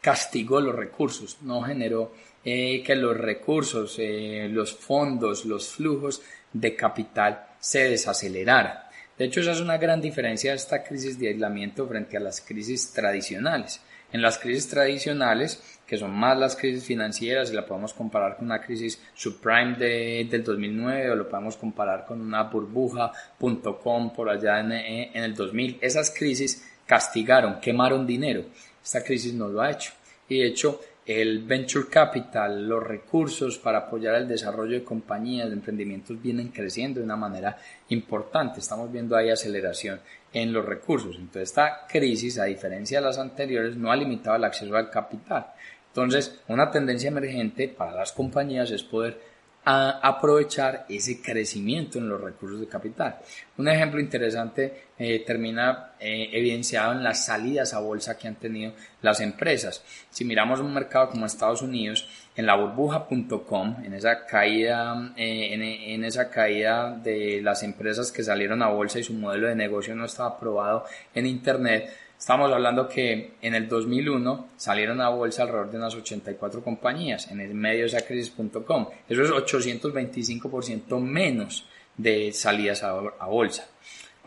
castigó 0.00 0.60
los 0.60 0.76
recursos, 0.76 1.38
no 1.42 1.62
generó 1.62 2.12
eh, 2.44 2.80
que 2.80 2.94
los 2.94 3.16
recursos, 3.16 3.96
eh, 3.98 4.46
los 4.48 4.72
fondos, 4.72 5.44
los 5.46 5.66
flujos 5.66 6.22
de 6.52 6.76
capital 6.76 7.44
se 7.58 7.90
desaceleraran. 7.90 8.84
De 9.18 9.24
hecho, 9.24 9.40
esa 9.40 9.50
es 9.50 9.60
una 9.60 9.78
gran 9.78 10.00
diferencia 10.00 10.52
de 10.52 10.58
esta 10.58 10.84
crisis 10.84 11.18
de 11.18 11.30
aislamiento 11.30 11.88
frente 11.88 12.16
a 12.16 12.20
las 12.20 12.40
crisis 12.40 12.92
tradicionales. 12.92 13.80
En 14.12 14.22
las 14.22 14.38
crisis 14.38 14.68
tradicionales, 14.68 15.78
que 15.86 15.96
son 15.96 16.12
más 16.12 16.38
las 16.38 16.56
crisis 16.56 16.84
financieras, 16.84 17.50
y 17.50 17.54
la 17.54 17.66
podemos 17.66 17.92
comparar 17.92 18.36
con 18.36 18.46
una 18.46 18.60
crisis 18.60 19.00
subprime 19.14 19.76
de, 19.76 20.26
del 20.30 20.42
2009 20.42 21.10
o 21.10 21.16
lo 21.16 21.28
podemos 21.28 21.56
comparar 21.56 22.04
con 22.04 22.20
una 22.20 22.44
burbuja.com 22.44 24.12
por 24.12 24.28
allá 24.28 24.60
en, 24.60 24.72
en 24.72 25.22
el 25.22 25.34
2000, 25.34 25.78
esas 25.80 26.10
crisis 26.10 26.66
castigaron, 26.86 27.60
quemaron 27.60 28.06
dinero. 28.06 28.44
Esta 28.82 29.02
crisis 29.02 29.34
no 29.34 29.48
lo 29.48 29.60
ha 29.60 29.70
hecho. 29.70 29.92
Y 30.28 30.38
de 30.38 30.46
hecho, 30.46 30.80
el 31.06 31.44
venture 31.44 31.86
capital, 31.88 32.68
los 32.68 32.82
recursos 32.82 33.58
para 33.58 33.78
apoyar 33.78 34.16
el 34.16 34.26
desarrollo 34.26 34.72
de 34.72 34.84
compañías, 34.84 35.48
de 35.48 35.54
emprendimientos 35.54 36.20
vienen 36.20 36.48
creciendo 36.48 36.98
de 36.98 37.04
una 37.04 37.16
manera 37.16 37.56
importante. 37.90 38.58
Estamos 38.58 38.90
viendo 38.90 39.16
ahí 39.16 39.30
aceleración 39.30 40.00
en 40.32 40.52
los 40.52 40.64
recursos. 40.64 41.16
Entonces, 41.16 41.50
esta 41.50 41.86
crisis, 41.88 42.38
a 42.38 42.44
diferencia 42.44 42.98
de 43.00 43.06
las 43.06 43.18
anteriores, 43.18 43.76
no 43.76 43.90
ha 43.90 43.96
limitado 43.96 44.36
el 44.36 44.44
acceso 44.44 44.74
al 44.76 44.90
capital. 44.90 45.46
Entonces, 45.88 46.40
una 46.48 46.70
tendencia 46.70 47.08
emergente 47.08 47.68
para 47.68 47.92
las 47.92 48.12
compañías 48.12 48.70
es 48.70 48.82
poder 48.82 49.18
aprovechar 49.64 50.86
ese 50.88 51.20
crecimiento 51.20 51.98
en 51.98 52.08
los 52.08 52.20
recursos 52.20 52.60
de 52.60 52.68
capital. 52.68 53.18
Un 53.56 53.66
ejemplo 53.66 53.98
interesante 53.98 54.90
eh, 54.96 55.24
termina 55.26 55.94
eh, 55.98 56.28
evidenciado 56.32 56.92
en 56.92 57.02
las 57.02 57.24
salidas 57.26 57.74
a 57.74 57.80
bolsa 57.80 58.16
que 58.16 58.28
han 58.28 58.36
tenido 58.36 58.74
las 59.02 59.20
empresas. 59.20 59.82
Si 60.08 60.24
miramos 60.24 60.60
un 60.60 60.72
mercado 60.72 61.10
como 61.10 61.26
Estados 61.26 61.62
Unidos, 61.62 62.25
en 62.36 62.46
la 62.46 62.54
burbuja.com, 62.54 63.76
en 63.84 63.94
esa 63.94 64.26
caída, 64.26 65.12
eh, 65.16 65.54
en, 65.94 66.04
esa 66.04 66.28
caída 66.28 66.90
de 66.90 67.40
las 67.42 67.62
empresas 67.62 68.12
que 68.12 68.22
salieron 68.22 68.62
a 68.62 68.68
bolsa 68.68 68.98
y 68.98 69.04
su 69.04 69.14
modelo 69.14 69.48
de 69.48 69.54
negocio 69.54 69.94
no 69.94 70.04
estaba 70.04 70.30
aprobado 70.30 70.84
en 71.14 71.26
Internet, 71.26 71.90
Estamos 72.18 72.50
hablando 72.50 72.88
que 72.88 73.34
en 73.42 73.54
el 73.54 73.68
2001 73.68 74.48
salieron 74.56 75.02
a 75.02 75.10
bolsa 75.10 75.42
alrededor 75.42 75.70
de 75.70 75.76
unas 75.76 75.94
84 75.94 76.64
compañías 76.64 77.30
en 77.30 77.40
el 77.40 77.52
medio 77.52 77.80
de 77.80 77.86
esa 77.88 78.00
crisis.com. 78.06 78.88
Eso 79.06 79.22
es 79.22 79.30
825% 79.30 80.98
menos 80.98 81.66
de 81.96 82.32
salidas 82.32 82.82
a, 82.82 83.26
bolsa. 83.26 83.68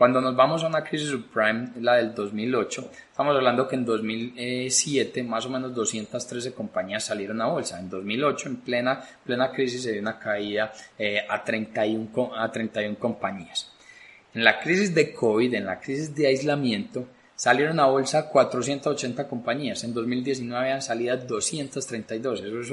Cuando 0.00 0.22
nos 0.22 0.34
vamos 0.34 0.64
a 0.64 0.68
una 0.68 0.82
crisis 0.82 1.10
subprime, 1.10 1.72
la 1.82 1.96
del 1.96 2.14
2008, 2.14 2.90
estamos 3.10 3.36
hablando 3.36 3.68
que 3.68 3.76
en 3.76 3.84
2007 3.84 5.22
más 5.24 5.44
o 5.44 5.50
menos 5.50 5.74
213 5.74 6.54
compañías 6.54 7.04
salieron 7.04 7.42
a 7.42 7.48
bolsa. 7.48 7.78
En 7.78 7.90
2008, 7.90 8.48
en 8.48 8.56
plena, 8.62 8.98
plena 9.22 9.52
crisis, 9.52 9.82
se 9.82 9.92
dio 9.92 10.00
una 10.00 10.18
caída 10.18 10.72
eh, 10.98 11.18
a, 11.28 11.44
31, 11.44 12.34
a 12.34 12.50
31 12.50 12.98
compañías. 12.98 13.74
En 14.32 14.42
la 14.42 14.58
crisis 14.58 14.94
de 14.94 15.12
COVID, 15.12 15.52
en 15.52 15.66
la 15.66 15.78
crisis 15.78 16.14
de 16.14 16.28
aislamiento, 16.28 17.06
salieron 17.36 17.78
a 17.78 17.84
bolsa 17.84 18.30
480 18.30 19.28
compañías, 19.28 19.84
en 19.84 19.92
2019 19.92 20.72
han 20.72 20.80
salido 20.80 21.14
232, 21.14 22.40
eso 22.40 22.60
es 22.62 22.70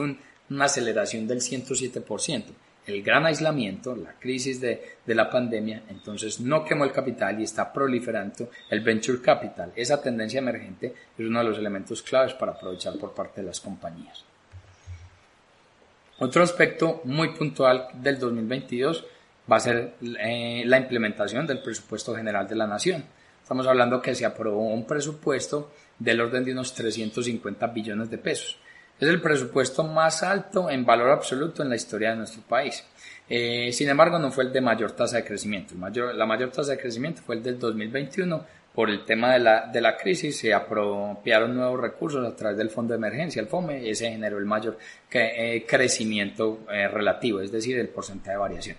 una 0.49 0.63
aceleración 0.63 1.27
del 1.27 1.41
107%. 1.41 2.43
El 2.87 3.03
gran 3.03 3.25
aislamiento, 3.25 3.95
la 3.97 4.13
crisis 4.13 4.61
de, 4.61 4.97
la 5.07 5.29
pandemia, 5.29 5.83
entonces 5.89 6.39
no 6.39 6.63
quemó 6.63 6.85
el 6.85 6.93
capital 6.93 7.37
y 7.37 7.43
está 7.43 7.71
proliferando 7.71 8.49
el 8.69 8.79
venture 8.79 9.21
capital. 9.21 9.73
Esa 9.75 10.01
tendencia 10.01 10.39
emergente 10.39 10.93
es 11.17 11.25
uno 11.25 11.39
de 11.39 11.49
los 11.49 11.57
elementos 11.57 12.01
claves 12.01 12.33
para 12.33 12.53
aprovechar 12.53 12.97
por 12.97 13.13
parte 13.13 13.41
de 13.41 13.47
las 13.47 13.59
compañías. 13.59 14.23
Otro 16.19 16.41
aspecto 16.41 17.01
muy 17.03 17.33
puntual 17.33 17.89
del 17.93 18.17
2022 18.19 19.05
va 19.51 19.57
a 19.57 19.59
ser 19.59 19.95
eh, 20.01 20.63
la 20.65 20.77
implementación 20.77 21.45
del 21.45 21.61
presupuesto 21.61 22.15
general 22.15 22.47
de 22.47 22.55
la 22.55 22.67
nación. 22.67 23.03
Estamos 23.43 23.67
hablando 23.67 24.01
que 24.01 24.15
se 24.15 24.25
aprobó 24.25 24.73
un 24.73 24.87
presupuesto 24.87 25.71
del 25.99 26.21
orden 26.21 26.45
de 26.45 26.53
unos 26.53 26.73
350 26.73 27.67
billones 27.67 28.09
de 28.09 28.17
pesos. 28.17 28.57
Es 28.99 29.07
el 29.07 29.21
presupuesto 29.21 29.83
más 29.83 30.23
alto 30.23 30.69
en 30.69 30.85
valor 30.85 31.11
absoluto 31.11 31.61
en 31.61 31.69
la 31.69 31.75
historia 31.75 32.11
de 32.11 32.17
nuestro 32.17 32.41
país. 32.41 32.83
Eh, 33.29 33.71
sin 33.71 33.89
embargo, 33.89 34.17
no 34.17 34.31
fue 34.31 34.45
el 34.45 34.53
de 34.53 34.61
mayor 34.61 34.93
tasa 34.93 35.17
de 35.17 35.25
crecimiento. 35.25 35.75
la 35.75 36.25
mayor 36.25 36.49
tasa 36.49 36.71
de 36.71 36.79
crecimiento 36.79 37.21
fue 37.21 37.35
el 37.35 37.43
del 37.43 37.59
2021. 37.59 38.57
Por 38.73 38.91
el 38.91 39.05
tema 39.05 39.33
de 39.33 39.39
la, 39.39 39.67
de 39.67 39.81
la 39.81 39.97
crisis 39.97 40.37
se 40.37 40.53
apropiaron 40.53 41.55
nuevos 41.55 41.79
recursos 41.79 42.25
a 42.25 42.35
través 42.35 42.59
del 42.59 42.69
Fondo 42.69 42.93
de 42.93 42.97
Emergencia, 42.97 43.41
el 43.41 43.47
FOME, 43.47 43.83
y 43.83 43.89
ese 43.89 44.11
generó 44.11 44.37
el 44.37 44.45
mayor 44.45 44.77
eh, 45.11 45.65
crecimiento 45.67 46.59
eh, 46.71 46.87
relativo, 46.87 47.41
es 47.41 47.51
decir, 47.51 47.79
el 47.79 47.89
porcentaje 47.89 48.31
de 48.31 48.37
variación. 48.37 48.77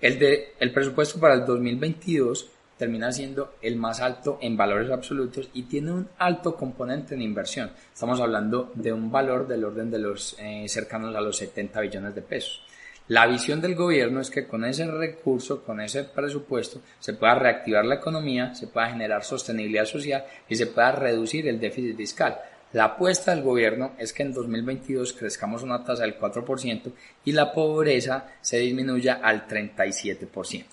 El, 0.00 0.18
de, 0.18 0.54
el 0.58 0.72
presupuesto 0.72 1.20
para 1.20 1.34
el 1.34 1.44
2022 1.44 2.53
termina 2.76 3.12
siendo 3.12 3.54
el 3.62 3.76
más 3.76 4.00
alto 4.00 4.38
en 4.40 4.56
valores 4.56 4.90
absolutos 4.90 5.48
y 5.54 5.64
tiene 5.64 5.92
un 5.92 6.08
alto 6.18 6.56
componente 6.56 7.14
en 7.14 7.22
inversión. 7.22 7.70
Estamos 7.92 8.20
hablando 8.20 8.72
de 8.74 8.92
un 8.92 9.10
valor 9.10 9.46
del 9.46 9.64
orden 9.64 9.90
de 9.90 9.98
los 9.98 10.36
cercanos 10.66 11.14
a 11.14 11.20
los 11.20 11.36
70 11.36 11.80
billones 11.80 12.14
de 12.14 12.22
pesos. 12.22 12.62
La 13.08 13.26
visión 13.26 13.60
del 13.60 13.74
gobierno 13.74 14.22
es 14.22 14.30
que 14.30 14.46
con 14.46 14.64
ese 14.64 14.86
recurso, 14.90 15.62
con 15.62 15.78
ese 15.78 16.04
presupuesto, 16.04 16.80
se 16.98 17.12
pueda 17.12 17.34
reactivar 17.34 17.84
la 17.84 17.96
economía, 17.96 18.54
se 18.54 18.66
pueda 18.66 18.88
generar 18.88 19.22
sostenibilidad 19.22 19.84
social 19.84 20.24
y 20.48 20.56
se 20.56 20.68
pueda 20.68 20.92
reducir 20.92 21.46
el 21.46 21.60
déficit 21.60 21.98
fiscal. 21.98 22.38
La 22.72 22.84
apuesta 22.84 23.34
del 23.34 23.44
gobierno 23.44 23.92
es 23.98 24.14
que 24.14 24.22
en 24.22 24.32
2022 24.32 25.12
crezcamos 25.12 25.62
una 25.62 25.84
tasa 25.84 26.02
del 26.02 26.18
4% 26.18 26.92
y 27.26 27.32
la 27.32 27.52
pobreza 27.52 28.26
se 28.40 28.58
disminuya 28.58 29.20
al 29.22 29.46
37%. 29.46 30.64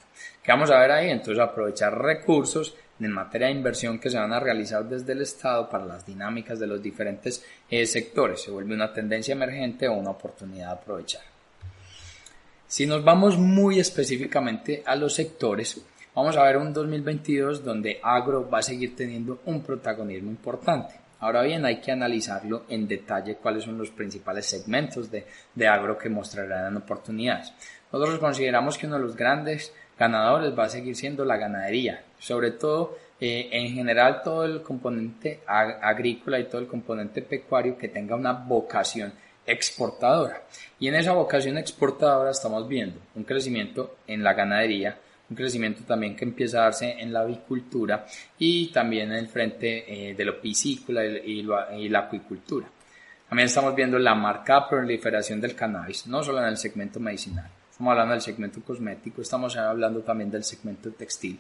¿Qué 0.44 0.52
vamos 0.52 0.72
a 0.72 0.80
ver 0.80 0.92
ahí? 0.92 1.10
Entonces 1.10 1.40
aprovechar 1.40 2.02
recursos 2.02 2.76
en 3.00 3.12
materia 3.12 3.48
de 3.48 3.54
inversión 3.54 4.00
que 4.00 4.10
se 4.10 4.18
van 4.18 4.34
a 4.34 4.40
realizar 4.40 4.86
desde 4.86 5.14
el 5.14 5.22
Estado 5.22 5.70
para 5.70 5.86
las 5.86 6.06
dinámicas 6.06 6.60
de 6.60 6.68
los 6.68 6.82
diferentes 6.82 7.44
eh, 7.70 7.86
sectores. 7.86 8.42
Se 8.42 8.52
vuelve 8.52 8.74
una 8.74 8.92
tendencia 8.92 9.34
emergente 9.34 9.88
o 9.88 9.94
una 9.94 10.12
oportunidad 10.12 10.68
de 10.68 10.74
aprovechar. 10.74 11.22
Si 12.68 12.86
nos 12.86 13.04
vamos 13.04 13.38
muy 13.38 13.80
específicamente 13.80 14.82
a 14.86 14.96
los 14.96 15.14
sectores, 15.14 15.80
vamos 16.16 16.38
a 16.38 16.44
ver 16.44 16.58
un 16.58 16.74
2022 16.74 17.64
donde 17.64 18.00
agro 18.02 18.50
va 18.50 18.60
a 18.60 18.64
seguir 18.64 18.96
teniendo 18.96 19.42
un 19.46 19.62
protagonismo 19.62 20.30
importante. 20.30 20.96
Ahora 21.20 21.44
bien, 21.44 21.66
hay 21.66 21.80
que 21.80 21.92
analizarlo 21.92 22.66
en 22.68 22.88
detalle 22.88 23.36
cuáles 23.36 23.66
son 23.66 23.78
los 23.78 23.92
principales 23.92 24.48
segmentos 24.48 25.12
de, 25.12 25.28
de 25.54 25.68
agro 25.68 25.96
que 25.98 26.10
mostrarán 26.10 26.78
oportunidades. 26.78 27.54
Nosotros 27.92 28.20
consideramos 28.20 28.78
que 28.78 28.88
uno 28.88 28.96
de 28.96 29.04
los 29.04 29.16
grandes 29.16 29.72
ganadores 29.98 30.58
va 30.58 30.66
a 30.66 30.70
seguir 30.70 30.96
siendo 30.96 31.26
la 31.26 31.38
ganadería, 31.38 32.04
sobre 32.20 32.52
todo 32.52 32.98
eh, 33.20 33.50
en 33.52 33.74
general 33.74 34.22
todo 34.24 34.46
el 34.46 34.62
componente 34.62 35.42
agrícola 35.46 36.40
y 36.40 36.46
todo 36.46 36.60
el 36.60 36.68
componente 36.68 37.22
pecuario 37.22 37.78
que 37.78 37.88
tenga 37.88 38.16
una 38.16 38.34
vocación 38.34 39.14
exportadora. 39.46 40.44
Y 40.80 40.88
en 40.88 40.96
esa 40.96 41.14
vocación 41.14 41.58
exportadora 41.58 42.32
estamos 42.32 42.68
viendo 42.68 43.00
un 43.16 43.24
crecimiento 43.24 43.98
en 44.08 44.24
la 44.24 44.34
ganadería, 44.34 44.98
un 45.30 45.36
crecimiento 45.36 45.84
también 45.84 46.16
que 46.16 46.26
empieza 46.26 46.60
a 46.60 46.64
darse 46.64 46.92
en 47.00 47.14
la 47.14 47.22
avicultura 47.22 48.06
y 48.38 48.72
también 48.72 49.12
en 49.12 49.20
el 49.20 49.28
frente 49.28 50.10
eh, 50.10 50.14
de 50.14 50.26
lo 50.26 50.42
piscícola 50.42 51.06
y, 51.06 51.44
la 51.44 52.00
acuicultura. 52.00 52.68
También 53.30 53.46
estamos 53.46 53.74
viendo 53.74 53.98
la 53.98 54.14
marcada 54.14 54.68
proliferación 54.68 55.40
del 55.40 55.56
cannabis, 55.56 56.08
no 56.08 56.22
solo 56.22 56.40
en 56.40 56.48
el 56.48 56.58
segmento 56.58 57.00
medicinal, 57.00 57.50
estamos 57.82 57.94
hablando 57.94 58.14
del 58.14 58.22
segmento 58.22 58.62
cosmético, 58.62 59.22
estamos 59.24 59.58
hablando 59.58 60.02
también 60.02 60.30
del 60.30 60.44
segmento 60.44 60.92
textil, 60.92 61.40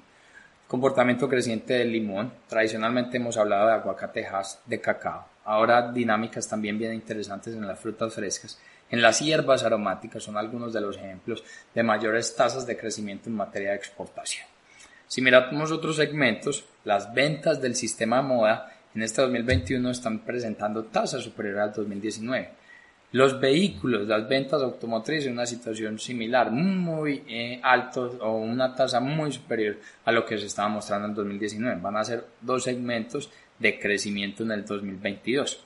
comportamiento 0.67 1.29
creciente 1.29 1.75
del 1.75 1.91
limón, 1.91 2.33
tradicionalmente 2.49 3.17
hemos 3.17 3.37
hablado 3.37 3.67
de 3.67 3.73
aguacatejas, 3.73 4.59
de 4.65 4.81
cacao, 4.81 5.27
Ahora 5.45 5.91
dinámicas 5.91 6.47
también 6.47 6.79
bien 6.79 6.95
interesantes 6.95 7.53
en 7.53 7.67
las 7.67 7.79
frutas 7.79 8.15
frescas. 8.15 8.59
En 8.89 9.03
las 9.03 9.19
hierbas 9.19 9.63
aromáticas 9.63 10.23
son 10.23 10.35
algunos 10.35 10.73
de 10.73 10.81
los 10.81 10.97
ejemplos 10.97 11.43
de 11.75 11.83
mayores 11.83 12.35
tasas 12.35 12.65
de 12.65 12.75
crecimiento 12.75 13.29
en 13.29 13.35
materia 13.35 13.69
de 13.69 13.75
exportación. 13.75 14.47
Si 15.07 15.21
miramos 15.21 15.71
otros 15.71 15.97
segmentos, 15.97 16.65
las 16.85 17.13
ventas 17.13 17.61
del 17.61 17.75
sistema 17.75 18.17
de 18.17 18.23
moda 18.23 18.73
en 18.95 19.03
este 19.03 19.21
2021 19.21 19.91
están 19.91 20.19
presentando 20.19 20.85
tasas 20.85 21.21
superiores 21.21 21.61
al 21.61 21.73
2019. 21.73 22.60
Los 23.13 23.41
vehículos, 23.41 24.07
las 24.07 24.27
ventas 24.29 24.61
automotrices 24.61 25.29
una 25.29 25.45
situación 25.45 25.99
similar, 25.99 26.49
muy 26.49 27.23
eh, 27.27 27.59
altos 27.61 28.13
o 28.21 28.37
una 28.37 28.73
tasa 28.73 29.01
muy 29.01 29.33
superior 29.33 29.77
a 30.05 30.13
lo 30.13 30.25
que 30.25 30.37
se 30.37 30.45
estaba 30.45 30.69
mostrando 30.69 31.09
en 31.09 31.15
2019. 31.15 31.81
Van 31.81 31.97
a 31.97 32.05
ser 32.05 32.23
dos 32.39 32.63
segmentos 32.63 33.29
de 33.59 33.77
crecimiento 33.77 34.43
en 34.43 34.51
el 34.51 34.63
2022. 34.63 35.61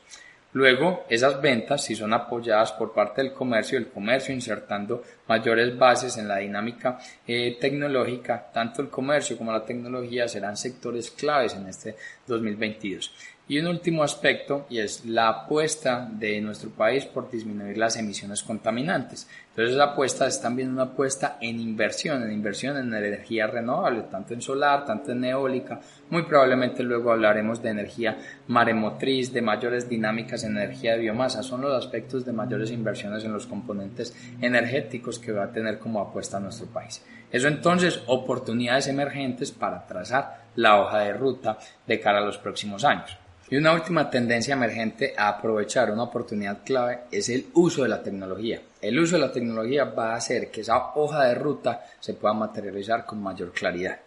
Luego, 0.54 1.06
esas 1.10 1.42
ventas, 1.42 1.84
si 1.84 1.96
son 1.96 2.14
apoyadas 2.14 2.72
por 2.72 2.94
parte 2.94 3.22
del 3.22 3.34
comercio, 3.34 3.78
el 3.78 3.90
comercio 3.90 4.34
insertando 4.34 5.04
mayores 5.28 5.78
bases 5.78 6.18
en 6.18 6.30
la 6.30 6.38
dinámica 6.38 6.98
eh, 7.28 7.58
tecnológica, 7.60 8.50
tanto 8.54 8.82
el 8.82 8.90
comercio 8.90 9.38
como 9.38 9.52
la 9.52 9.66
tecnología 9.66 10.30
serán 10.30 10.56
sectores 10.56 11.12
claves 11.12 11.56
en 11.56 11.68
este 11.68 11.98
2022. 12.26 13.35
Y 13.48 13.60
un 13.60 13.68
último 13.68 14.02
aspecto, 14.02 14.66
y 14.72 14.80
es 14.80 15.06
la 15.06 15.30
apuesta 15.30 16.10
de 16.12 16.42
nuestro 16.42 16.72
país 16.72 17.06
por 17.06 17.30
disminuir 17.30 17.78
las 17.78 17.96
emisiones 17.96 18.42
contaminantes. 18.42 19.28
Entonces, 19.50 19.76
esa 19.76 19.84
apuesta 19.84 20.26
es 20.26 20.42
también 20.42 20.72
una 20.72 20.84
apuesta 20.84 21.38
en 21.40 21.60
inversión, 21.60 22.24
en 22.24 22.32
inversión 22.32 22.76
en 22.76 22.92
energía 22.92 23.46
renovable, 23.46 24.02
tanto 24.10 24.34
en 24.34 24.42
solar, 24.42 24.84
tanto 24.84 25.12
en 25.12 25.26
eólica. 25.26 25.80
Muy 26.10 26.24
probablemente 26.24 26.82
luego 26.82 27.12
hablaremos 27.12 27.62
de 27.62 27.70
energía 27.70 28.18
maremotriz, 28.48 29.32
de 29.32 29.44
mayores 29.44 29.88
dinámicas 29.88 30.44
en 30.44 30.58
energía 30.58 30.94
de 30.94 31.02
biomasa. 31.02 31.44
Son 31.44 31.62
los 31.62 31.74
aspectos 31.74 32.26
de 32.26 32.34
mayores 32.34 32.72
inversiones 32.72 33.26
en 33.26 33.34
los 33.34 33.46
componentes 33.46 34.16
energéticos 34.42 35.20
que 35.20 35.32
va 35.32 35.44
a 35.44 35.52
tener 35.52 35.78
como 35.78 36.02
apuesta 36.02 36.40
nuestro 36.40 36.66
país. 36.66 37.06
Eso 37.32 37.48
entonces, 37.48 38.02
oportunidades 38.08 38.88
emergentes 38.88 39.52
para 39.52 39.86
trazar 39.86 40.46
la 40.56 40.82
hoja 40.82 40.98
de 41.02 41.14
ruta 41.14 41.60
de 41.86 42.00
cara 42.00 42.18
a 42.18 42.26
los 42.26 42.40
próximos 42.40 42.84
años. 42.84 43.20
Y 43.48 43.58
una 43.58 43.74
última 43.74 44.10
tendencia 44.10 44.54
emergente 44.54 45.14
a 45.16 45.28
aprovechar 45.28 45.92
una 45.92 46.04
oportunidad 46.04 46.64
clave 46.64 47.02
es 47.12 47.30
el 47.30 47.46
uso 47.54 47.84
de 47.84 47.90
la 47.90 48.02
tecnología. 48.02 48.60
El 48.82 49.00
uso 49.00 49.18
de 49.18 49.22
la 49.22 49.32
tecnología 49.32 49.86
va 49.86 50.14
a 50.14 50.16
hacer 50.16 50.50
que 50.50 50.62
esa 50.62 50.94
hoja 50.96 51.26
de 51.26 51.36
ruta 51.36 51.86
se 52.00 52.16
pueda 52.16 52.34
materializar 52.34 53.06
con 53.06 53.22
mayor 53.22 53.52
claridad. 53.52 54.00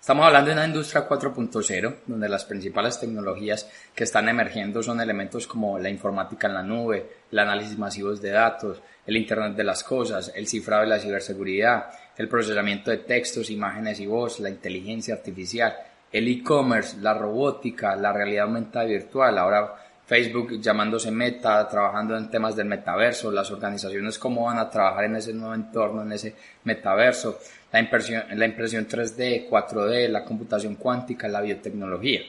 Estamos 0.00 0.24
hablando 0.24 0.48
de 0.48 0.54
una 0.54 0.64
industria 0.64 1.06
4.0, 1.06 1.96
donde 2.06 2.28
las 2.30 2.46
principales 2.46 2.98
tecnologías 2.98 3.68
que 3.94 4.04
están 4.04 4.30
emergiendo 4.30 4.82
son 4.82 5.02
elementos 5.02 5.46
como 5.46 5.78
la 5.78 5.90
informática 5.90 6.46
en 6.48 6.54
la 6.54 6.62
nube, 6.62 7.06
el 7.30 7.38
análisis 7.38 7.76
masivo 7.76 8.14
de 8.14 8.30
datos, 8.30 8.80
el 9.06 9.18
Internet 9.18 9.54
de 9.54 9.64
las 9.64 9.84
Cosas, 9.84 10.32
el 10.34 10.46
cifrado 10.46 10.84
de 10.84 10.88
la 10.88 10.98
ciberseguridad, 10.98 11.90
el 12.16 12.28
procesamiento 12.28 12.90
de 12.90 12.98
textos, 12.98 13.50
imágenes 13.50 14.00
y 14.00 14.06
voz, 14.06 14.40
la 14.40 14.48
inteligencia 14.48 15.12
artificial, 15.12 15.76
el 16.12 16.28
e-commerce, 16.28 16.98
la 17.00 17.14
robótica, 17.14 17.94
la 17.96 18.12
realidad 18.12 18.44
aumentada 18.44 18.86
virtual, 18.86 19.38
ahora 19.38 19.74
Facebook 20.06 20.60
llamándose 20.60 21.12
Meta, 21.12 21.68
trabajando 21.68 22.16
en 22.16 22.28
temas 22.28 22.56
del 22.56 22.66
metaverso, 22.66 23.30
las 23.30 23.48
organizaciones 23.52 24.18
cómo 24.18 24.46
van 24.46 24.58
a 24.58 24.68
trabajar 24.68 25.04
en 25.04 25.14
ese 25.14 25.32
nuevo 25.32 25.54
entorno, 25.54 26.02
en 26.02 26.10
ese 26.10 26.34
metaverso, 26.64 27.38
la 27.70 27.78
impresión, 27.78 28.24
la 28.34 28.44
impresión 28.44 28.88
3D, 28.88 29.48
4D, 29.48 30.08
la 30.08 30.24
computación 30.24 30.74
cuántica, 30.74 31.28
la 31.28 31.40
biotecnología. 31.40 32.22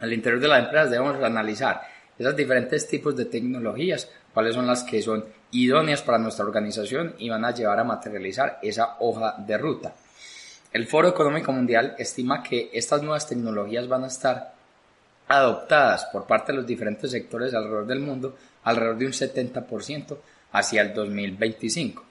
Al 0.00 0.12
interior 0.12 0.38
de 0.38 0.48
las 0.48 0.64
empresas 0.64 0.90
debemos 0.90 1.22
analizar 1.22 1.80
esos 2.18 2.36
diferentes 2.36 2.86
tipos 2.86 3.16
de 3.16 3.24
tecnologías, 3.24 4.10
cuáles 4.34 4.54
son 4.54 4.66
las 4.66 4.84
que 4.84 5.00
son 5.00 5.24
idóneas 5.52 6.02
para 6.02 6.18
nuestra 6.18 6.44
organización 6.44 7.14
y 7.18 7.30
van 7.30 7.46
a 7.46 7.54
llevar 7.54 7.78
a 7.78 7.84
materializar 7.84 8.58
esa 8.62 8.96
hoja 9.00 9.34
de 9.38 9.56
ruta. 9.56 9.94
El 10.70 10.86
Foro 10.86 11.08
Económico 11.08 11.50
Mundial 11.50 11.94
estima 11.98 12.42
que 12.42 12.70
estas 12.74 13.02
nuevas 13.02 13.26
tecnologías 13.26 13.88
van 13.88 14.04
a 14.04 14.08
estar 14.08 14.54
adoptadas 15.26 16.06
por 16.12 16.26
parte 16.26 16.52
de 16.52 16.58
los 16.58 16.66
diferentes 16.66 17.10
sectores 17.10 17.54
alrededor 17.54 17.86
del 17.86 18.00
mundo 18.00 18.36
alrededor 18.64 18.98
de 18.98 19.06
un 19.06 19.12
70% 19.12 20.18
hacia 20.52 20.82
el 20.82 20.92
2025. 20.92 22.04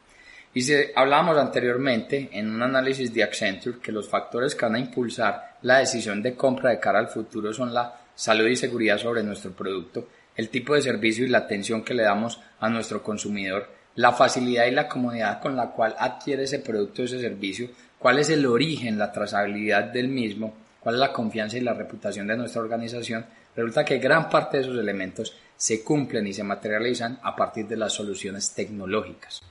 Y 0.56 0.62
si 0.62 0.74
hablábamos 0.96 1.38
anteriormente 1.38 2.30
en 2.32 2.50
un 2.50 2.64
análisis 2.64 3.14
de 3.14 3.24
Accenture 3.24 3.80
que 3.80 3.92
los 3.92 4.10
factores 4.10 4.56
que 4.56 4.66
van 4.66 4.76
a 4.76 4.80
impulsar 4.80 5.58
la 5.62 5.80
decisión 5.80 6.24
de 6.24 6.36
compra 6.36 6.72
de 6.72 6.80
cara 6.80 6.98
al 6.98 7.10
futuro 7.10 7.54
son 7.54 7.74
la 7.74 7.94
salud 8.16 8.48
y 8.48 8.56
seguridad 8.56 8.98
sobre 8.98 9.22
nuestro 9.22 9.52
producto, 9.52 10.08
el 10.36 10.50
tipo 10.50 10.74
de 10.74 10.82
servicio 10.82 11.26
y 11.26 11.30
la 11.30 11.40
atención 11.40 11.84
que 11.84 11.94
le 11.94 12.04
damos 12.04 12.40
a 12.60 12.70
nuestro 12.70 13.04
consumidor, 13.04 13.70
la 13.96 14.14
facilidad 14.14 14.66
y 14.66 14.72
la 14.72 14.88
comodidad 14.88 15.42
con 15.42 15.56
la 15.56 15.70
cual 15.72 15.96
adquiere 16.00 16.44
ese 16.44 16.60
producto 16.60 17.04
o 17.04 17.06
ese 17.06 17.20
servicio, 17.20 17.70
cuál 18.00 18.20
es 18.20 18.30
el 18.30 18.46
origen, 18.46 18.98
la 18.98 19.12
trazabilidad 19.12 19.86
del 19.86 20.08
mismo, 20.08 20.54
cuál 20.80 20.96
es 20.96 21.02
la 21.02 21.14
confianza 21.14 21.58
y 21.58 21.62
la 21.62 21.74
reputación 21.74 22.28
de 22.28 22.38
nuestra 22.38 22.62
organización, 22.62 23.26
resulta 23.56 23.84
que 23.84 23.98
gran 23.98 24.30
parte 24.30 24.58
de 24.58 24.64
esos 24.64 24.78
elementos 24.78 25.36
se 25.56 25.84
cumplen 25.84 26.28
y 26.28 26.34
se 26.34 26.44
materializan 26.44 27.20
a 27.24 27.36
partir 27.36 27.68
de 27.68 27.78
las 27.78 27.94
soluciones 27.94 28.54
tecnológicas. 28.54 29.42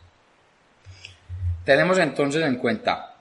Tenemos 1.64 1.98
entonces 1.98 2.44
en 2.44 2.56
cuenta 2.56 3.16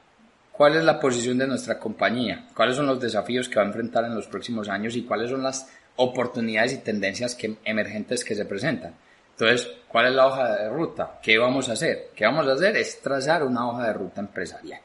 cuál 0.51 0.75
es 0.75 0.83
la 0.83 0.99
posición 0.99 1.37
de 1.37 1.47
nuestra 1.47 1.79
compañía, 1.79 2.47
cuáles 2.55 2.75
son 2.75 2.85
los 2.85 3.01
desafíos 3.01 3.49
que 3.49 3.55
va 3.55 3.63
a 3.63 3.67
enfrentar 3.67 4.05
en 4.05 4.13
los 4.13 4.27
próximos 4.27 4.69
años 4.69 4.95
y 4.95 5.03
cuáles 5.03 5.31
son 5.31 5.41
las 5.41 5.67
oportunidades 5.95 6.73
y 6.73 6.77
tendencias 6.77 7.35
emergentes 7.63 8.23
que 8.23 8.35
se 8.35 8.45
presentan. 8.45 8.93
Entonces, 9.31 9.67
¿cuál 9.87 10.07
es 10.07 10.13
la 10.13 10.27
hoja 10.27 10.55
de 10.55 10.69
ruta? 10.69 11.19
¿Qué 11.21 11.37
vamos 11.37 11.67
a 11.67 11.73
hacer? 11.73 12.11
¿Qué 12.15 12.25
vamos 12.25 12.47
a 12.47 12.53
hacer? 12.53 12.77
Es 12.77 13.01
trazar 13.01 13.43
una 13.43 13.67
hoja 13.67 13.87
de 13.87 13.93
ruta 13.93 14.21
empresarial. 14.21 14.79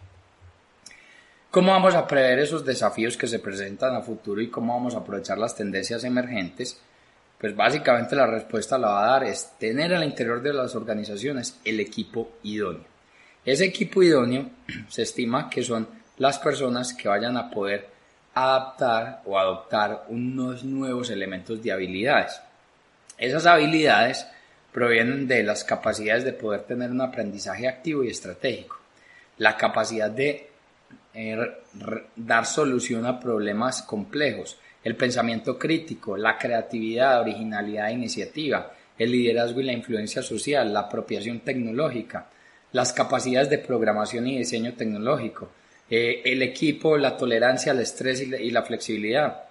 ¿Cómo 1.51 1.73
vamos 1.73 1.97
a 1.97 2.07
prever 2.07 2.39
esos 2.39 2.65
desafíos 2.65 3.17
que 3.17 3.27
se 3.27 3.41
presentan 3.41 3.97
a 3.97 4.03
futuro 4.03 4.41
y 4.41 4.51
cómo 4.51 4.73
vamos 4.73 4.95
a 4.95 4.99
aprovechar 4.99 5.37
las 5.37 5.57
tendencias 5.57 6.05
emergentes? 6.05 6.81
Pues 7.41 7.57
básicamente 7.57 8.15
la 8.15 8.29
respuesta 8.29 8.79
la 8.79 8.91
va 8.91 9.03
a 9.03 9.11
dar 9.11 9.25
es 9.25 9.59
tener 9.59 9.93
al 9.93 10.05
interior 10.05 10.41
de 10.41 10.53
las 10.53 10.77
organizaciones 10.77 11.59
el 11.65 11.81
equipo 11.81 12.35
idóneo. 12.45 12.85
Ese 13.45 13.65
equipo 13.65 14.01
idóneo 14.01 14.49
se 14.89 15.03
estima 15.03 15.51
que 15.51 15.65
son 15.65 15.89
las 16.19 16.39
personas 16.39 16.95
que 16.95 17.09
vayan 17.09 17.37
a 17.37 17.51
poder 17.51 17.89
adaptar 18.33 19.23
o 19.25 19.37
adoptar 19.37 20.05
unos 20.07 20.63
nuevos 20.63 21.11
elementos 21.11 21.61
de 21.61 21.73
habilidades. 21.73 22.41
Esas 23.19 23.47
habilidades 23.47 24.25
provienen 24.71 25.27
de 25.27 25.43
las 25.43 25.65
capacidades 25.65 26.23
de 26.23 26.33
poder 26.33 26.61
tener 26.61 26.93
un 26.93 27.01
aprendizaje 27.01 27.67
activo 27.67 28.05
y 28.05 28.11
estratégico, 28.11 28.79
la 29.39 29.57
capacidad 29.57 30.13
de 30.13 30.50
eh, 31.13 31.37
dar 32.17 32.47
solución 32.47 33.07
a 33.07 33.19
problemas 33.19 33.83
complejos, 33.83 34.59
el 34.83 34.97
pensamiento 34.97 35.59
crítico, 35.59 36.17
la 36.17 36.39
creatividad, 36.39 37.21
originalidad 37.21 37.91
e 37.91 37.95
iniciativa, 37.95 38.73
el 38.99 39.13
liderazgo 39.13 39.61
y 39.61 39.65
la 39.65 39.73
influencia 39.73 40.23
social, 40.23 40.73
la 40.73 40.81
apropiación 40.81 41.41
tecnológica, 41.41 42.29
las 42.73 42.93
capacidades 42.93 43.51
de 43.51 43.59
programación 43.59 44.27
y 44.27 44.39
diseño 44.39 44.75
tecnológico, 44.75 45.51
eh, 45.89 46.23
el 46.25 46.43
equipo, 46.43 46.97
la 46.97 47.17
tolerancia 47.17 47.73
al 47.73 47.81
estrés 47.81 48.21
y 48.23 48.51
la, 48.51 48.63
flexibilidad, 48.63 49.43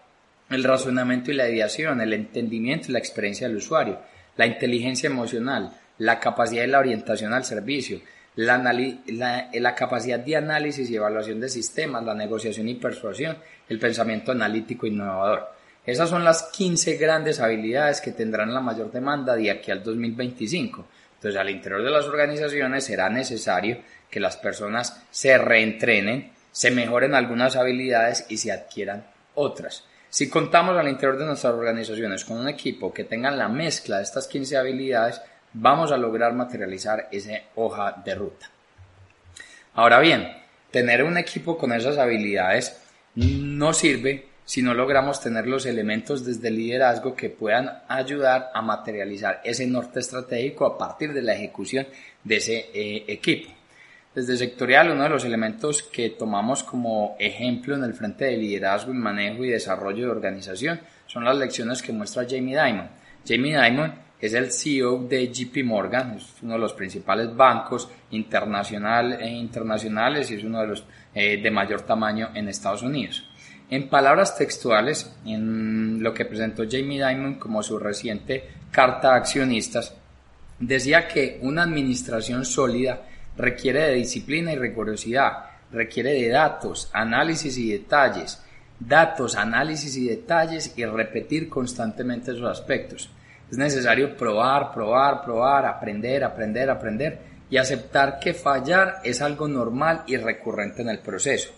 el 0.49 0.63
razonamiento 0.63 1.31
y 1.31 1.33
la 1.33 1.49
ideación, 1.49 1.99
el 1.99 2.13
entendimiento 2.13 2.87
y 2.87 2.93
la 2.93 2.99
experiencia 2.99 3.47
del 3.47 3.57
usuario, 3.57 3.99
la 4.37 4.47
inteligencia 4.47 5.07
emocional, 5.07 5.73
la 5.97 6.19
capacidad 6.19 6.63
y 6.63 6.67
la 6.67 6.79
orientación 6.79 7.33
al 7.33 7.43
servicio, 7.43 7.99
la, 8.39 9.49
la, 9.53 9.75
capacidad 9.75 10.19
de 10.19 10.37
análisis 10.37 10.89
y 10.89 10.95
evaluación 10.95 11.41
de 11.41 11.49
sistemas, 11.49 12.05
la 12.05 12.13
negociación 12.13 12.69
y 12.69 12.75
persuasión, 12.75 13.37
el 13.67 13.79
pensamiento 13.79 14.31
analítico 14.31 14.87
innovador. 14.87 15.49
Esas 15.85 16.09
son 16.09 16.23
las 16.23 16.43
15 16.43 16.95
grandes 16.95 17.41
habilidades 17.41 17.99
que 17.99 18.13
tendrán 18.13 18.53
la 18.53 18.61
mayor 18.61 18.91
demanda 18.91 19.35
de 19.35 19.51
aquí 19.51 19.71
al 19.71 19.83
2025. 19.83 20.85
Entonces, 21.15 21.37
al 21.37 21.49
interior 21.49 21.83
de 21.83 21.91
las 21.91 22.05
organizaciones 22.05 22.85
será 22.85 23.09
necesario 23.09 23.79
que 24.09 24.21
las 24.21 24.37
personas 24.37 25.03
se 25.11 25.37
reentrenen, 25.37 26.31
se 26.51 26.71
mejoren 26.71 27.15
algunas 27.15 27.57
habilidades 27.57 28.25
y 28.29 28.37
se 28.37 28.53
adquieran 28.53 29.05
otras. 29.35 29.83
Si 30.09 30.29
contamos 30.29 30.77
al 30.77 30.87
interior 30.87 31.17
de 31.17 31.25
nuestras 31.25 31.53
organizaciones 31.53 32.23
con 32.23 32.37
un 32.37 32.47
equipo 32.47 32.93
que 32.93 33.03
tenga 33.03 33.31
la 33.31 33.49
mezcla 33.49 33.97
de 33.97 34.03
estas 34.03 34.27
15 34.27 34.55
habilidades, 34.55 35.21
vamos 35.53 35.91
a 35.91 35.97
lograr 35.97 36.33
materializar 36.33 37.07
esa 37.11 37.33
hoja 37.55 38.01
de 38.03 38.15
ruta. 38.15 38.49
Ahora 39.73 39.99
bien, 39.99 40.27
tener 40.71 41.03
un 41.03 41.17
equipo 41.17 41.57
con 41.57 41.71
esas 41.73 41.97
habilidades 41.97 42.81
no 43.15 43.73
sirve 43.73 44.29
si 44.45 44.63
no 44.63 44.73
logramos 44.73 45.21
tener 45.21 45.45
los 45.45 45.67
elementos 45.67 46.25
desde 46.25 46.47
el 46.47 46.57
liderazgo 46.57 47.15
que 47.15 47.29
puedan 47.29 47.83
ayudar 47.87 48.49
a 48.53 48.63
materializar 48.63 49.41
ese 49.43 49.67
norte 49.67 49.99
estratégico 49.99 50.65
a 50.65 50.75
partir 50.75 51.13
de 51.13 51.21
la 51.21 51.35
ejecución 51.35 51.85
de 52.23 52.37
ese 52.37 52.69
eh, 52.73 53.05
equipo. 53.07 53.51
Desde 54.15 54.37
sectorial, 54.37 54.89
uno 54.89 55.03
de 55.03 55.09
los 55.09 55.23
elementos 55.23 55.83
que 55.83 56.09
tomamos 56.09 56.63
como 56.63 57.15
ejemplo 57.19 57.75
en 57.75 57.83
el 57.83 57.93
frente 57.93 58.25
de 58.25 58.37
liderazgo 58.37 58.91
manejo 58.91 59.45
y 59.45 59.49
desarrollo 59.49 60.05
de 60.05 60.11
organización 60.11 60.81
son 61.05 61.25
las 61.25 61.37
lecciones 61.37 61.83
que 61.83 61.93
muestra 61.93 62.25
Jamie 62.27 62.59
Dimon. 62.59 62.89
Jamie 63.27 63.55
Dimon 63.55 63.93
es 64.19 64.33
el 64.33 64.51
CEO 64.51 65.07
de 65.07 65.31
JP 65.31 65.63
Morgan, 65.63 66.15
es 66.17 66.33
uno 66.41 66.53
de 66.53 66.59
los 66.59 66.73
principales 66.73 67.35
bancos 67.35 67.89
internacional 68.11 69.13
e 69.13 69.29
internacionales 69.29 70.29
y 70.29 70.35
es 70.35 70.43
uno 70.43 70.61
de 70.61 70.67
los 70.67 70.83
eh, 71.13 71.41
de 71.41 71.51
mayor 71.51 71.81
tamaño 71.81 72.29
en 72.33 72.49
Estados 72.49 72.83
Unidos. 72.83 73.25
En 73.69 73.87
palabras 73.87 74.35
textuales, 74.35 75.15
en 75.25 76.01
lo 76.01 76.13
que 76.13 76.25
presentó 76.25 76.63
Jamie 76.69 77.05
Dimon 77.05 77.35
como 77.35 77.61
su 77.63 77.77
reciente 77.77 78.43
carta 78.71 79.13
a 79.13 79.17
accionistas, 79.17 79.95
decía 80.59 81.07
que 81.07 81.39
una 81.41 81.63
administración 81.63 82.45
sólida 82.45 83.03
requiere 83.37 83.83
de 83.83 83.93
disciplina 83.95 84.51
y 84.51 84.57
rigurosidad, 84.57 85.45
requiere 85.71 86.13
de 86.13 86.29
datos, 86.29 86.89
análisis 86.93 87.57
y 87.57 87.71
detalles, 87.71 88.41
datos, 88.79 89.35
análisis 89.35 89.95
y 89.97 90.07
detalles 90.07 90.73
y 90.75 90.85
repetir 90.85 91.47
constantemente 91.47 92.31
esos 92.31 92.49
aspectos. 92.49 93.09
Es 93.51 93.57
necesario 93.57 94.15
probar, 94.15 94.71
probar, 94.73 95.23
probar, 95.23 95.65
aprender, 95.65 96.23
aprender, 96.23 96.69
aprender 96.69 97.19
y 97.49 97.57
aceptar 97.57 98.19
que 98.19 98.33
fallar 98.33 99.01
es 99.03 99.21
algo 99.21 99.47
normal 99.47 100.03
y 100.05 100.17
recurrente 100.17 100.81
en 100.81 100.89
el 100.89 100.99
proceso. 100.99 101.49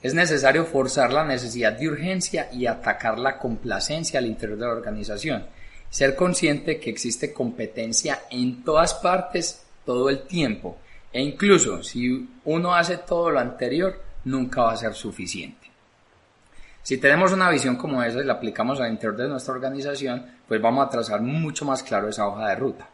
Es 0.00 0.14
necesario 0.14 0.64
forzar 0.64 1.12
la 1.12 1.24
necesidad 1.24 1.72
de 1.72 1.88
urgencia 1.88 2.48
y 2.52 2.66
atacar 2.66 3.18
la 3.18 3.38
complacencia 3.38 4.18
al 4.18 4.26
interior 4.26 4.58
de 4.58 4.66
la 4.66 4.72
organización. 4.72 5.46
Ser 5.90 6.16
consciente 6.16 6.78
que 6.78 6.90
existe 6.90 7.32
competencia 7.32 8.22
en 8.30 8.64
todas 8.64 8.94
partes 8.94 9.62
todo 9.84 10.08
el 10.10 10.22
tiempo 10.22 10.78
e 11.12 11.20
incluso 11.20 11.82
si 11.82 12.28
uno 12.44 12.74
hace 12.74 12.96
todo 12.98 13.30
lo 13.30 13.38
anterior, 13.38 14.00
nunca 14.24 14.62
va 14.62 14.72
a 14.72 14.76
ser 14.76 14.94
suficiente. 14.94 15.61
Si 16.82 16.98
tenemos 16.98 17.32
una 17.32 17.48
visión 17.48 17.76
como 17.76 18.02
esa 18.02 18.20
y 18.20 18.24
la 18.24 18.34
aplicamos 18.34 18.80
al 18.80 18.90
interior 18.90 19.16
de 19.16 19.28
nuestra 19.28 19.54
organización, 19.54 20.26
pues 20.48 20.60
vamos 20.60 20.84
a 20.84 20.90
trazar 20.90 21.20
mucho 21.20 21.64
más 21.64 21.84
claro 21.84 22.08
esa 22.08 22.26
hoja 22.26 22.48
de 22.48 22.56
ruta. 22.56 22.88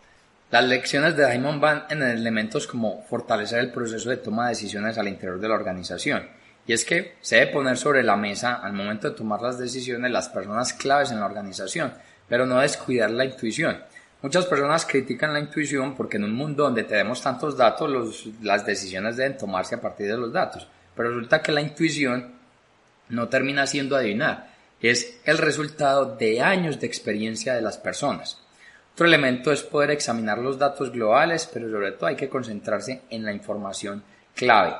Las 0.51 0.65
lecciones 0.65 1.17
de 1.17 1.27
Diamond 1.27 1.61
van 1.61 1.85
en 1.89 2.03
elementos 2.03 2.67
como 2.67 3.03
fortalecer 3.05 3.61
el 3.61 3.73
proceso 3.73 4.11
de 4.11 4.19
toma 4.19 4.45
de 4.45 4.51
decisiones 4.51 4.99
al 4.99 5.09
interior 5.09 5.41
de 5.41 5.49
la 5.49 5.55
organización. 5.55 6.29
Y 6.67 6.75
es 6.75 6.85
que 6.85 7.17
se 7.23 7.37
debe 7.37 7.53
poner 7.53 7.79
sobre 7.79 8.03
la 8.03 8.17
mesa 8.17 8.57
al 8.57 8.75
momento 8.75 9.09
de 9.09 9.17
tomar 9.17 9.41
las 9.41 9.59
decisiones 9.59 10.11
las 10.11 10.29
personas 10.29 10.75
claves 10.75 11.11
en 11.11 11.21
la 11.21 11.27
organización, 11.27 11.95
pero 12.29 12.45
no 12.45 12.61
descuidar 12.61 13.11
la 13.11 13.25
intuición. 13.25 13.79
Muchas 14.21 14.45
personas 14.45 14.85
critican 14.85 15.33
la 15.33 15.41
intuición 15.41 15.95
porque 15.95 16.19
en 16.19 16.25
un 16.25 16.35
mundo 16.35 16.65
donde 16.65 16.85
tenemos 16.85 17.23
tantos 17.23 17.57
datos, 17.57 18.27
las 18.43 18.67
decisiones 18.67 19.17
deben 19.17 19.39
tomarse 19.39 19.77
a 19.77 19.81
partir 19.81 20.09
de 20.09 20.19
los 20.19 20.31
datos. 20.31 20.69
Pero 20.95 21.11
resulta 21.11 21.41
que 21.41 21.53
la 21.53 21.63
intuición 21.63 22.38
no 23.09 23.29
termina 23.29 23.67
siendo 23.67 23.97
adivinar, 23.97 24.51
es 24.81 25.21
el 25.25 25.39
resultado 25.39 26.17
de 26.17 26.41
años 26.41 26.79
de 26.79 26.87
experiencia 26.87 27.55
de 27.55 27.63
las 27.63 27.79
personas. 27.79 28.39
Otro 28.95 29.07
elemento 29.07 29.53
es 29.53 29.63
poder 29.63 29.91
examinar 29.91 30.39
los 30.39 30.59
datos 30.59 30.91
globales, 30.91 31.49
pero 31.53 31.71
sobre 31.71 31.93
todo 31.93 32.07
hay 32.07 32.17
que 32.17 32.29
concentrarse 32.29 33.03
en 33.11 33.25
la 33.25 33.33
información 33.33 34.03
clave. 34.35 34.75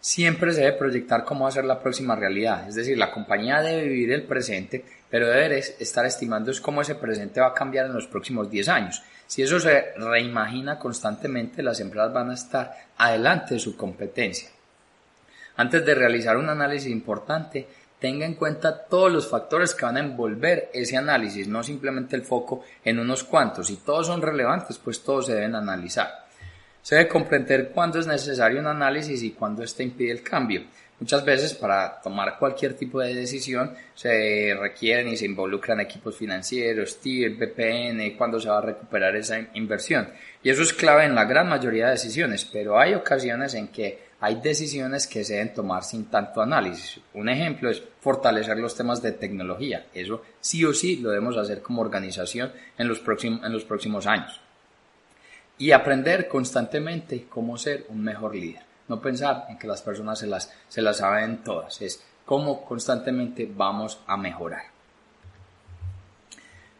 Siempre 0.00 0.52
se 0.52 0.60
debe 0.60 0.76
proyectar 0.76 1.24
cómo 1.24 1.44
va 1.44 1.48
a 1.48 1.52
ser 1.52 1.64
la 1.64 1.80
próxima 1.80 2.14
realidad, 2.14 2.68
es 2.68 2.74
decir, 2.74 2.96
la 2.98 3.10
compañía 3.10 3.60
debe 3.60 3.88
vivir 3.88 4.12
el 4.12 4.24
presente, 4.24 4.84
pero 5.10 5.28
debe 5.28 5.58
estar 5.58 6.04
estimando 6.06 6.52
cómo 6.60 6.82
ese 6.82 6.94
presente 6.96 7.40
va 7.40 7.48
a 7.48 7.54
cambiar 7.54 7.86
en 7.86 7.94
los 7.94 8.06
próximos 8.06 8.50
10 8.50 8.68
años. 8.68 9.02
Si 9.26 9.42
eso 9.42 9.58
se 9.58 9.92
reimagina 9.96 10.78
constantemente, 10.78 11.62
las 11.62 11.80
empresas 11.80 12.12
van 12.12 12.30
a 12.30 12.34
estar 12.34 12.72
adelante 12.98 13.54
de 13.54 13.60
su 13.60 13.76
competencia. 13.76 14.48
Antes 15.56 15.84
de 15.84 15.94
realizar 15.94 16.36
un 16.36 16.48
análisis 16.48 16.90
importante, 16.90 17.66
tenga 17.98 18.26
en 18.26 18.34
cuenta 18.34 18.84
todos 18.84 19.10
los 19.10 19.28
factores 19.28 19.74
que 19.74 19.86
van 19.86 19.96
a 19.96 20.00
envolver 20.00 20.70
ese 20.72 20.96
análisis, 20.96 21.48
no 21.48 21.62
simplemente 21.62 22.16
el 22.16 22.22
foco 22.22 22.64
en 22.84 22.98
unos 22.98 23.24
cuantos. 23.24 23.68
Si 23.68 23.76
todos 23.76 24.06
son 24.06 24.20
relevantes, 24.22 24.78
pues 24.78 25.02
todos 25.02 25.26
se 25.26 25.34
deben 25.34 25.54
analizar. 25.54 26.26
Se 26.82 26.94
debe 26.94 27.08
comprender 27.08 27.70
cuándo 27.70 27.98
es 27.98 28.06
necesario 28.06 28.60
un 28.60 28.66
análisis 28.66 29.22
y 29.22 29.32
cuándo 29.32 29.62
éste 29.62 29.82
impide 29.82 30.12
el 30.12 30.22
cambio. 30.22 30.62
Muchas 30.98 31.24
veces 31.24 31.52
para 31.52 32.00
tomar 32.00 32.38
cualquier 32.38 32.74
tipo 32.74 33.00
de 33.00 33.14
decisión 33.14 33.74
se 33.94 34.56
requieren 34.58 35.08
y 35.08 35.16
se 35.16 35.26
involucran 35.26 35.80
equipos 35.80 36.16
financieros, 36.16 37.00
TIR, 37.00 37.36
BPN, 37.36 38.16
cuándo 38.16 38.40
se 38.40 38.48
va 38.48 38.58
a 38.58 38.62
recuperar 38.62 39.14
esa 39.14 39.38
inversión. 39.54 40.08
Y 40.42 40.48
eso 40.48 40.62
es 40.62 40.72
clave 40.72 41.04
en 41.04 41.14
la 41.14 41.24
gran 41.24 41.48
mayoría 41.48 41.86
de 41.86 41.92
decisiones, 41.92 42.46
pero 42.46 42.78
hay 42.78 42.94
ocasiones 42.94 43.52
en 43.54 43.68
que 43.68 44.05
hay 44.26 44.40
decisiones 44.42 45.06
que 45.06 45.22
se 45.22 45.34
deben 45.34 45.54
tomar 45.54 45.84
sin 45.84 46.06
tanto 46.06 46.42
análisis. 46.42 46.98
Un 47.14 47.28
ejemplo 47.28 47.70
es 47.70 47.80
fortalecer 48.00 48.56
los 48.58 48.74
temas 48.74 49.00
de 49.00 49.12
tecnología. 49.12 49.86
Eso 49.94 50.20
sí 50.40 50.64
o 50.64 50.74
sí 50.74 50.96
lo 50.96 51.10
debemos 51.10 51.36
hacer 51.36 51.62
como 51.62 51.80
organización 51.80 52.50
en 52.76 52.88
los, 52.88 52.98
próximos, 52.98 54.04
años. 54.08 54.40
Y 55.58 55.70
aprender 55.70 56.26
constantemente 56.26 57.26
cómo 57.28 57.56
ser 57.56 57.86
un 57.88 58.02
mejor 58.02 58.34
líder. 58.34 58.62
No 58.88 59.00
pensar 59.00 59.46
en 59.48 59.58
que 59.58 59.68
las 59.68 59.80
personas 59.82 60.18
se 60.18 60.26
las, 60.26 60.52
se 60.68 60.82
las 60.82 60.96
saben 60.96 61.44
todas. 61.44 61.80
Es 61.80 62.02
cómo 62.24 62.64
constantemente 62.64 63.48
vamos 63.48 64.00
a 64.08 64.16
mejorar. 64.16 64.64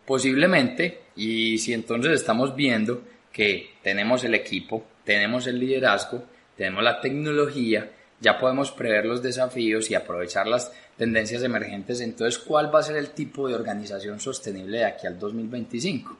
Posiblemente, 0.05 1.03
y 1.14 1.59
si 1.59 1.72
entonces 1.72 2.11
estamos 2.11 2.57
viendo 2.57 3.03
que 3.32 3.74
tenemos 3.84 4.24
el 4.24 4.34
equipo, 4.34 4.84
tenemos 5.05 5.47
el 5.47 5.61
liderazgo, 5.61 6.24
tenemos 6.57 6.82
la 6.82 7.00
tecnología, 7.00 7.90
ya 8.20 8.38
podemos 8.38 8.72
prever 8.72 9.04
los 9.04 9.22
desafíos 9.22 9.90
y 9.90 9.94
aprovechar 9.94 10.46
las 10.46 10.72
tendencias 10.96 11.42
emergentes. 11.42 12.00
Entonces, 12.00 12.38
¿cuál 12.38 12.74
va 12.74 12.80
a 12.80 12.82
ser 12.82 12.96
el 12.96 13.11
tipo 13.11 13.46
de 13.48 13.54
organización 13.54 14.20
sostenible 14.20 14.78
de 14.78 14.84
aquí 14.86 15.07
al 15.07 15.18
2025? 15.18 16.16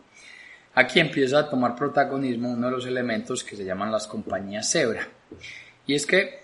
Aquí 0.75 1.01
empieza 1.01 1.39
a 1.39 1.49
tomar 1.49 1.75
protagonismo 1.75 2.51
uno 2.51 2.67
de 2.67 2.73
los 2.73 2.87
elementos 2.87 3.43
que 3.43 3.57
se 3.57 3.65
llaman 3.65 3.91
las 3.91 4.07
compañías 4.07 4.71
cebra. 4.71 5.09
Y 5.87 5.95
es 5.95 6.05
que 6.05 6.41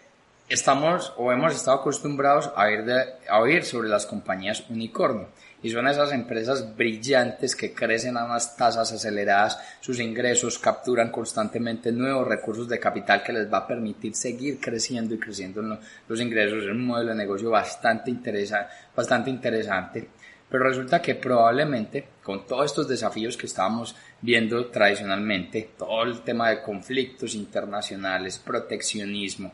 estamos 0.48 1.12
o 1.18 1.32
hemos 1.32 1.54
estado 1.54 1.78
acostumbrados 1.78 2.50
a 2.56 3.40
oír, 3.40 3.64
sobre 3.64 3.90
las 3.90 4.06
compañías 4.06 4.64
unicornio. 4.70 5.28
Y 5.62 5.70
son 5.70 5.86
esas 5.86 6.12
empresas 6.12 6.76
brillantes 6.76 7.54
que 7.54 7.72
crecen 7.72 8.16
a 8.16 8.24
unas 8.24 8.56
tasas 8.56 8.92
aceleradas, 8.92 9.58
sus 9.80 10.00
ingresos 10.00 10.58
capturan 10.58 11.10
constantemente 11.10 11.92
nuevos 11.92 12.26
recursos 12.26 12.68
de 12.68 12.80
capital 12.80 13.22
que 13.22 13.32
les 13.32 13.52
va 13.52 13.58
a 13.58 13.66
permitir 13.66 14.14
seguir 14.16 14.58
creciendo 14.60 15.14
y 15.14 15.18
creciendo 15.18 15.62
los 16.08 16.20
ingresos. 16.20 16.64
Es 16.64 16.70
un 16.70 16.84
modelo 16.84 17.10
de 17.10 17.16
negocio 17.16 17.50
bastante, 17.50 18.10
interesa, 18.10 18.68
bastante 18.94 19.30
interesante. 19.30 20.08
Pero 20.50 20.64
resulta 20.64 21.00
que 21.00 21.14
probablemente 21.14 22.08
con 22.22 22.46
todos 22.46 22.66
estos 22.66 22.88
desafíos 22.88 23.36
que 23.36 23.46
estábamos 23.46 23.96
viendo 24.20 24.66
tradicionalmente, 24.66 25.70
todo 25.78 26.02
el 26.02 26.20
tema 26.22 26.50
de 26.50 26.60
conflictos 26.60 27.34
internacionales, 27.34 28.38
proteccionismo, 28.38 29.50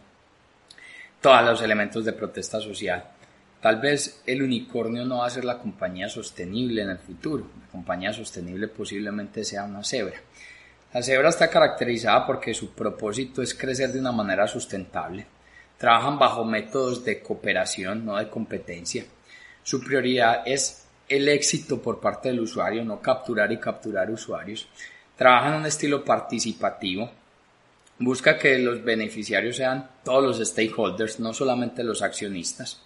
todos 1.21 1.45
los 1.45 1.63
elementos 1.63 2.05
de 2.05 2.15
protesta 2.15 2.61
social, 2.61 3.05
tal 3.61 3.81
vez 3.81 4.23
el 4.27 4.43
unicornio 4.43 5.05
no 5.05 5.19
va 5.19 5.27
a 5.27 5.31
ser 5.31 5.45
la 5.45 5.59
compañía 5.59 6.09
sostenible 6.09 6.83
en 6.83 6.91
el 6.91 6.99
futuro. 6.99 7.51
La 7.61 7.69
compañía 7.69 8.13
sostenible 8.13 8.69
posiblemente 8.69 9.45
sea 9.45 9.65
una 9.65 9.85
cebra. 9.85 10.17
La 10.93 11.03
cebra 11.03 11.29
está 11.29 11.49
caracterizada 11.51 12.27
porque 12.27 12.55
su 12.55 12.73
propósito 12.73 13.43
es 13.43 13.55
crecer 13.55 13.93
de 13.93 14.01
una 14.01 14.13
manera 14.13 14.47
sustentable. 14.47 15.27
Trabajan 15.77 16.19
bajo 16.19 16.45
métodos 16.45 17.05
de 17.05 17.21
cooperación, 17.21 18.05
no 18.05 18.17
de 18.17 18.29
competencia. 18.29 19.05
Su 19.63 19.81
prioridad 19.81 20.43
es 20.47 20.87
el 21.09 21.29
éxito 21.29 21.81
por 21.81 22.01
parte 22.01 22.31
del 22.31 22.41
usuario, 22.41 22.85
no 22.85 23.01
capturar 23.01 23.53
y 23.53 23.59
capturar 23.59 24.11
usuarios. 24.11 24.69
Trabaja 25.17 25.49
en 25.49 25.61
un 25.61 25.67
estilo 25.67 26.05
participativo. 26.05 27.11
Busca 27.99 28.39
que 28.39 28.59
los 28.59 28.83
beneficiarios 28.83 29.57
sean 29.57 29.91
todos 30.05 30.39
los 30.39 30.49
stakeholders, 30.49 31.21
no 31.21 31.35
solamente 31.35 31.83
los 31.83 32.03
accionistas. 32.03 32.81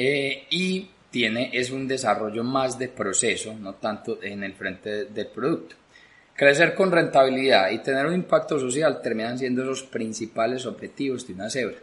Eh, 0.00 0.46
y 0.50 0.88
tiene, 1.10 1.50
es 1.52 1.72
un 1.72 1.88
desarrollo 1.88 2.44
más 2.44 2.78
de 2.78 2.88
proceso, 2.88 3.52
no 3.54 3.74
tanto 3.74 4.22
en 4.22 4.44
el 4.44 4.52
frente 4.54 5.06
del 5.06 5.26
producto. 5.26 5.74
Crecer 6.36 6.76
con 6.76 6.92
rentabilidad 6.92 7.72
y 7.72 7.80
tener 7.80 8.06
un 8.06 8.14
impacto 8.14 8.60
social 8.60 9.02
terminan 9.02 9.36
siendo 9.36 9.64
los 9.64 9.82
principales 9.82 10.66
objetivos 10.66 11.26
de 11.26 11.34
una 11.34 11.50
cebra. 11.50 11.78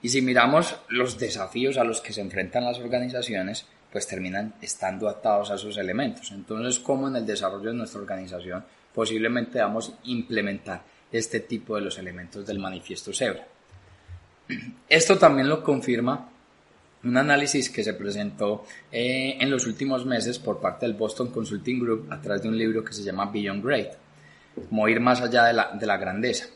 Y 0.00 0.10
si 0.10 0.22
miramos 0.22 0.76
los 0.90 1.18
desafíos 1.18 1.76
a 1.76 1.82
los 1.82 2.00
que 2.00 2.12
se 2.12 2.20
enfrentan 2.20 2.64
las 2.64 2.78
organizaciones, 2.78 3.66
pues 3.90 4.06
terminan 4.06 4.54
estando 4.62 5.08
atados 5.08 5.50
a 5.50 5.56
esos 5.56 5.76
elementos. 5.76 6.30
Entonces, 6.30 6.78
¿cómo 6.78 7.08
en 7.08 7.16
el 7.16 7.26
desarrollo 7.26 7.70
de 7.70 7.78
nuestra 7.78 8.00
organización 8.00 8.64
posiblemente 8.94 9.58
vamos 9.58 9.90
a 9.90 9.98
implementar 10.04 10.82
este 11.10 11.40
tipo 11.40 11.74
de 11.74 11.80
los 11.80 11.98
elementos 11.98 12.46
del 12.46 12.60
manifiesto 12.60 13.12
Zebra? 13.12 13.44
Esto 14.88 15.18
también 15.18 15.48
lo 15.48 15.64
confirma 15.64 16.30
un 17.08 17.16
análisis 17.16 17.70
que 17.70 17.84
se 17.84 17.94
presentó 17.94 18.64
eh, 18.92 19.36
en 19.40 19.50
los 19.50 19.66
últimos 19.66 20.04
meses 20.04 20.38
por 20.38 20.60
parte 20.60 20.86
del 20.86 20.94
Boston 20.94 21.30
Consulting 21.30 21.80
Group 21.80 22.08
a 22.10 22.20
través 22.20 22.42
de 22.42 22.48
un 22.48 22.58
libro 22.58 22.84
que 22.84 22.92
se 22.92 23.02
llama 23.02 23.30
Beyond 23.30 23.64
Great, 23.64 23.92
como 24.68 24.88
ir 24.88 25.00
más 25.00 25.20
allá 25.20 25.44
de 25.44 25.52
la, 25.52 25.70
de 25.72 25.86
la 25.86 25.96
grandeza. 25.96 26.46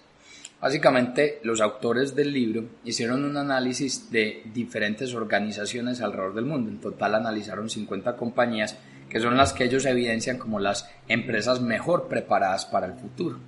Básicamente, 0.61 1.41
los 1.43 1.61
autores 1.61 2.15
del 2.15 2.33
libro 2.33 2.65
hicieron 2.85 3.25
un 3.25 3.37
análisis 3.37 4.11
de 4.11 4.43
diferentes 4.53 5.15
organizaciones 5.15 6.03
alrededor 6.03 6.35
del 6.35 6.45
mundo. 6.45 6.71
En 6.71 6.81
total 6.81 7.15
analizaron 7.15 7.71
50 7.71 8.15
compañías 8.17 8.77
que 9.11 9.21
son 9.21 9.37
las 9.37 9.53
que 9.53 9.65
ellos 9.65 9.85
evidencian 9.85 10.39
como 10.39 10.61
las 10.61 10.89
empresas 11.09 11.61
mejor 11.61 12.09
preparadas 12.09 12.65
para 12.65 12.87
el 12.87 12.95
futuro. 12.95 13.39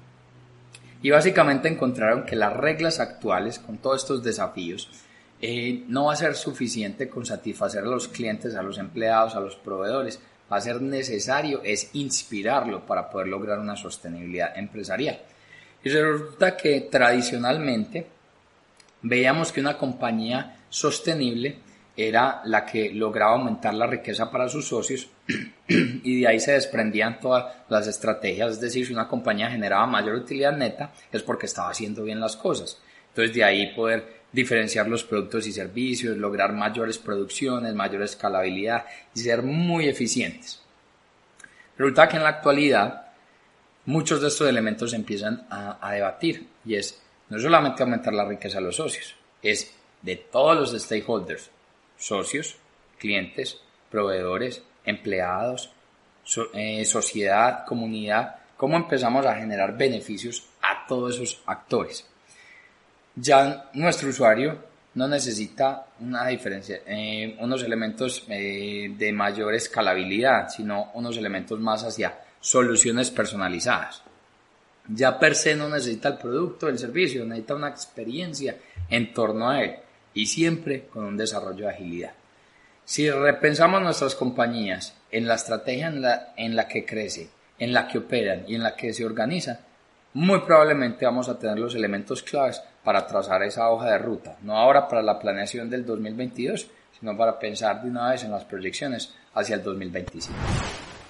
Y 1.03 1.11
básicamente 1.11 1.69
encontraron 1.69 2.25
que 2.25 2.37
las 2.37 2.57
reglas 2.57 3.01
actuales, 3.01 3.59
con 3.59 3.79
todos 3.79 4.03
estos 4.03 4.23
desafíos, 4.23 4.91
eh, 5.45 5.83
no 5.89 6.05
va 6.05 6.13
a 6.13 6.17
ser 6.17 6.37
suficiente 6.37 7.09
con 7.09 7.27
satisfacer 7.27 7.83
a 7.83 7.89
los 7.89 8.07
clientes, 8.07 8.55
a 8.55 8.63
los 8.63 8.79
empleados, 8.79 9.35
a 9.35 9.41
los 9.41 9.57
proveedores. 9.57 10.21
Va 10.51 10.59
a 10.59 10.61
ser 10.61 10.81
necesario 10.81 11.61
es 11.65 11.91
inspirarlo 11.95 12.87
para 12.87 13.11
poder 13.11 13.27
lograr 13.27 13.59
una 13.59 13.77
sostenibilidad 13.77 14.57
empresarial. 14.57 15.21
Y 15.83 15.89
resulta 15.89 16.57
que 16.57 16.83
tradicionalmente 16.83 18.07
veíamos 19.03 19.51
que 19.51 19.61
una 19.61 19.77
compañía 19.77 20.61
sostenible 20.69 21.59
era 21.97 22.41
la 22.45 22.65
que 22.65 22.93
lograba 22.93 23.33
aumentar 23.33 23.75
la 23.75 23.89
riqueza 23.89 24.31
para 24.31 24.49
sus 24.49 24.69
socios 24.69 25.09
y 25.69 26.21
de 26.21 26.29
ahí 26.29 26.39
se 26.39 26.53
desprendían 26.53 27.19
todas 27.21 27.53
las 27.69 27.87
estrategias, 27.87 28.53
es 28.53 28.61
decir, 28.61 28.87
si 28.87 28.93
una 28.93 29.09
compañía 29.09 29.51
generaba 29.51 29.87
mayor 29.87 30.15
utilidad 30.15 30.57
neta 30.57 30.93
es 31.11 31.23
porque 31.23 31.47
estaba 31.47 31.71
haciendo 31.71 32.05
bien 32.05 32.21
las 32.21 32.37
cosas. 32.37 32.81
Entonces 33.09 33.35
de 33.35 33.45
ahí 33.45 33.75
poder 33.75 34.22
diferenciar 34.33 34.89
los 34.89 35.05
productos 35.05 35.47
y 35.47 35.53
servicios, 35.53 36.17
lograr 36.17 36.53
mayores 36.53 36.99
producciones, 36.99 37.75
mayor 37.75 38.03
escalabilidad 38.03 38.87
y 39.15 39.21
ser 39.21 39.43
muy 39.43 39.89
eficientes. 39.89 40.61
Resulta 41.77 42.09
que 42.09 42.17
en 42.17 42.23
la 42.23 42.31
actualidad 42.31 43.07
muchos 43.85 44.21
de 44.21 44.29
estos 44.29 44.49
elementos 44.49 44.91
se 44.91 44.97
empiezan 44.97 45.47
a, 45.51 45.93
debatir 45.93 46.49
y 46.65 46.77
es 46.77 47.01
no 47.29 47.39
solamente 47.39 47.83
aumentar 47.83 48.13
la 48.13 48.25
riqueza 48.25 48.59
de 48.59 48.65
los 48.65 48.77
socios, 48.77 49.15
es 49.43 49.75
de 50.01 50.17
todos 50.17 50.57
los 50.57 50.83
stakeholders, 50.83 51.51
socios, 51.97 52.57
clientes, 52.99 53.61
proveedores, 53.91 54.63
empleados, 54.85 55.71
eh, 56.55 56.85
sociedad, 56.85 57.65
comunidad, 57.67 58.37
cómo 58.57 58.77
empezamos 58.77 59.27
a 59.27 59.35
generar 59.35 59.77
beneficios 59.77 60.47
a 60.63 60.87
todos 60.87 61.17
esos 61.17 61.43
actores. 61.47 62.07
Ya 63.15 63.71
nuestro 63.75 64.09
usuario 64.09 64.59
no 64.95 65.09
necesita 65.09 65.87
una 66.01 66.27
diferencia, 66.27 66.81
eh, 66.87 67.37
unos 67.41 67.63
elementos 67.63 68.25
eh, 68.29 68.95
de 68.97 69.13
mayor 69.13 69.55
escalabilidad, 69.55 70.49
sino 70.49 70.91
unos 70.95 71.17
elementos 71.17 71.59
más 71.61 71.85
hacia 71.85 72.19
soluciones 72.41 73.11
personalizadas. 73.11 74.03
Ya 74.89 75.19
per 75.19 75.35
se 75.35 75.55
no 75.55 75.69
necesita 75.69 76.09
el 76.09 76.19
producto, 76.19 76.69
el 76.69 76.79
servicio, 76.79 77.25
necesita 77.25 77.55
una 77.55 77.69
experiencia 77.69 78.57
en 78.91 79.13
torno 79.15 79.49
a 79.49 79.63
él 79.63 79.77
y 80.13 80.27
siempre 80.27 80.87
con 80.87 81.05
un 81.05 81.17
desarrollo 81.17 81.67
de 81.67 81.71
agilidad. 81.71 82.13
Si 82.85 83.09
repensamos 83.09 83.81
nuestras 83.81 84.15
compañías 84.15 84.95
en 85.11 85.29
la 85.29 85.37
estrategia 85.37 85.87
en 85.87 86.03
la, 86.03 86.35
en 86.37 86.57
la 86.57 86.67
que 86.67 86.85
crece, 86.85 87.31
en 87.59 87.73
la 87.73 87.87
que 87.87 87.99
operan 87.99 88.45
y 88.49 88.57
en 88.57 88.63
la 88.63 88.75
que 88.75 88.93
se 88.93 89.07
organizan, 89.07 89.59
muy 90.15 90.41
probablemente 90.41 91.07
vamos 91.07 91.29
a 91.29 91.39
tener 91.39 91.59
los 91.59 91.75
elementos 91.75 92.23
claves 92.23 92.61
para 92.85 93.07
trazar 93.07 93.43
esa 93.43 93.71
hoja 93.71 93.93
de 93.93 93.99
ruta, 93.99 94.37
no 94.43 94.57
ahora 94.57 94.89
para 94.89 95.03
la 95.03 95.19
planeación 95.19 95.71
del 95.71 95.87
2022, 95.87 96.69
sino 96.99 97.17
para 97.17 97.39
pensar 97.39 97.83
de 97.83 97.91
una 97.91 98.11
vez 98.11 98.25
en 98.25 98.31
las 98.31 98.45
proyecciones 98.45 99.15
hacia 99.35 99.57
el 99.57 99.63
2025. 99.63 100.37